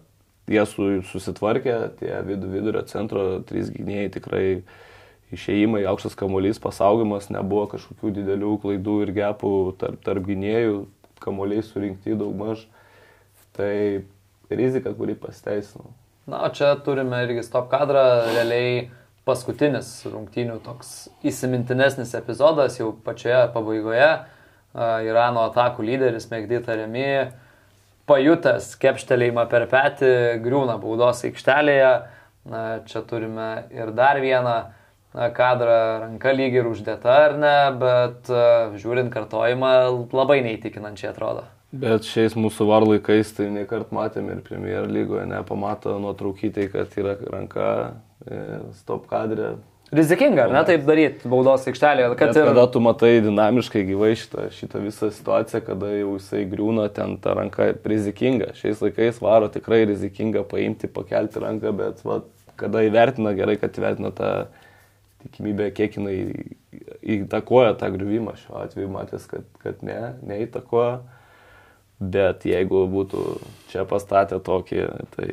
jie 0.53 0.65
su, 0.69 0.89
susitvarkė, 1.09 1.77
tie 2.03 2.13
vidu, 2.27 2.51
vidurio 2.53 2.85
centro 2.91 3.25
trys 3.49 3.73
gynėjai 3.73 4.13
tikrai 4.19 4.47
išėjimai, 5.33 5.83
aukštas 5.89 6.17
kamuolys, 6.19 6.61
pasaugimas, 6.63 7.31
nebuvo 7.33 7.67
kažkokių 7.73 8.13
didelių 8.19 8.57
klaidų 8.63 8.97
ir 9.07 9.15
gepų 9.17 9.55
tarp, 9.81 10.03
tarp 10.05 10.29
gynėjų, 10.29 10.85
kamuoliai 11.23 11.65
surinkti 11.67 12.17
daug 12.19 12.35
maž. 12.37 12.67
Tai 13.57 13.75
rizika, 14.49 14.95
kuri 14.97 15.17
pasiteisino. 15.19 15.91
Na, 16.31 16.47
čia 16.55 16.75
turime 16.85 17.19
irgi 17.27 17.43
stop 17.45 17.67
kadrą, 17.73 18.03
realiai 18.31 18.91
paskutinis 19.27 19.91
rungtynių 20.09 20.59
toks 20.65 21.11
įsimintinesnis 21.27 22.15
epizodas 22.19 22.79
jau 22.81 22.93
pačioje 23.05 23.45
pabaigoje. 23.55 24.11
Irano 25.05 25.45
atakų 25.51 25.85
lyderis 25.85 26.31
Megdita 26.31 26.79
Remi 26.79 27.07
pajutęs 28.09 28.73
kepštelėjimą 28.81 29.45
per 29.51 29.67
petį, 29.71 30.13
griūna 30.43 30.79
baudos 30.81 31.23
aikštelėje. 31.29 31.91
Čia 32.89 33.03
turime 33.07 33.51
ir 33.75 33.93
dar 33.95 34.19
vieną 34.23 34.57
na, 35.15 35.31
kadrą, 35.35 35.79
ranka 36.05 36.35
lyg 36.37 36.59
ir 36.61 36.69
uždėta 36.71 37.17
ar 37.27 37.37
ne, 37.41 37.57
bet 37.81 38.31
uh, 38.33 38.77
žiūrint 38.81 39.13
kartojimą 39.15 39.73
labai 40.13 40.41
neįtikinančiai 40.47 41.13
atrodo. 41.13 41.47
Bet 41.73 42.05
šiais 42.05 42.37
mūsų 42.37 42.69
var 42.69 42.85
laikais 42.85 43.33
tai 43.33 43.49
nekart 43.49 43.95
matėm 43.97 44.29
ir 44.29 44.43
Premier 44.45 44.85
lygoje, 44.85 45.25
nepamato 45.31 45.97
nuotraukytai, 46.03 46.67
kad 46.69 46.93
yra 47.01 47.15
ranka, 47.33 47.69
e, 48.29 48.41
stop 48.77 49.07
kadrė, 49.09 49.55
Rizikinga, 49.93 50.47
ar 50.47 50.53
ne, 50.55 50.61
taip 50.65 50.87
daryti 50.89 51.29
baudos 51.29 51.67
aikštelėje. 51.69 52.15
Kad 52.17 52.31
ir... 52.33 52.47
Kada 52.49 52.63
tu 52.73 52.81
matai 52.81 53.11
dinamiškai 53.21 53.83
gyvai 53.91 54.15
šitą, 54.17 54.47
šitą 54.57 54.81
visą 54.81 55.11
situaciją, 55.13 55.61
kada 55.67 55.91
jau 55.93 56.15
jisai 56.15 56.47
griūna, 56.49 56.87
ten 56.97 57.19
ta 57.21 57.35
ranka 57.37 57.67
rizikinga. 57.93 58.55
Šiais 58.57 58.81
laikais 58.81 59.21
varo 59.21 59.51
tikrai 59.53 59.83
rizikinga 59.91 60.47
paimti, 60.49 60.89
pakelti 60.89 61.45
ranką, 61.45 61.75
bet 61.77 62.01
va, 62.09 62.23
kada 62.57 62.87
įvertina 62.89 63.35
gerai, 63.37 63.59
kad 63.61 63.77
įvertina 63.77 64.15
tą 64.17 64.33
tikimybę, 65.25 65.71
kiek 65.77 65.97
jinai 65.99 66.17
įtakoja 67.17 67.75
tą 67.81 67.91
griuvimą. 67.95 68.37
Šiuo 68.43 68.63
atveju 68.63 68.93
matęs, 68.93 69.27
kad, 69.31 69.49
kad 69.63 69.83
ne, 69.87 70.15
neįtakoja. 70.27 71.01
Bet 72.03 72.47
jeigu 72.49 72.87
būtų 72.91 73.27
čia 73.71 73.85
pastatę 73.87 74.41
tokį, 74.43 74.87
tai 75.15 75.29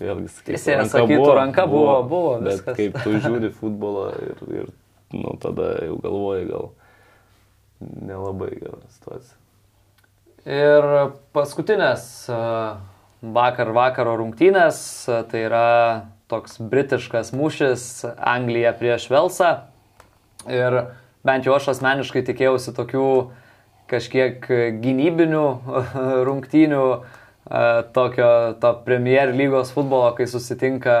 Vėlgi, 0.00 0.30
Teisėjas 0.46 0.94
sakytų, 0.94 1.18
buvo, 1.20 1.32
ranka 1.36 1.66
buvo, 1.68 1.80
buvo, 1.84 2.04
buvo 2.08 2.36
bet 2.40 2.54
viskas. 2.54 2.76
kaip 2.78 2.94
tu 3.04 3.16
žiūri 3.26 3.50
futbolą 3.52 4.06
ir, 4.24 4.38
ir 4.62 4.70
nu, 5.12 5.34
tada 5.42 5.74
jau 5.84 5.98
galvoji 6.00 6.46
gal 6.48 6.70
nelabai 7.80 8.48
gera 8.54 8.80
situacija. 8.94 9.36
Ir 10.48 10.88
paskutinės 11.36 12.06
vakar 13.20 13.74
vakaro 13.76 14.16
rungtynės, 14.22 14.80
tai 15.28 15.44
yra 15.50 15.66
toks 16.30 16.60
britiškas 16.72 17.34
mūšis 17.36 17.84
Anglija 18.16 18.72
prieš 18.78 19.08
Velsą. 19.10 19.50
Ir 20.48 20.82
bent 21.26 21.46
jau 21.46 21.56
aš 21.58 21.72
asmeniškai 21.74 22.22
tikėjausi 22.28 22.74
tokių 22.76 23.06
kažkiek 23.90 24.46
gynybinių 24.80 25.46
rungtynių, 26.28 26.84
tokio 27.96 28.30
to 28.62 28.70
Premier 28.86 29.32
lygos 29.34 29.72
futbolo, 29.74 30.12
kai 30.14 30.28
susitinka 30.30 30.96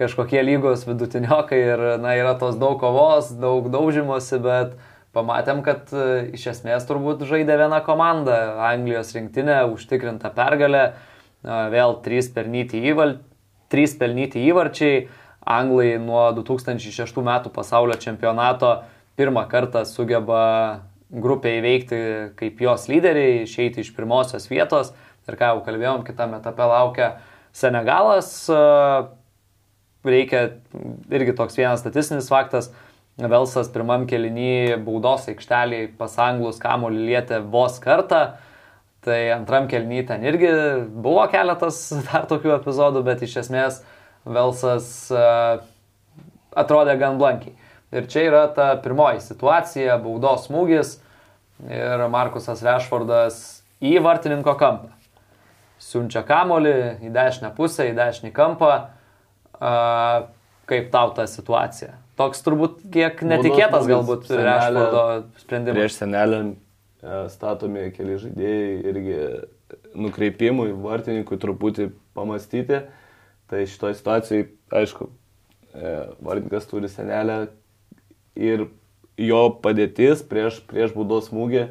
kažkokie 0.00 0.42
lygos 0.42 0.82
vidutiniokai 0.88 1.60
ir 1.60 1.84
na, 2.02 2.16
yra 2.18 2.34
tos 2.38 2.58
daug 2.58 2.80
kovos, 2.82 3.30
daug 3.38 3.68
daužimosi, 3.70 4.40
bet 4.42 4.74
pamatėm, 5.14 5.62
kad 5.62 5.92
iš 6.34 6.48
esmės 6.56 6.88
turbūt 6.88 7.22
žaidė 7.28 7.60
viena 7.60 7.78
komanda- 7.86 8.40
Anglijos 8.72 9.14
rinktinė, 9.14 9.60
užtikrinta 9.70 10.32
pergalė, 10.34 10.88
vėl 11.44 12.00
trys 12.02 12.32
pelnyti, 12.34 12.82
įval... 12.90 13.20
trys 13.74 13.98
pelnyti 13.98 14.46
įvarčiai. 14.46 15.04
Anglai 15.44 15.98
nuo 16.00 16.30
2006 16.32 17.20
metų 17.20 17.50
pasaulio 17.52 17.98
čempionato 18.00 18.78
pirmą 19.18 19.42
kartą 19.50 19.82
sugeba 19.84 20.44
grupę 21.12 21.58
įveikti 21.58 21.98
kaip 22.38 22.62
jos 22.64 22.86
lyderiai, 22.88 23.42
išeiti 23.44 23.82
iš 23.84 23.92
pirmosios 23.96 24.48
vietos. 24.48 24.94
Ir 25.28 25.36
ką 25.40 25.52
jau 25.52 25.60
kalbėjom, 25.66 26.04
kitame 26.06 26.40
etape 26.40 26.64
laukia 26.68 27.10
Senegalas. 27.54 28.30
Reikia 30.04 30.40
irgi 31.12 31.36
toks 31.36 31.56
vienas 31.60 31.84
statistinis 31.84 32.28
faktas. 32.32 32.72
Velsas 33.14 33.68
pirmam 33.70 34.08
kelinį 34.10 34.80
baudos 34.84 35.28
aikšteliai 35.30 35.86
pas 35.98 36.16
anglus 36.18 36.58
kamolį 36.60 37.06
lietė 37.12 37.38
vos 37.46 37.78
kartą. 37.84 38.34
Tai 39.04 39.18
antram 39.34 39.68
kelnį 39.68 40.06
ten 40.08 40.24
irgi 40.24 40.50
buvo 41.04 41.26
keletas 41.32 41.80
dar 42.08 42.24
tokių 42.30 42.54
epizodų, 42.58 43.04
bet 43.06 43.24
iš 43.26 43.38
esmės 43.44 43.82
Velsas 44.24 44.88
uh, 45.12 45.60
atrodė 46.56 46.96
gan 47.00 47.20
blankiai. 47.20 47.52
Ir 47.94 48.08
čia 48.10 48.24
yra 48.30 48.46
ta 48.50 48.72
pirmoji 48.82 49.20
situacija, 49.22 50.00
baudos 50.02 50.48
smūgis 50.48 50.96
ir 51.68 52.08
Markusas 52.10 52.64
Rešfordas 52.64 53.40
į 53.84 53.98
vartininko 54.02 54.56
kampą 54.58 54.94
siunčia 55.84 56.24
kamolį 56.26 56.74
į 57.04 57.12
dešinę 57.14 57.52
pusę, 57.56 57.88
į 57.90 57.96
dešinį 57.98 58.32
kampą. 58.34 58.72
Uh, 59.54 60.26
kaip 60.68 60.90
tau 60.92 61.12
ta 61.16 61.28
situacija? 61.30 61.94
Toks 62.18 62.42
turbūt 62.46 62.80
kiek 62.94 63.20
netikėtas 63.26 63.86
galbūt 63.90 64.30
Rešfordo 64.30 65.04
sprendimas. 65.42 65.78
Prieš 65.78 65.98
senelę 66.00 66.40
statomi 67.32 67.90
keli 67.94 68.18
žaidėjai 68.22 68.70
irgi 68.90 69.18
nukreipimui, 69.98 70.72
vartininkui 70.84 71.38
truputį 71.40 71.90
pamastyti. 72.16 72.84
Tai 73.50 73.64
šitoje 73.68 73.98
situacijoje, 73.98 74.46
aišku, 74.72 75.10
e, 75.74 75.94
vartininkas 76.24 76.68
turi 76.70 76.88
senelę 76.88 77.38
ir 78.34 78.66
jo 79.20 79.42
padėtis 79.62 80.24
prieš, 80.26 80.62
prieš 80.70 80.94
būdos 80.96 81.28
smūgį 81.28 81.68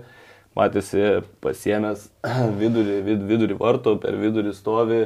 matėsi 0.57 1.23
pasiemęs 1.43 2.07
vidurį, 2.61 2.99
vid, 3.07 3.27
vidurį 3.29 3.59
vartų, 3.59 3.97
per 4.03 4.17
vidurį 4.21 4.53
stovi 4.55 5.01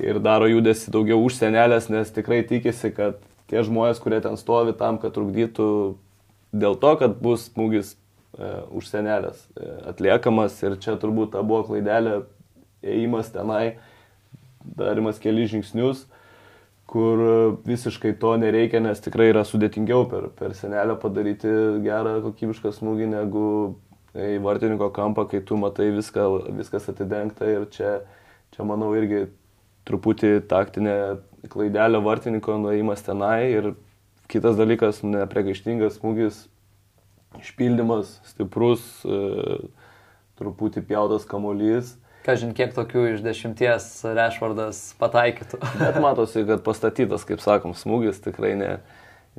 ir 0.00 0.20
daro 0.24 0.48
judesi 0.48 0.92
daugiau 0.92 1.20
už 1.26 1.36
senelės, 1.42 1.90
nes 1.92 2.12
tikrai 2.14 2.40
tikisi, 2.48 2.92
kad 2.96 3.20
tie 3.50 3.64
žmonės, 3.66 4.00
kurie 4.00 4.22
ten 4.24 4.38
stovi 4.40 4.72
tam, 4.78 4.98
kad 5.02 5.14
trukdytų 5.16 5.70
dėl 6.56 6.78
to, 6.80 6.94
kad 7.02 7.18
bus 7.22 7.50
smūgis 7.50 7.94
e, 7.94 7.99
už 8.38 8.86
senelės 8.92 9.42
e, 9.56 9.66
atliekamas 9.90 10.58
ir 10.62 10.78
čia 10.82 10.94
turbūt 11.00 11.34
ta 11.34 11.42
buvo 11.42 11.64
klaidelė, 11.70 12.22
ėjimas 12.84 13.32
tenai, 13.34 13.80
darimas 14.60 15.18
keli 15.22 15.48
žingsnius 15.50 16.06
kur 16.90 17.20
visiškai 17.66 18.16
to 18.18 18.32
nereikia, 18.42 18.80
nes 18.82 18.98
tikrai 18.98 19.28
yra 19.30 19.44
sudėtingiau 19.46 20.08
per, 20.10 20.26
per 20.34 20.56
senelę 20.58 20.96
padaryti 20.98 21.50
gerą 21.84 22.16
kokybišką 22.24 22.72
smūgį, 22.74 23.06
negu 23.12 23.44
į 24.18 24.40
vartininko 24.42 24.88
kampą, 24.96 25.28
kai 25.30 25.38
tu 25.46 25.58
matai 25.60 25.92
viską, 25.94 26.24
viskas 26.58 26.88
atidengta 26.90 27.46
ir 27.46 27.68
čia, 27.70 27.92
čia 28.50 28.66
manau 28.66 28.90
irgi 28.98 29.28
truputį 29.86 30.32
taktinė 30.50 30.96
klaidelė 31.52 32.02
vartininko 32.02 32.58
nuėjimas 32.64 33.06
tenai 33.06 33.52
ir 33.52 33.70
kitas 34.30 34.58
dalykas 34.58 35.04
nepriekaištingas 35.06 36.00
smūgis, 36.00 36.42
išpildymas 37.38 38.18
stiprus, 38.26 38.82
e, 39.06 39.60
truputį 40.40 40.82
pjautas 40.88 41.28
kamolys 41.28 41.94
Kažin 42.20 42.52
kiek 42.52 42.74
tokių 42.76 43.06
iš 43.14 43.22
dešimties 43.24 43.84
Rešvardas 44.04 44.80
pataikytų. 45.00 45.60
Bet 45.80 45.96
matosi, 46.04 46.44
kad 46.48 46.60
pastatytas, 46.66 47.24
kaip 47.28 47.40
sakom, 47.40 47.72
smūgis 47.76 48.20
tikrai 48.20 48.52
ne, 48.60 48.74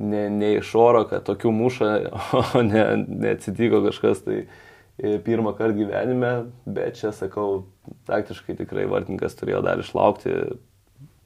ne, 0.02 0.26
ne 0.34 0.56
iš 0.58 0.74
oro, 0.82 1.04
kad 1.10 1.28
tokių 1.28 1.54
muša, 1.54 1.92
o 2.42 2.64
ne, 2.66 2.86
neatsitiko 3.06 3.84
kažkas 3.86 4.26
tai 4.26 4.40
e, 4.42 5.20
pirmą 5.22 5.54
kartą 5.60 5.78
gyvenime, 5.78 6.34
bet 6.66 6.98
čia 7.04 7.14
sakau, 7.14 7.68
taktiškai 8.10 8.58
tikrai 8.64 8.88
vartininkas 8.90 9.38
turėjo 9.38 9.62
dar 9.68 9.84
išlaukti 9.86 10.34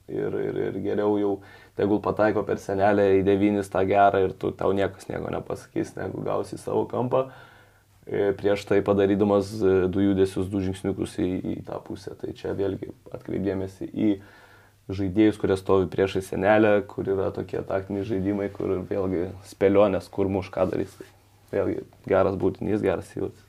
ir, 0.08 0.38
ir, 0.40 0.60
ir 0.68 0.78
geriau 0.84 1.16
jau 1.20 1.32
tegul 1.78 2.00
pataiko 2.04 2.44
per 2.46 2.60
senelę 2.62 3.08
į 3.18 3.24
devynis 3.26 3.70
tą 3.72 3.82
gerą 3.88 4.22
ir 4.26 4.34
tu, 4.38 4.52
tau 4.54 4.72
niekas 4.76 5.08
nieko 5.10 5.32
nepasakys, 5.34 5.94
negu 5.98 6.24
gausi 6.26 6.58
savo 6.60 6.86
kampą. 6.90 7.26
E, 8.06 8.30
prieš 8.38 8.64
tai 8.68 8.80
padarydamas 8.86 9.50
e, 9.58 9.76
du 9.90 10.04
judesius, 10.04 10.46
du 10.50 10.62
žingsniukus 10.62 11.16
į, 11.18 11.30
į 11.42 11.56
tą 11.66 11.80
pusę. 11.82 12.14
Tai 12.20 12.30
čia 12.38 12.54
vėlgi 12.54 12.92
atkreipdėmėsi 13.10 13.90
į 13.90 14.12
žaidėjus, 14.94 15.40
kurie 15.42 15.56
stovi 15.58 15.90
priešai 15.90 16.22
senelę, 16.22 16.76
kur 16.86 17.08
yra 17.10 17.32
tokie 17.34 17.58
taktiniai 17.66 18.06
žaidimai, 18.06 18.46
kur 18.54 18.78
vėlgi 18.86 19.26
spėlionės, 19.50 20.06
kur 20.12 20.30
muš 20.30 20.52
ką 20.54 20.68
darys. 20.70 20.94
Tai 21.50 21.58
vėlgi 21.58 21.82
geras 22.06 22.38
būtinys, 22.38 22.84
geras 22.84 23.10
įvartis. 23.18 23.45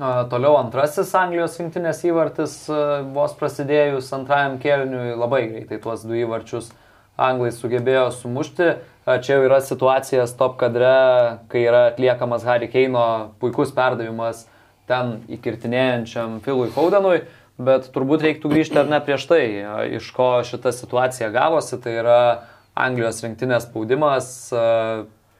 Toliau 0.00 0.54
antrasis 0.56 1.10
Anglijos 1.12 1.58
rinktinės 1.60 1.98
įvartis 2.08 2.54
vos 3.12 3.34
prasidėjus 3.36 4.06
antrajam 4.16 4.54
kėliniui 4.62 5.10
labai 5.12 5.42
greitai 5.50 5.76
tuos 5.82 6.06
du 6.08 6.16
įvarčius 6.16 6.70
anglai 7.20 7.50
sugebėjo 7.52 8.06
sumušti. 8.16 8.68
Čia 9.04 9.34
jau 9.34 9.42
yra 9.44 9.58
situacija 9.60 10.24
stop 10.30 10.54
kadre, 10.62 10.92
kai 11.52 11.66
yra 11.66 11.82
atliekamas 11.90 12.46
Harry 12.48 12.70
Keino 12.72 13.02
puikus 13.42 13.74
perdavimas 13.76 14.46
ten 14.88 15.18
įkirtinėjančiam 15.36 16.40
Filui 16.46 16.70
Faudenui, 16.72 17.26
bet 17.60 17.90
turbūt 17.92 18.24
reiktų 18.24 18.54
grįžti 18.54 18.80
ar 18.80 18.88
ne 18.88 19.02
prieš 19.04 19.28
tai, 19.28 19.42
iš 20.00 20.08
ko 20.16 20.30
šita 20.48 20.72
situacija 20.78 21.28
gavosi, 21.34 21.76
tai 21.76 21.98
yra 22.00 22.18
Anglijos 22.72 23.20
rinktinės 23.26 23.68
spaudimas, 23.68 24.32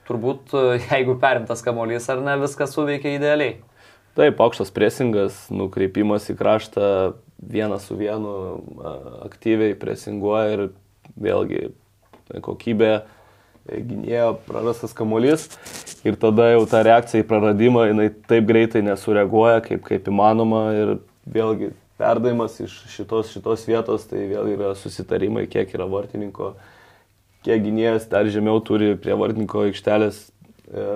turbūt 0.04 0.52
jeigu 0.92 1.16
perimtas 1.22 1.64
kamolys 1.64 2.12
ar 2.12 2.20
ne, 2.28 2.36
viskas 2.44 2.76
suveikia 2.76 3.16
idealiai. 3.16 3.56
Taip, 4.20 4.40
aukštas 4.44 4.68
presingas, 4.76 5.46
nukreipimas 5.48 6.26
į 6.28 6.34
kraštą 6.36 6.86
vienas 7.40 7.86
su 7.88 7.96
vienu 7.96 8.34
aktyviai 9.24 9.72
presinguoja 9.80 10.50
ir 10.52 10.64
vėlgi 11.16 11.70
kokybė 12.44 12.90
gynėjo 13.70 14.34
prarastas 14.44 14.92
kamuolys. 14.96 15.48
Ir 16.04 16.20
tada 16.20 16.50
jau 16.52 16.66
ta 16.68 16.82
reakcija 16.84 17.24
į 17.24 17.28
praradimą, 17.32 17.86
jinai 17.90 18.10
taip 18.28 18.44
greitai 18.48 18.84
nesureaguoja, 18.84 19.60
kaip, 19.64 19.84
kaip 19.88 20.12
įmanoma. 20.12 20.62
Ir 20.76 20.94
vėlgi 21.24 21.72
perdavimas 22.00 22.60
iš 22.60 22.76
šitos, 22.92 23.32
šitos 23.34 23.66
vietos, 23.68 24.06
tai 24.08 24.24
vėl 24.30 24.52
yra 24.54 24.72
susitarimai, 24.78 25.48
kiek 25.48 25.72
yra 25.76 25.88
vartininko, 25.88 26.54
kiek 27.44 27.60
gynėjas 27.64 28.08
dar 28.12 28.28
žemiau 28.32 28.60
turi 28.64 28.94
prie 29.00 29.16
vartininko 29.16 29.66
aikštelės 29.68 30.26
e, 30.72 30.86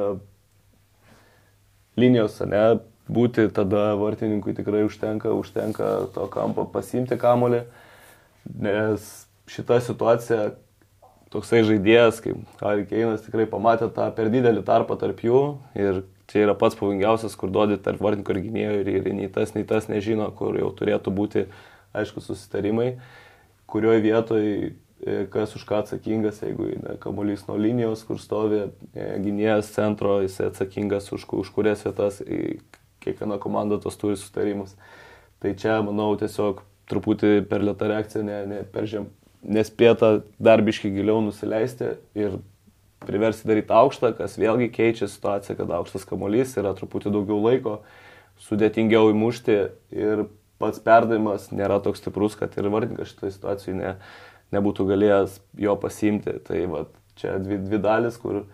linijos, 2.00 2.40
ne, 2.48 2.64
būti, 3.08 3.48
tada 3.52 3.92
vartininkui 4.00 4.54
tikrai 4.56 4.84
užtenka, 4.86 5.32
užtenka 5.36 5.90
to 6.14 6.26
kampo 6.32 6.64
pasimti 6.72 7.18
kamolį, 7.20 7.64
nes 8.64 9.08
šita 9.50 9.80
situacija 9.84 10.54
toksai 11.34 11.64
žaidėjas 11.66 12.20
kaip 12.24 12.60
Harry 12.62 12.86
Keinas 12.88 13.24
tikrai 13.26 13.46
pamatė 13.50 13.90
tą 13.92 14.08
per 14.14 14.30
didelį 14.32 14.62
tarpą 14.66 14.96
tarp 15.00 15.20
jų 15.24 15.42
ir 15.76 16.04
čia 16.30 16.46
yra 16.46 16.54
pats 16.56 16.78
pavojingiausias, 16.78 17.34
kur 17.36 17.52
duodi 17.52 17.76
tarp 17.82 18.00
vartininko 18.04 18.32
ir 18.32 18.40
gynėjo 18.46 18.78
ir, 18.80 18.92
ir 19.00 19.10
nei 19.12 19.28
tas, 19.32 19.52
nei 19.56 19.66
tas 19.68 19.90
nežino, 19.90 20.30
kur 20.36 20.56
jau 20.56 20.70
turėtų 20.78 21.12
būti, 21.12 21.44
aišku, 21.94 22.22
susitarimai, 22.24 22.94
kurioje 23.70 24.04
vietoje 24.06 24.72
kas 25.30 25.52
už 25.56 25.64
ką 25.68 25.82
atsakingas, 25.82 26.40
jeigu 26.40 26.70
ne, 26.80 26.94
kamuolys 27.00 27.44
nuo 27.48 27.58
linijos, 27.60 28.04
kur 28.08 28.16
stovi 28.20 28.62
e, 28.62 29.08
gynėjas 29.20 29.72
centro, 29.74 30.20
jis 30.24 30.38
atsakingas 30.46 31.10
už, 31.12 31.26
už 31.42 31.50
kurias 31.52 31.84
vietas, 31.84 32.22
kiekviena 33.04 33.38
komanda 33.42 33.78
tos 33.82 33.98
turi 34.00 34.16
sutarimus. 34.20 34.74
Tai 35.42 35.52
čia, 35.60 35.78
manau, 35.84 36.12
tiesiog 36.20 36.62
truputį 36.90 37.44
per 37.50 37.64
lėtą 37.64 37.90
reakciją, 37.90 38.24
ne, 38.26 38.40
ne 38.48 38.62
per 38.72 38.88
žem, 38.88 39.08
nespėta 39.44 40.18
darbiškai 40.42 40.92
giliau 40.94 41.20
nusileisti 41.24 41.94
ir 42.16 42.38
priversti 43.04 43.48
daryti 43.48 43.74
aukštą, 43.74 44.14
kas 44.18 44.38
vėlgi 44.40 44.70
keičia 44.72 45.08
situaciją, 45.10 45.58
kad 45.58 45.72
aukštas 45.78 46.06
kamuolys 46.08 46.56
yra 46.60 46.72
truputį 46.76 47.12
daugiau 47.12 47.40
laiko, 47.44 47.78
sudėtingiau 48.46 49.12
įmušti 49.12 49.58
ir 49.94 50.26
pats 50.62 50.80
perdavimas 50.84 51.50
nėra 51.52 51.80
toks 51.84 52.00
stiprus, 52.02 52.36
kad 52.38 52.54
ir 52.58 52.70
vardininkas 52.72 53.12
šitoje 53.12 53.34
situacijoje 53.36 53.78
ne, 53.80 53.94
nebūtų 54.54 54.88
galėjęs 54.88 55.38
jo 55.66 55.76
pasimti. 55.80 56.38
Tai 56.46 56.60
va, 56.72 56.84
čia 57.20 57.36
dvi, 57.42 57.60
dvi 57.66 57.80
dalis, 57.84 58.18
kur 58.20 58.44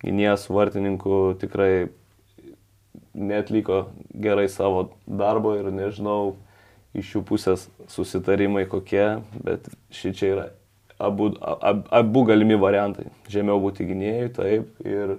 gynėjas 0.00 0.46
su 0.46 0.56
vartininku 0.56 1.20
tikrai 1.40 1.90
netliko 3.14 3.88
gerai 4.14 4.48
savo 4.48 4.90
darbo 5.06 5.56
ir 5.58 5.70
nežinau, 5.74 6.36
iš 6.96 7.14
jų 7.14 7.24
pusės 7.26 7.68
susitarimai 7.90 8.64
kokie, 8.70 9.20
bet 9.44 9.68
ši 9.94 10.12
čia 10.16 10.30
yra 10.34 10.46
abu, 10.98 11.30
ab, 11.40 11.84
abu 11.94 12.24
galimi 12.28 12.58
variantai. 12.60 13.08
Žemiau 13.30 13.60
būti 13.62 13.86
gynėjai, 13.88 14.30
taip, 14.36 14.72
ir 14.84 15.16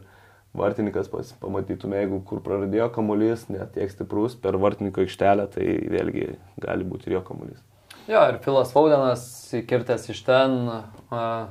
vartininkas 0.58 1.08
pas, 1.12 1.32
pamatytume, 1.40 2.02
jeigu 2.04 2.22
kur 2.28 2.42
praradėjo 2.44 2.90
kamuolys, 2.96 3.48
net 3.52 3.74
tiek 3.78 3.92
stiprus 3.94 4.36
per 4.40 4.60
vartininko 4.60 5.06
aikštelę, 5.06 5.48
tai 5.54 5.68
vėlgi 5.92 6.34
gali 6.62 6.88
būti 6.88 7.10
ir 7.10 7.20
jo 7.20 7.24
kamuolys. 7.28 7.62
Jo, 8.10 8.26
ir 8.28 8.42
Filas 8.44 8.74
Faudenas 8.74 9.24
įkirtęs 9.56 10.10
iš 10.12 10.24
ten 10.28 10.58
uh, 10.68 11.48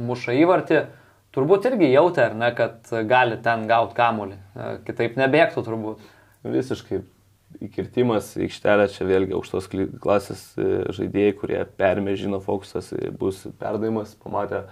muša 0.00 0.36
įvartį, 0.38 0.86
turbūt 1.38 1.70
irgi 1.70 1.92
jautė, 1.92 2.26
ar 2.28 2.34
ne, 2.38 2.50
kad 2.58 2.90
gali 3.08 3.38
ten 3.44 3.68
gauti 3.70 3.96
kamuolį, 3.98 4.40
uh, 4.58 4.74
kitaip 4.86 5.16
nebėgtų 5.20 5.64
turbūt. 5.66 6.02
Visiškai 6.48 7.00
įkirtimas 7.64 8.34
į 8.36 8.46
aikštelę, 8.46 8.86
čia 8.92 9.06
vėlgi 9.08 9.34
aukštos 9.36 9.68
klasės 10.02 10.42
e, 10.60 10.68
žaidėjai, 10.94 11.34
kurie 11.40 11.62
permė, 11.80 12.14
žino, 12.20 12.42
fokusas 12.44 12.92
e, 12.94 13.08
bus 13.10 13.40
perdavimas, 13.60 14.14
pamatė, 14.22 14.62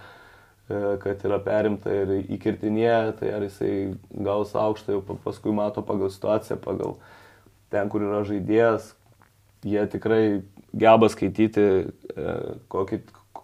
e, 0.69 0.81
kad 1.03 1.25
yra 1.27 1.39
perimta 1.43 1.93
ir 1.93 2.13
įkirtinėje, 2.37 2.99
tai 3.19 3.33
ar 3.35 3.47
jisai 3.47 3.73
gaus 4.13 4.53
aukštą, 4.57 4.97
jau 4.97 5.19
paskui 5.25 5.55
mato 5.57 5.83
pagal 5.85 6.13
situaciją, 6.13 6.59
pagal 6.63 6.95
ten, 7.73 7.89
kur 7.91 8.05
yra 8.05 8.23
žaidėjas, 8.27 8.93
jie 9.67 9.83
tikrai 9.91 10.23
geba 10.77 11.09
skaityti, 11.11 11.67
kokį, 12.71 13.01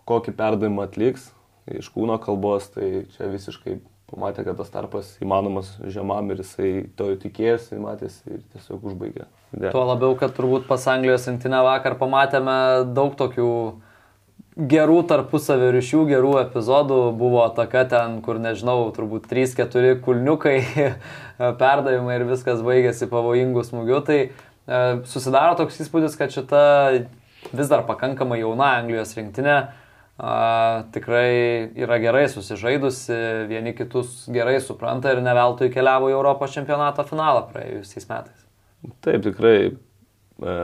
kokį 0.07 0.35
perdavimą 0.37 0.85
atliks 0.85 1.31
iš 1.71 1.89
kūno 1.93 2.19
kalbos, 2.23 2.67
tai 2.73 3.05
čia 3.15 3.29
visiškai 3.31 3.77
pamatė, 4.13 4.43
kad 4.47 4.59
tas 4.59 4.69
tarpas 4.73 5.15
įmanomas 5.23 5.73
žemam 5.91 6.29
ir 6.33 6.43
jisai 6.43 6.73
to 6.97 7.09
tikėjosi, 7.21 7.79
matėsi 7.81 8.21
ir 8.37 8.43
tiesiog 8.53 8.83
užbaigė. 8.91 9.25
De. 9.53 9.71
Tuo 9.73 9.85
labiau, 9.87 10.17
kad 10.19 10.35
turbūt 10.37 10.67
pas 10.69 10.85
Anglijos 10.91 11.27
rinktinę 11.29 11.63
vakar 11.65 11.97
pamatėme 11.99 12.55
daug 12.93 13.15
tokių 13.17 13.49
gerų 14.53 14.99
tarpusavio 15.09 15.71
ryšių, 15.73 16.03
gerų 16.11 16.33
epizodų. 16.43 16.99
Buvo 17.17 17.45
taka 17.57 17.85
ten, 17.89 18.19
kur 18.25 18.39
nežinau, 18.41 18.77
turbūt 18.93 19.25
3-4 19.31 19.95
kulniukai, 20.05 20.57
perdavimai 21.61 22.19
ir 22.19 22.27
viskas 22.29 22.61
baigėsi 22.65 23.09
pavojingų 23.09 23.65
smūgių. 23.69 24.01
Tai 24.09 24.19
e, 24.21 24.31
susidaro 25.09 25.57
toks 25.61 25.81
įspūdis, 25.85 26.17
kad 26.19 26.33
šita 26.33 26.65
vis 27.53 27.71
dar 27.71 27.85
pakankamai 27.87 28.43
jauna 28.43 28.75
Anglijos 28.81 29.15
rinktinė 29.17 29.57
a, 30.17 30.83
tikrai 30.93 31.73
yra 31.79 31.97
gerai 32.03 32.27
susižaidusi, 32.31 33.17
vieni 33.49 33.73
kitus 33.77 34.23
gerai 34.33 34.59
supranta 34.61 35.13
ir 35.13 35.23
neveltui 35.25 35.71
keliavo 35.73 36.11
į 36.11 36.17
Europos 36.17 36.53
čempionato 36.55 37.05
finalą 37.07 37.45
praėjusiais 37.51 38.09
metais. 38.09 38.39
Taip, 39.05 39.23
tikrai. 39.25 39.57
E, 40.43 40.57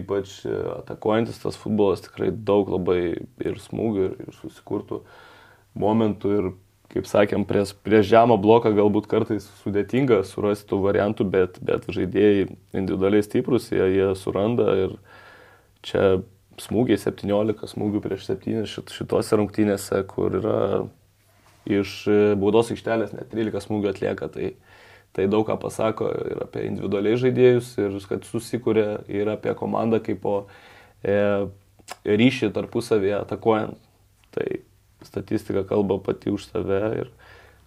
ypač 0.00 0.40
atakuojantis 0.80 1.38
tas 1.42 1.58
futbolas 1.60 2.02
tikrai 2.02 2.32
daug 2.32 2.70
labai 2.74 3.00
ir 3.46 3.58
smūgių, 3.62 4.06
ir, 4.06 4.14
ir 4.26 4.38
susikurtų 4.40 5.02
momentų. 5.78 6.32
Ir, 6.38 6.48
kaip 6.90 7.08
sakėm, 7.10 7.44
prieš, 7.48 7.74
prieš 7.84 8.06
žemą 8.12 8.36
bloką 8.40 8.70
galbūt 8.76 9.08
kartais 9.10 9.46
sudėtinga 9.62 10.22
surasti 10.26 10.68
tų 10.70 10.80
variantų, 10.84 11.26
bet, 11.30 11.58
bet 11.66 11.88
žaidėjai 11.92 12.46
individualiai 12.78 13.26
stiprus, 13.26 13.68
jie, 13.74 13.84
jie 13.90 14.10
suranda 14.18 14.70
ir 14.84 14.94
čia 15.86 16.04
smūgiai 16.62 16.98
17 17.00 17.68
smūgių 17.72 18.02
prieš 18.04 18.28
7 18.30 18.64
šit, 18.70 18.92
šitose 18.94 19.38
rungtynėse, 19.40 20.00
kur 20.10 20.38
yra 20.40 20.60
iš 21.66 21.98
e, 22.08 22.18
baudos 22.38 22.70
aikštelės 22.72 23.14
net 23.16 23.30
13 23.32 23.66
smūgių 23.66 23.90
atlieka, 23.92 24.30
tai, 24.32 24.52
tai 25.16 25.26
daug 25.32 25.46
ką 25.48 25.58
pasako 25.62 26.10
ir 26.30 26.42
apie 26.46 26.66
individualiai 26.68 27.18
žaidėjus, 27.20 27.74
ir 27.82 27.98
kad 28.10 28.26
susikūrė, 28.28 28.88
ir 29.10 29.32
apie 29.34 29.54
komandą 29.58 30.00
kaip 30.04 30.22
po 30.24 30.36
e, 31.02 31.18
ryšį 32.06 32.52
tarpusavėje 32.56 33.20
atakuojant. 33.20 33.78
Tai 34.36 34.46
statistika 35.06 35.62
kalba 35.64 35.98
pati 36.02 36.32
už 36.32 36.48
save 36.50 36.80
ir 37.02 37.12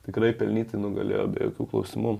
tikrai 0.08 0.34
pelnyti 0.38 0.80
nugalėjo 0.80 1.28
be 1.34 1.48
jokių 1.48 1.70
klausimų. 1.72 2.18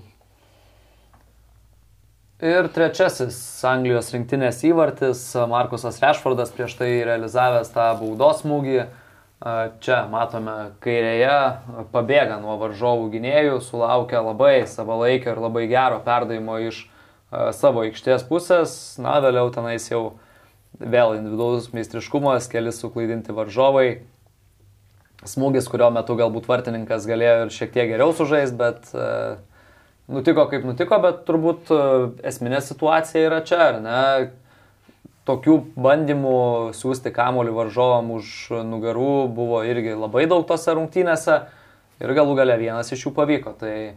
Ir 2.40 2.70
trečiasis 2.72 3.36
Anglijos 3.68 4.06
rinktinės 4.14 4.62
įvartis 4.64 5.20
Markusas 5.50 5.98
Rešfordas 6.00 6.48
prieš 6.54 6.72
tai 6.78 6.88
realizavęs 7.04 7.68
tą 7.74 7.90
baudos 7.98 8.40
smūgį. 8.40 8.78
Čia 9.84 9.98
matome 10.08 10.54
kairėje, 10.80 11.34
pabėga 11.92 12.38
nuo 12.40 12.56
varžovų 12.62 13.10
gynėjų, 13.12 13.58
sulaukia 13.64 14.22
labai 14.24 14.64
savalaikio 14.64 15.34
ir 15.34 15.42
labai 15.44 15.66
gero 15.68 16.00
perdavimo 16.06 16.56
iš 16.64 16.80
savo 17.58 17.84
aikštės 17.84 18.24
pusės. 18.30 18.72
Na, 18.96 19.18
vėliau 19.20 19.52
tenais 19.52 19.90
jau 19.92 20.14
vėl 20.80 21.18
individualus 21.18 21.68
meistriškumas, 21.76 22.48
keli 22.48 22.72
suklaidinti 22.72 23.36
varžovai 23.36 23.88
smūgis, 25.28 25.68
kurio 25.68 25.92
metu 25.92 26.16
galbūt 26.16 26.48
vartininkas 26.48 27.04
galėjo 27.04 27.36
ir 27.44 27.52
šiek 27.52 27.76
tiek 27.76 27.92
geriau 27.92 28.16
sužaisti, 28.16 28.56
bet 28.64 28.94
nutiko 30.10 30.46
kaip 30.50 30.66
nutiko, 30.66 30.98
bet 31.02 31.24
turbūt 31.28 31.72
e, 31.74 31.80
esminė 32.30 32.60
situacija 32.64 33.24
yra 33.28 33.40
čia, 33.46 33.60
ar 33.70 33.80
ne? 33.84 34.02
Tokių 35.28 35.56
bandymų 35.78 36.36
siūsti 36.74 37.12
kamolių 37.14 37.52
varžovam 37.54 38.08
už 38.16 38.32
nugarų 38.66 39.28
buvo 39.36 39.60
irgi 39.68 39.92
labai 39.94 40.24
daug 40.30 40.46
tose 40.48 40.74
rungtynėse 40.74 41.36
ir 42.00 42.14
galų 42.16 42.38
gale 42.40 42.56
vienas 42.58 42.90
iš 42.90 43.06
jų 43.06 43.14
pavyko. 43.18 43.54
Tai 43.60 43.74
e, 43.76 43.92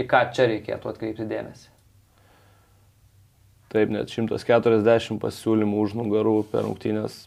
į 0.00 0.06
ką 0.10 0.24
čia 0.36 0.48
reikėtų 0.54 0.94
atkreipti 0.94 1.28
dėmesį? 1.28 1.68
Taip, 3.70 3.90
net 3.94 4.10
140 4.10 5.20
pasiūlymų 5.22 5.82
už 5.84 5.98
nugarų 6.00 6.38
per 6.50 6.64
rungtynės 6.66 7.26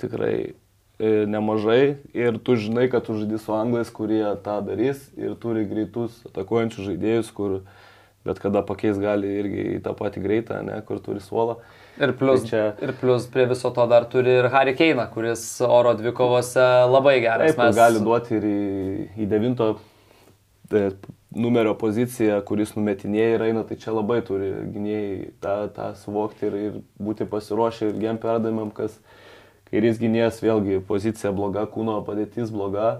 tikrai 0.00 0.54
nemažai 0.98 1.98
ir 2.14 2.38
tu 2.42 2.56
žinai, 2.58 2.88
kad 2.90 3.06
tu 3.06 3.14
žaidži 3.14 3.38
su 3.38 3.54
anglais, 3.54 3.90
kurie 3.94 4.24
tą 4.42 4.58
darys 4.66 5.04
ir 5.18 5.36
turi 5.38 5.62
greitus 5.68 6.24
atakuojančius 6.26 6.88
žaidėjus, 6.90 7.30
kur 7.34 7.60
bet 8.26 8.40
kada 8.42 8.64
pakeis 8.66 8.98
gali 9.00 9.30
irgi 9.40 9.66
į 9.76 9.82
tą 9.84 9.94
patį 9.96 10.22
greitą, 10.24 10.62
ne, 10.66 10.80
kur 10.86 10.98
turi 11.04 11.22
suolą. 11.22 11.60
Ir 11.98 12.12
plus, 12.18 12.42
tai 12.44 12.50
čia... 12.50 12.64
ir 12.84 12.92
plus 12.98 13.26
prie 13.30 13.46
viso 13.50 13.70
to 13.74 13.86
dar 13.90 14.06
turi 14.10 14.36
ir 14.40 14.50
Harry 14.52 14.74
Keiną, 14.78 15.08
kuris 15.14 15.44
oro 15.66 15.94
dvikovose 15.98 16.66
labai 16.90 17.18
geras. 17.24 17.54
Taip, 17.54 17.62
mes... 17.62 17.78
gali 17.78 18.02
duoti 18.02 18.36
ir 18.38 18.48
į, 18.48 18.58
į 19.22 19.30
devinto 19.30 19.70
e, 20.70 20.90
numerio 21.34 21.74
poziciją, 21.78 22.40
kuris 22.46 22.74
numetinėja 22.76 23.38
ir 23.38 23.46
eina, 23.48 23.64
tai 23.66 23.78
čia 23.80 23.94
labai 23.96 24.20
turi 24.26 24.50
gynėjai 24.74 25.32
tą, 25.42 25.56
tą 25.74 25.88
suvokti 26.02 26.46
ir, 26.50 26.58
ir 26.68 26.78
būti 27.02 27.26
pasiruošę 27.30 27.90
ir 27.90 27.98
gem 28.02 28.20
perdavimam, 28.22 28.70
kas, 28.74 28.98
kairys 29.70 30.00
gynėjas 30.00 30.42
vėlgi 30.42 30.82
pozicija 30.88 31.32
bloga, 31.36 31.66
kūno 31.70 31.98
padėtis 32.06 32.52
bloga. 32.54 32.90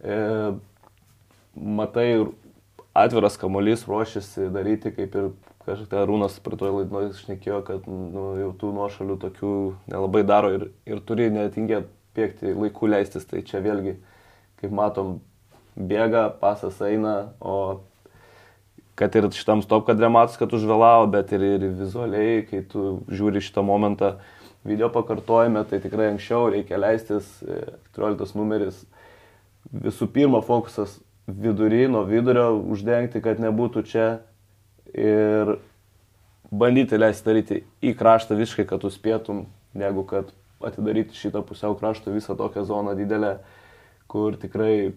E, 0.00 0.16
matai, 1.56 2.08
atviras 2.96 3.38
kamuolys 3.40 3.86
ruošiasi 3.88 4.50
daryti, 4.54 4.92
kaip 4.96 5.16
ir 5.16 5.30
kažkaip 5.66 6.06
Rūnas 6.06 6.38
prie 6.44 6.58
to 6.60 6.70
laidoje 6.70 7.10
išnekėjo, 7.14 7.60
kad 7.66 7.86
nu, 7.90 8.28
jau 8.38 8.52
tų 8.60 8.72
nuošalių 8.76 9.16
tokių 9.24 9.54
nelabai 9.90 10.22
daro 10.26 10.52
ir, 10.54 10.68
ir 10.86 11.02
turi 11.06 11.26
netingėti 11.34 11.90
bėgti 12.16 12.54
laiku 12.54 12.88
leistis. 12.88 13.26
Tai 13.28 13.42
čia 13.46 13.60
vėlgi, 13.64 13.96
kaip 14.62 14.72
matom, 14.74 15.18
bėga, 15.76 16.28
pasas 16.40 16.78
eina, 16.84 17.32
o 17.40 17.82
kad 18.96 19.16
ir 19.18 19.28
šitam 19.36 19.60
stop 19.64 19.84
kadre 19.88 20.08
matos, 20.12 20.38
kad 20.40 20.52
užvėlavo, 20.56 21.10
bet 21.12 21.34
ir, 21.36 21.44
ir 21.58 21.66
vizualiai, 21.82 22.40
kai 22.48 22.62
tu 22.70 23.02
žiūri 23.12 23.42
šitą 23.44 23.64
momentą, 23.66 24.14
video 24.66 24.90
pakartojame, 24.92 25.64
tai 25.68 25.80
tikrai 25.82 26.10
anksčiau 26.12 26.50
reikia 26.52 26.78
leistis, 26.80 27.28
14 27.96 28.22
e, 28.22 28.38
numeris. 28.38 28.82
Visų 29.72 30.08
pirma, 30.14 30.42
fokusas 30.46 30.98
vidury, 31.26 31.86
nuo 31.90 32.04
vidurio 32.06 32.52
uždengti, 32.70 33.22
kad 33.22 33.40
nebūtų 33.42 33.82
čia 33.86 34.06
ir 34.94 35.56
bandyti 36.50 36.98
leisti 36.98 37.26
daryti 37.26 37.62
į 37.82 37.96
kraštą 37.98 38.36
visiškai, 38.38 38.66
kad 38.70 38.84
tu 38.84 38.90
spėtum, 38.94 39.46
negu 39.74 40.06
kad 40.06 40.30
atidaryti 40.64 41.18
šitą 41.18 41.42
pusiau 41.46 41.76
krašto 41.78 42.14
visą 42.14 42.36
tokią 42.38 42.64
zoną 42.64 42.94
didelę, 42.96 43.36
kur 44.08 44.38
tikrai 44.38 44.94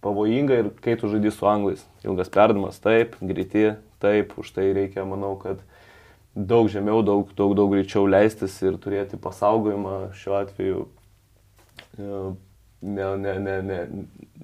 pavojinga 0.00 0.60
ir 0.62 0.70
kai 0.82 0.94
tu 0.96 1.10
žaidži 1.10 1.34
su 1.34 1.48
anglais. 1.50 1.82
Ilgas 2.06 2.30
perdavimas, 2.30 2.78
taip, 2.82 3.16
greiti, 3.20 3.72
taip, 4.02 4.36
už 4.38 4.54
tai 4.54 4.70
reikia, 4.76 5.04
manau, 5.08 5.34
kad 5.40 5.60
daug 6.38 6.68
žemiau, 6.70 7.02
daug, 7.02 7.32
daug, 7.36 7.54
daug 7.58 7.72
greičiau 7.72 8.06
leistis 8.06 8.54
ir 8.62 8.78
turėti 8.78 9.18
pasaugojimą 9.20 9.96
šiuo 10.18 10.36
atveju. 10.38 10.84
E, 11.98 12.22
ne, 12.82 13.08
ne, 13.24 13.34
ne, 13.42 13.56
ne, 13.66 13.80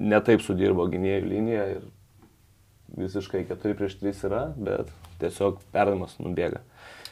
ne 0.00 0.22
taip 0.26 0.42
sudirbo 0.42 0.88
gynėjų 0.90 1.30
linija 1.30 1.66
ir 1.76 1.86
visiškai 2.98 3.44
4 3.50 3.78
prieš 3.78 3.98
3 4.02 4.26
yra, 4.28 4.44
bet 4.56 4.90
tiesiog 5.22 5.62
perdavimas 5.74 6.18
nubėga. 6.22 6.62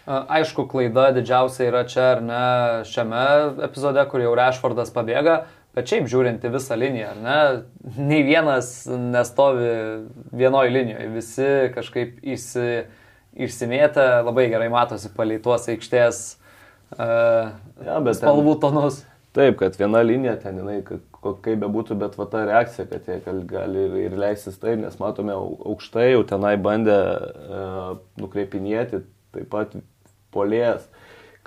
Aišku, 0.07 0.67
klaida 0.71 1.13
didžiausia 1.15 1.69
yra 1.69 1.85
čia 1.87 2.07
ar 2.17 2.23
ne 2.27 2.45
šiame 2.91 3.27
epizode, 3.69 4.03
kur 4.11 4.23
jau 4.25 4.33
Rešfordas 4.35 4.91
pabėga, 4.95 5.45
bet 5.77 5.93
šiaip 5.93 6.09
žiūrinti 6.11 6.51
visą 6.51 6.75
liniją, 6.79 7.13
ar 7.15 7.21
ne, 7.23 7.37
nei 8.03 8.25
vienas 8.27 8.73
nestovi 8.91 9.71
vienoje 10.35 10.75
linijoje, 10.75 11.07
visi 11.15 11.53
kažkaip 11.77 12.19
įsi 12.35 12.67
išsimėtę, 13.37 14.05
labai 14.27 14.49
gerai 14.53 14.69
matosi 14.73 15.11
palei 15.17 15.39
tuos 15.43 15.69
aikštės 15.73 16.21
uh, 16.99 17.53
ja, 17.85 18.01
spalvų 18.19 18.59
tonus. 18.63 19.03
Taip, 19.33 19.57
kad 19.63 19.79
viena 19.81 20.03
linija 20.05 20.35
ten, 20.43 20.59
jinai, 20.61 20.83
kaip 20.85 21.47
be 21.63 21.71
būtų, 21.73 21.97
bet 22.03 22.19
va 22.21 22.27
ta 22.29 22.43
reakcija, 22.45 22.85
kad 22.91 23.09
jie 23.09 23.17
gali 23.49 23.87
ir, 23.87 23.95
ir 24.11 24.19
leistis 24.21 24.61
taip, 24.61 24.77
nes 24.83 24.99
matome 25.01 25.33
aukštai 25.33 26.11
jau 26.11 26.27
tenai 26.29 26.59
bandė 26.61 26.99
uh, 27.01 27.95
nukreipinėti, 28.21 29.07
taip 29.33 29.49
pat 29.55 29.73
polėjas 30.37 30.85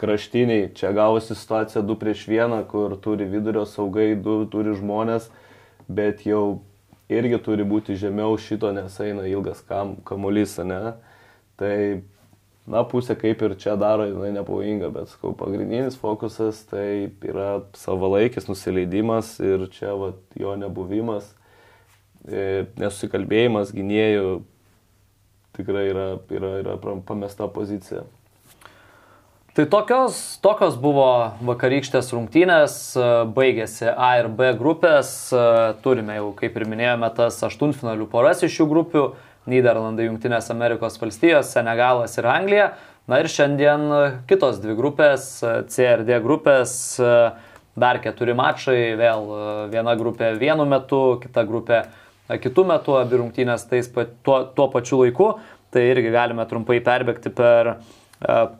kraštiniai, 0.02 0.72
čia 0.76 0.90
gavosi 0.98 1.38
situacija 1.38 1.86
2 1.86 2.00
prieš 2.02 2.26
1, 2.28 2.58
kur 2.72 2.98
turi 3.04 3.30
vidurio 3.30 3.68
saugai, 3.70 4.16
du 4.18 4.42
turi 4.50 4.74
žmonės, 4.76 5.30
bet 5.86 6.26
jau 6.26 6.64
irgi 7.06 7.38
turi 7.46 7.64
būti 7.70 7.94
žemiau 8.02 8.34
šito, 8.42 8.74
nes 8.74 8.98
eina 9.06 9.30
ilgas 9.30 9.62
kam, 9.70 10.00
kamuolys, 10.10 10.58
ne? 10.66 10.82
Uh, 10.90 11.15
Tai, 11.60 11.76
na, 12.68 12.82
pusė 12.88 13.16
kaip 13.20 13.44
ir 13.46 13.56
čia 13.62 13.78
daro, 13.80 14.08
jinai 14.10 14.34
nepavojinga, 14.36 14.90
bet, 14.96 15.14
sakau, 15.14 15.32
pagrindinis 15.38 15.96
fokusas 16.02 16.64
tai 16.72 16.88
yra 17.24 17.62
savalaikis 17.80 18.50
nusileidimas 18.50 19.38
ir 19.44 19.70
čia, 19.76 19.94
va, 20.00 20.12
jo 20.40 20.58
nebuvimas, 20.60 21.32
e, 22.28 22.66
nesusikalbėjimas 22.82 23.72
gynėjų 23.76 24.28
tikrai 25.56 25.88
yra, 25.94 26.06
yra, 26.30 26.52
yra 26.64 26.78
pamesta 27.08 27.48
pozicija. 27.48 28.04
Tai 29.56 29.64
tokios, 29.72 30.18
tokios 30.44 30.74
buvo 30.76 31.08
vakarykštės 31.48 32.10
rungtynės, 32.12 32.74
baigėsi 33.38 33.88
A 33.88 34.10
ir 34.20 34.28
B 34.28 34.50
grupės, 34.60 35.30
turime 35.86 36.18
jau, 36.18 36.34
kaip 36.36 36.58
ir 36.60 36.66
minėjome, 36.68 37.08
tas 37.16 37.38
aštuntfinalių 37.48 38.10
poras 38.12 38.44
iš 38.44 38.58
šių 38.58 38.68
grupių, 38.74 39.06
Niderlandai, 39.50 40.08
Junktinės 40.10 40.50
Amerikos 40.54 40.98
valstijos, 41.02 41.52
Senegalas 41.54 42.18
ir 42.18 42.28
Anglija. 42.30 42.70
Na 43.06 43.20
ir 43.22 43.30
šiandien 43.30 43.84
kitos 44.26 44.58
dvi 44.64 44.74
grupės, 44.78 45.28
C 45.70 45.86
ir 45.86 46.02
D 46.08 46.18
grupės, 46.24 46.72
dar 47.78 48.00
keturi 48.02 48.34
mačai, 48.34 48.96
vėl 48.98 49.28
viena 49.70 49.94
grupė 50.00 50.32
vienu 50.42 50.66
metu, 50.66 51.20
kita 51.22 51.44
grupė 51.46 51.84
kitų 52.42 52.66
metų, 52.72 52.96
abi 52.98 53.20
rungtynės 53.22 53.68
tais 53.70 53.92
tuo, 53.94 54.40
tuo 54.58 54.66
pačiu 54.74 55.04
laiku. 55.04 55.36
Tai 55.70 55.84
irgi 55.84 56.10
galime 56.14 56.46
trumpai 56.50 56.80
perbėgti 56.82 57.30
per 57.36 57.76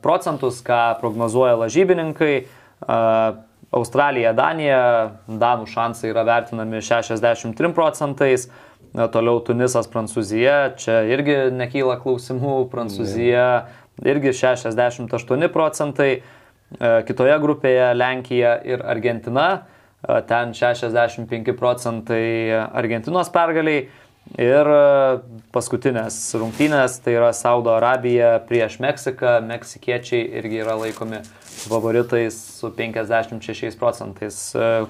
procentus, 0.04 0.62
ką 0.66 1.00
prognozuoja 1.02 1.56
lažybininkai. 1.64 2.34
Australija, 3.76 4.32
Danija, 4.36 4.82
Danų 5.26 5.66
šansai 5.68 6.12
yra 6.12 6.24
vertinami 6.28 6.84
63 6.86 7.74
procentais, 7.76 8.46
Toliau 8.96 9.42
Tunisas, 9.44 9.90
Prancūzija, 9.92 10.76
čia 10.80 11.02
irgi 11.12 11.36
nekyla 11.52 11.98
klausimų, 12.00 12.62
Prancūzija 12.72 13.48
irgi 14.08 14.32
68 14.36 15.50
procentai, 15.52 16.12
e, 16.16 16.92
kitoje 17.08 17.36
grupėje 17.44 17.90
Lenkija 17.96 18.56
ir 18.64 18.84
Argentina, 18.88 19.48
e, 20.08 20.22
ten 20.30 20.54
65 20.56 21.56
procentai 21.60 22.56
Argentinos 22.72 23.32
pergaliai. 23.34 23.88
Ir 24.42 24.68
e, 24.74 24.78
paskutinės 25.54 26.16
rungtynės, 26.40 26.96
tai 27.04 27.18
yra 27.20 27.34
Saudo 27.36 27.76
Arabija 27.76 28.40
prieš 28.48 28.80
Meksiką, 28.82 29.42
meksikiečiai 29.46 30.24
irgi 30.40 30.64
yra 30.64 30.80
laikomi 30.80 31.20
favoritais 31.66 32.40
su 32.58 32.72
56 32.74 33.78
procentais. 33.78 34.40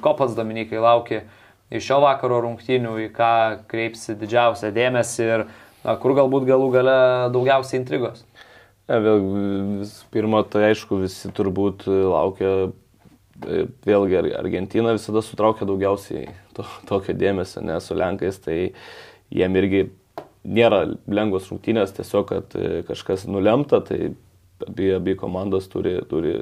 Kopas 0.06 0.38
Dominikai 0.38 0.80
laukia 0.80 1.26
iš 1.74 1.88
šio 1.90 2.00
vakaro 2.04 2.42
rungtynių, 2.46 2.96
į 3.08 3.12
ką 3.16 3.34
kreipsi 3.72 4.16
didžiausią 4.20 4.72
dėmesį 4.76 5.28
ir 5.28 5.46
na, 5.86 5.96
kur 6.02 6.16
galbūt 6.18 6.48
galų 6.50 6.72
gale 6.74 6.98
daugiausiai 7.34 7.82
intrigos? 7.82 8.26
Ja, 8.86 9.00
vėl, 9.02 9.24
vis 9.82 9.96
pirma, 10.14 10.44
tai 10.46 10.70
aišku, 10.70 11.00
visi 11.02 11.32
turbūt 11.34 11.88
laukia, 11.90 12.52
e, 13.42 13.64
vėlgi 13.88 14.20
Argentina 14.38 14.94
visada 14.94 15.24
sutraukia 15.26 15.66
daugiausiai 15.66 16.28
to, 16.54 16.68
tokio 16.90 17.16
dėmesio, 17.18 17.64
nes 17.66 17.90
su 17.90 17.98
Lenkais 17.98 18.38
tai 18.44 18.60
jiem 19.34 19.58
irgi 19.58 19.88
nėra 20.46 20.84
lengvos 21.10 21.50
rungtynės, 21.50 21.96
tiesiog, 21.98 22.30
kad 22.30 22.54
e, 22.60 22.84
kažkas 22.86 23.26
nulemta, 23.26 23.82
tai 23.82 24.14
abi, 24.68 24.92
abi 25.00 25.18
komandos 25.18 25.66
turi, 25.72 25.98
turi 26.10 26.36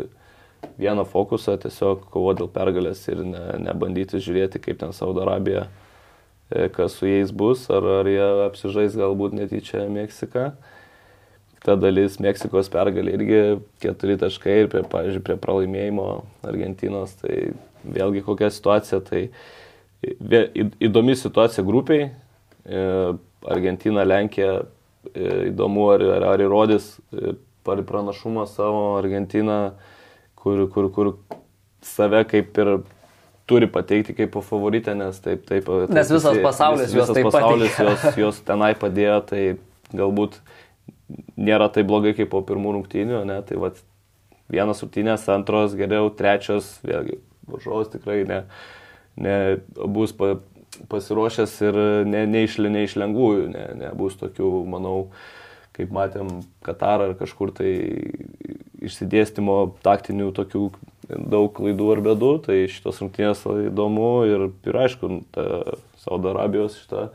vieną 0.79 1.05
fokusą, 1.09 1.57
tiesiog 1.63 2.07
kovo 2.13 2.33
dėl 2.37 2.49
pergalės 2.51 3.03
ir 3.11 3.23
ne, 3.25 3.43
nebandyti 3.63 4.21
žiūrėti, 4.23 4.61
kaip 4.63 4.79
ten 4.81 4.93
Saudo 4.95 5.23
Arabija, 5.25 5.67
e, 6.51 6.67
kas 6.73 6.97
su 6.99 7.09
jais 7.09 7.31
bus, 7.31 7.65
ar, 7.73 7.85
ar 8.01 8.09
jie 8.09 8.29
apsižais 8.47 8.97
galbūt 8.99 9.35
netyčia 9.37 9.85
Meksiką. 9.91 10.51
Ta 11.63 11.77
dalis 11.79 12.17
Meksikos 12.19 12.67
pergalė 12.71 13.13
irgi 13.15 13.41
keturi 13.83 14.17
taškai 14.19 14.57
ir, 14.65 14.71
prie, 14.71 14.83
pavyzdžiui, 14.91 15.23
prie 15.23 15.37
pralaimėjimo 15.39 16.07
Argentinos, 16.43 17.15
tai 17.21 17.53
vėlgi 17.83 18.23
kokia 18.25 18.49
situacija, 18.51 18.99
tai 19.07 19.27
įdomi 20.83 21.15
situacija 21.15 21.63
grupiai, 21.63 22.09
e, 22.65 22.83
Argentina, 23.47 24.03
Lenkija, 24.03 24.63
e, 25.13 25.31
įdomu 25.51 25.87
ar, 25.93 26.03
ar, 26.33 26.43
įrodys 26.43 26.97
pranašumą 27.63 28.45
savo 28.51 28.97
Argentiną, 28.99 29.73
kur, 30.43 30.65
kur, 30.73 30.89
kur 30.93 31.13
save 31.83 32.23
kaip 32.29 32.59
ir 32.63 32.73
turi 33.49 33.67
pateikti 33.67 34.15
kaip 34.15 34.35
favoritę, 34.45 34.95
nes 34.95 35.19
taip, 35.23 35.43
taip. 35.47 35.67
taip 35.67 35.93
nes 35.93 36.11
visas 36.11 36.39
pasaulis 36.43 36.91
vis, 36.91 36.99
visas 37.01 37.23
pasaulis 37.27 37.79
jos, 37.79 38.05
jos 38.19 38.43
tenai 38.47 38.71
padėjo, 38.79 39.17
tai 39.29 39.41
galbūt 39.93 40.39
nėra 41.37 41.67
taip 41.73 41.89
blogai 41.89 42.13
kaip 42.17 42.31
po 42.31 42.41
pirmų 42.45 42.77
rungtynių, 42.77 43.23
ne, 43.27 43.41
tai 43.47 43.59
va 43.59 43.73
vienas 44.53 44.81
rungtynės, 44.83 45.27
antros 45.33 45.75
geriau, 45.77 46.09
trečios, 46.15 46.77
vėlgi, 46.87 47.19
varžovas 47.49 47.91
tikrai 47.91 48.23
ne, 48.29 48.39
ne 49.19 49.37
bus 49.91 50.15
pa, 50.15 50.37
pasiruošęs 50.89 51.55
ir 51.67 51.79
ne, 52.07 52.25
ne, 52.29 52.43
iš, 52.47 52.57
ne 52.63 52.83
iš 52.87 52.97
lengvųjų, 53.01 53.47
ne, 53.53 53.67
nebus 53.83 54.17
tokių, 54.21 54.51
manau, 54.69 54.97
kaip 55.73 55.93
matėm 55.93 56.29
Katarą 56.65 57.11
ar 57.11 57.15
kažkur 57.19 57.53
tai 57.55 57.71
išsidėstymo 58.83 59.57
taktinių 59.85 60.31
tokių 60.35 60.67
daug 61.09 61.49
klaidų 61.55 61.89
ar 61.95 62.01
bėdų, 62.05 62.31
tai 62.45 62.57
šitos 62.71 63.01
rungtynės 63.03 63.43
įdomu 63.69 64.11
ir, 64.29 64.47
ir 64.67 64.79
aišku, 64.85 65.23
ta 65.33 65.75
Saudo 66.03 66.31
Arabijos 66.33 66.77
šita 66.81 67.09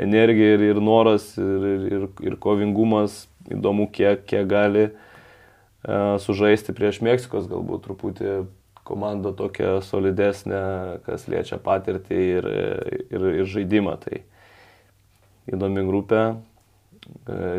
energija 0.00 0.56
ir, 0.56 0.66
ir 0.72 0.80
noras 0.82 1.32
ir, 1.38 1.66
ir, 1.88 2.06
ir 2.24 2.36
kovingumas 2.42 3.24
įdomu, 3.52 3.86
kiek, 3.92 4.24
kiek 4.28 4.48
gali 4.50 4.88
uh, 4.90 6.18
sužaisti 6.20 6.74
prieš 6.76 7.00
Meksikos 7.04 7.48
galbūt 7.50 7.84
truputį 7.86 8.36
komanda 8.84 9.32
tokia 9.32 9.78
solidesnė, 9.84 10.60
kas 11.06 11.28
liečia 11.30 11.58
patirtį 11.62 12.20
ir, 12.38 12.48
ir, 13.08 13.28
ir 13.40 13.48
žaidimą. 13.48 13.96
Tai 14.02 14.20
įdomi 15.48 15.84
grupė, 15.88 16.24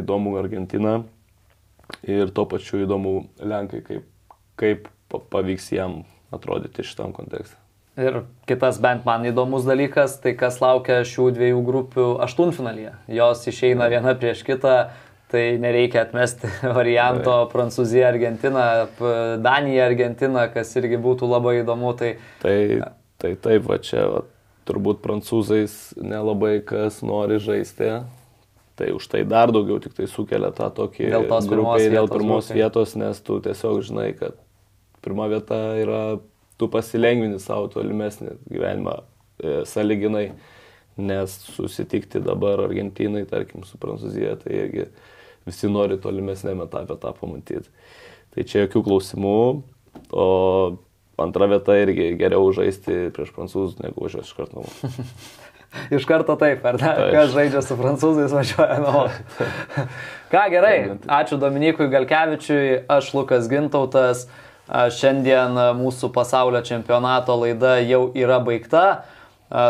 įdomu 0.02 0.38
Argentina 0.40 1.00
ir 2.06 2.32
tuo 2.34 2.48
pačiu 2.50 2.82
įdomu 2.86 3.28
Lenkai, 3.40 3.84
kaip, 3.86 4.08
kaip 4.60 4.90
pavyks 5.12 5.72
jam 5.76 6.04
atrodyti 6.34 6.86
šitam 6.86 7.14
kontekste. 7.16 7.60
Ir 7.96 8.26
kitas 8.50 8.82
bent 8.84 9.06
man 9.08 9.24
įdomus 9.24 9.64
dalykas, 9.64 10.18
tai 10.20 10.34
kas 10.36 10.58
laukia 10.60 11.00
šių 11.08 11.30
dviejų 11.38 11.62
grupių 11.64 12.08
aštuntfinalyje. 12.26 12.92
Jos 13.16 13.46
išeina 13.48 13.88
viena 13.92 14.12
prieš 14.20 14.42
kitą 14.44 14.76
tai 15.32 15.58
nereikia 15.62 16.04
atmesti 16.04 16.50
varianto 16.80 17.32
tai. 17.32 17.50
Prancūzija, 17.54 18.10
Argentina, 18.12 18.66
Danija, 19.42 19.88
Argentina, 19.90 20.48
kas 20.52 20.76
irgi 20.80 21.00
būtų 21.02 21.30
labai 21.32 21.62
įdomu. 21.62 21.96
Tai, 22.00 22.12
tai, 22.44 22.58
tai 23.22 23.34
taip, 23.48 23.66
va 23.70 23.80
čia 23.84 24.06
va, 24.12 24.22
turbūt 24.68 25.02
prancūzais 25.06 25.96
nelabai 26.02 26.60
kas 26.68 27.02
nori 27.06 27.40
žaisti. 27.42 27.98
Tai 28.76 28.90
už 28.92 29.08
tai 29.08 29.24
dar 29.24 29.54
daugiau 29.56 29.80
tik 29.80 29.94
tai 29.96 30.08
sukelia 30.12 30.52
tą 30.52 30.68
tokį 30.76 31.08
dėl 31.14 31.28
tos 31.32 31.46
grupiai, 31.48 31.88
dėl 31.94 32.10
pirmos 32.12 32.50
grupė. 32.50 32.58
vietos, 32.60 32.96
nes 33.00 33.22
tu 33.24 33.38
tiesiog 33.44 33.80
žinai, 33.88 34.10
kad 34.20 34.36
pirma 35.06 35.30
vieta 35.32 35.60
yra, 35.80 36.02
tu 36.60 36.68
pasilengvini 36.72 37.40
savo 37.40 37.70
tolimesnį 37.72 38.36
gyvenimą 38.52 38.98
e, 39.00 39.54
saliginai, 39.70 40.26
nes 41.00 41.38
susitikti 41.56 42.20
dabar 42.24 42.66
Argentinai, 42.66 43.24
tarkim, 43.30 43.64
su 43.68 43.80
Prancūzija, 43.80 44.36
tai 44.44 44.60
irgi 44.66 44.90
visi 45.48 45.72
nori 45.72 46.00
tolimesnėme 46.02 46.68
etape 46.68 47.00
tą 47.00 47.14
pamatyti. 47.16 47.72
Tai 48.36 48.44
čia 48.44 48.66
jokių 48.66 48.84
klausimų, 48.90 49.40
o 50.12 50.28
antra 51.22 51.48
vieta 51.48 51.78
irgi 51.80 52.12
geriau 52.20 52.52
žaisti 52.56 53.10
prieš 53.16 53.32
prancūzus 53.36 53.80
negu 53.80 54.04
važiuoti 54.04 54.28
iš 54.28 54.36
karto 54.36 54.64
namo. 54.64 54.96
iš 55.94 56.06
karto 56.10 56.36
taip, 56.40 56.66
ar 56.66 56.80
ne? 56.80 56.94
Taip. 56.98 57.12
Kas 57.16 57.34
žaidžia 57.36 57.62
su 57.66 57.78
prancūzais 57.80 58.34
važiuoja 58.36 58.80
namo. 58.84 59.06
Ką 60.34 60.46
gerai, 60.54 60.78
ačiū 61.20 61.40
Dominikui 61.42 61.90
Galkevičiui, 61.94 62.86
aš 62.92 63.14
Lukas 63.18 63.50
Gintautas. 63.52 64.26
Šiandien 64.66 65.54
mūsų 65.78 66.10
pasaulio 66.10 66.64
čempionato 66.66 67.36
laida 67.38 67.76
jau 67.86 68.08
yra 68.18 68.40
baigta. 68.42 68.86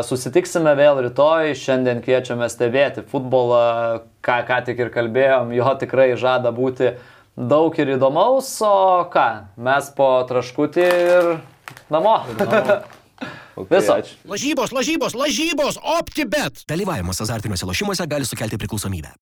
Susitiksime 0.08 0.72
vėl 0.80 1.02
rytoj, 1.04 1.52
šiandien 1.60 2.00
kviečiame 2.06 2.48
stebėti 2.50 3.04
futbolą, 3.12 4.06
ką, 4.24 4.39
ką 4.48 4.62
tik 4.70 4.80
ir 4.86 4.93
kalbėjom, 4.93 5.52
jo 5.58 5.76
tikrai 5.82 6.14
žada 6.16 6.56
būti 6.56 6.93
daug 7.36 7.76
ir 7.76 7.98
įdomaus, 7.98 8.56
o 8.64 9.04
ką, 9.12 9.30
mes 9.60 9.91
po 9.98 10.14
traškutį 10.32 10.88
ir 10.88 11.34
namo. 11.91 12.22
Ir 12.39 12.48
namo. 12.48 12.84
Okay, 13.56 13.80
Viso. 13.80 13.95
Ačiū. 13.95 14.16
Lažybos, 14.28 14.72
lažybos, 14.76 15.14
lažybos, 15.16 15.80
optibet. 15.99 16.66
Dalyvavimas 16.68 17.22
azartiniuose 17.24 17.66
lošimuose 17.70 18.08
gali 18.08 18.28
sukelti 18.28 18.60
priklausomybę. 18.60 19.14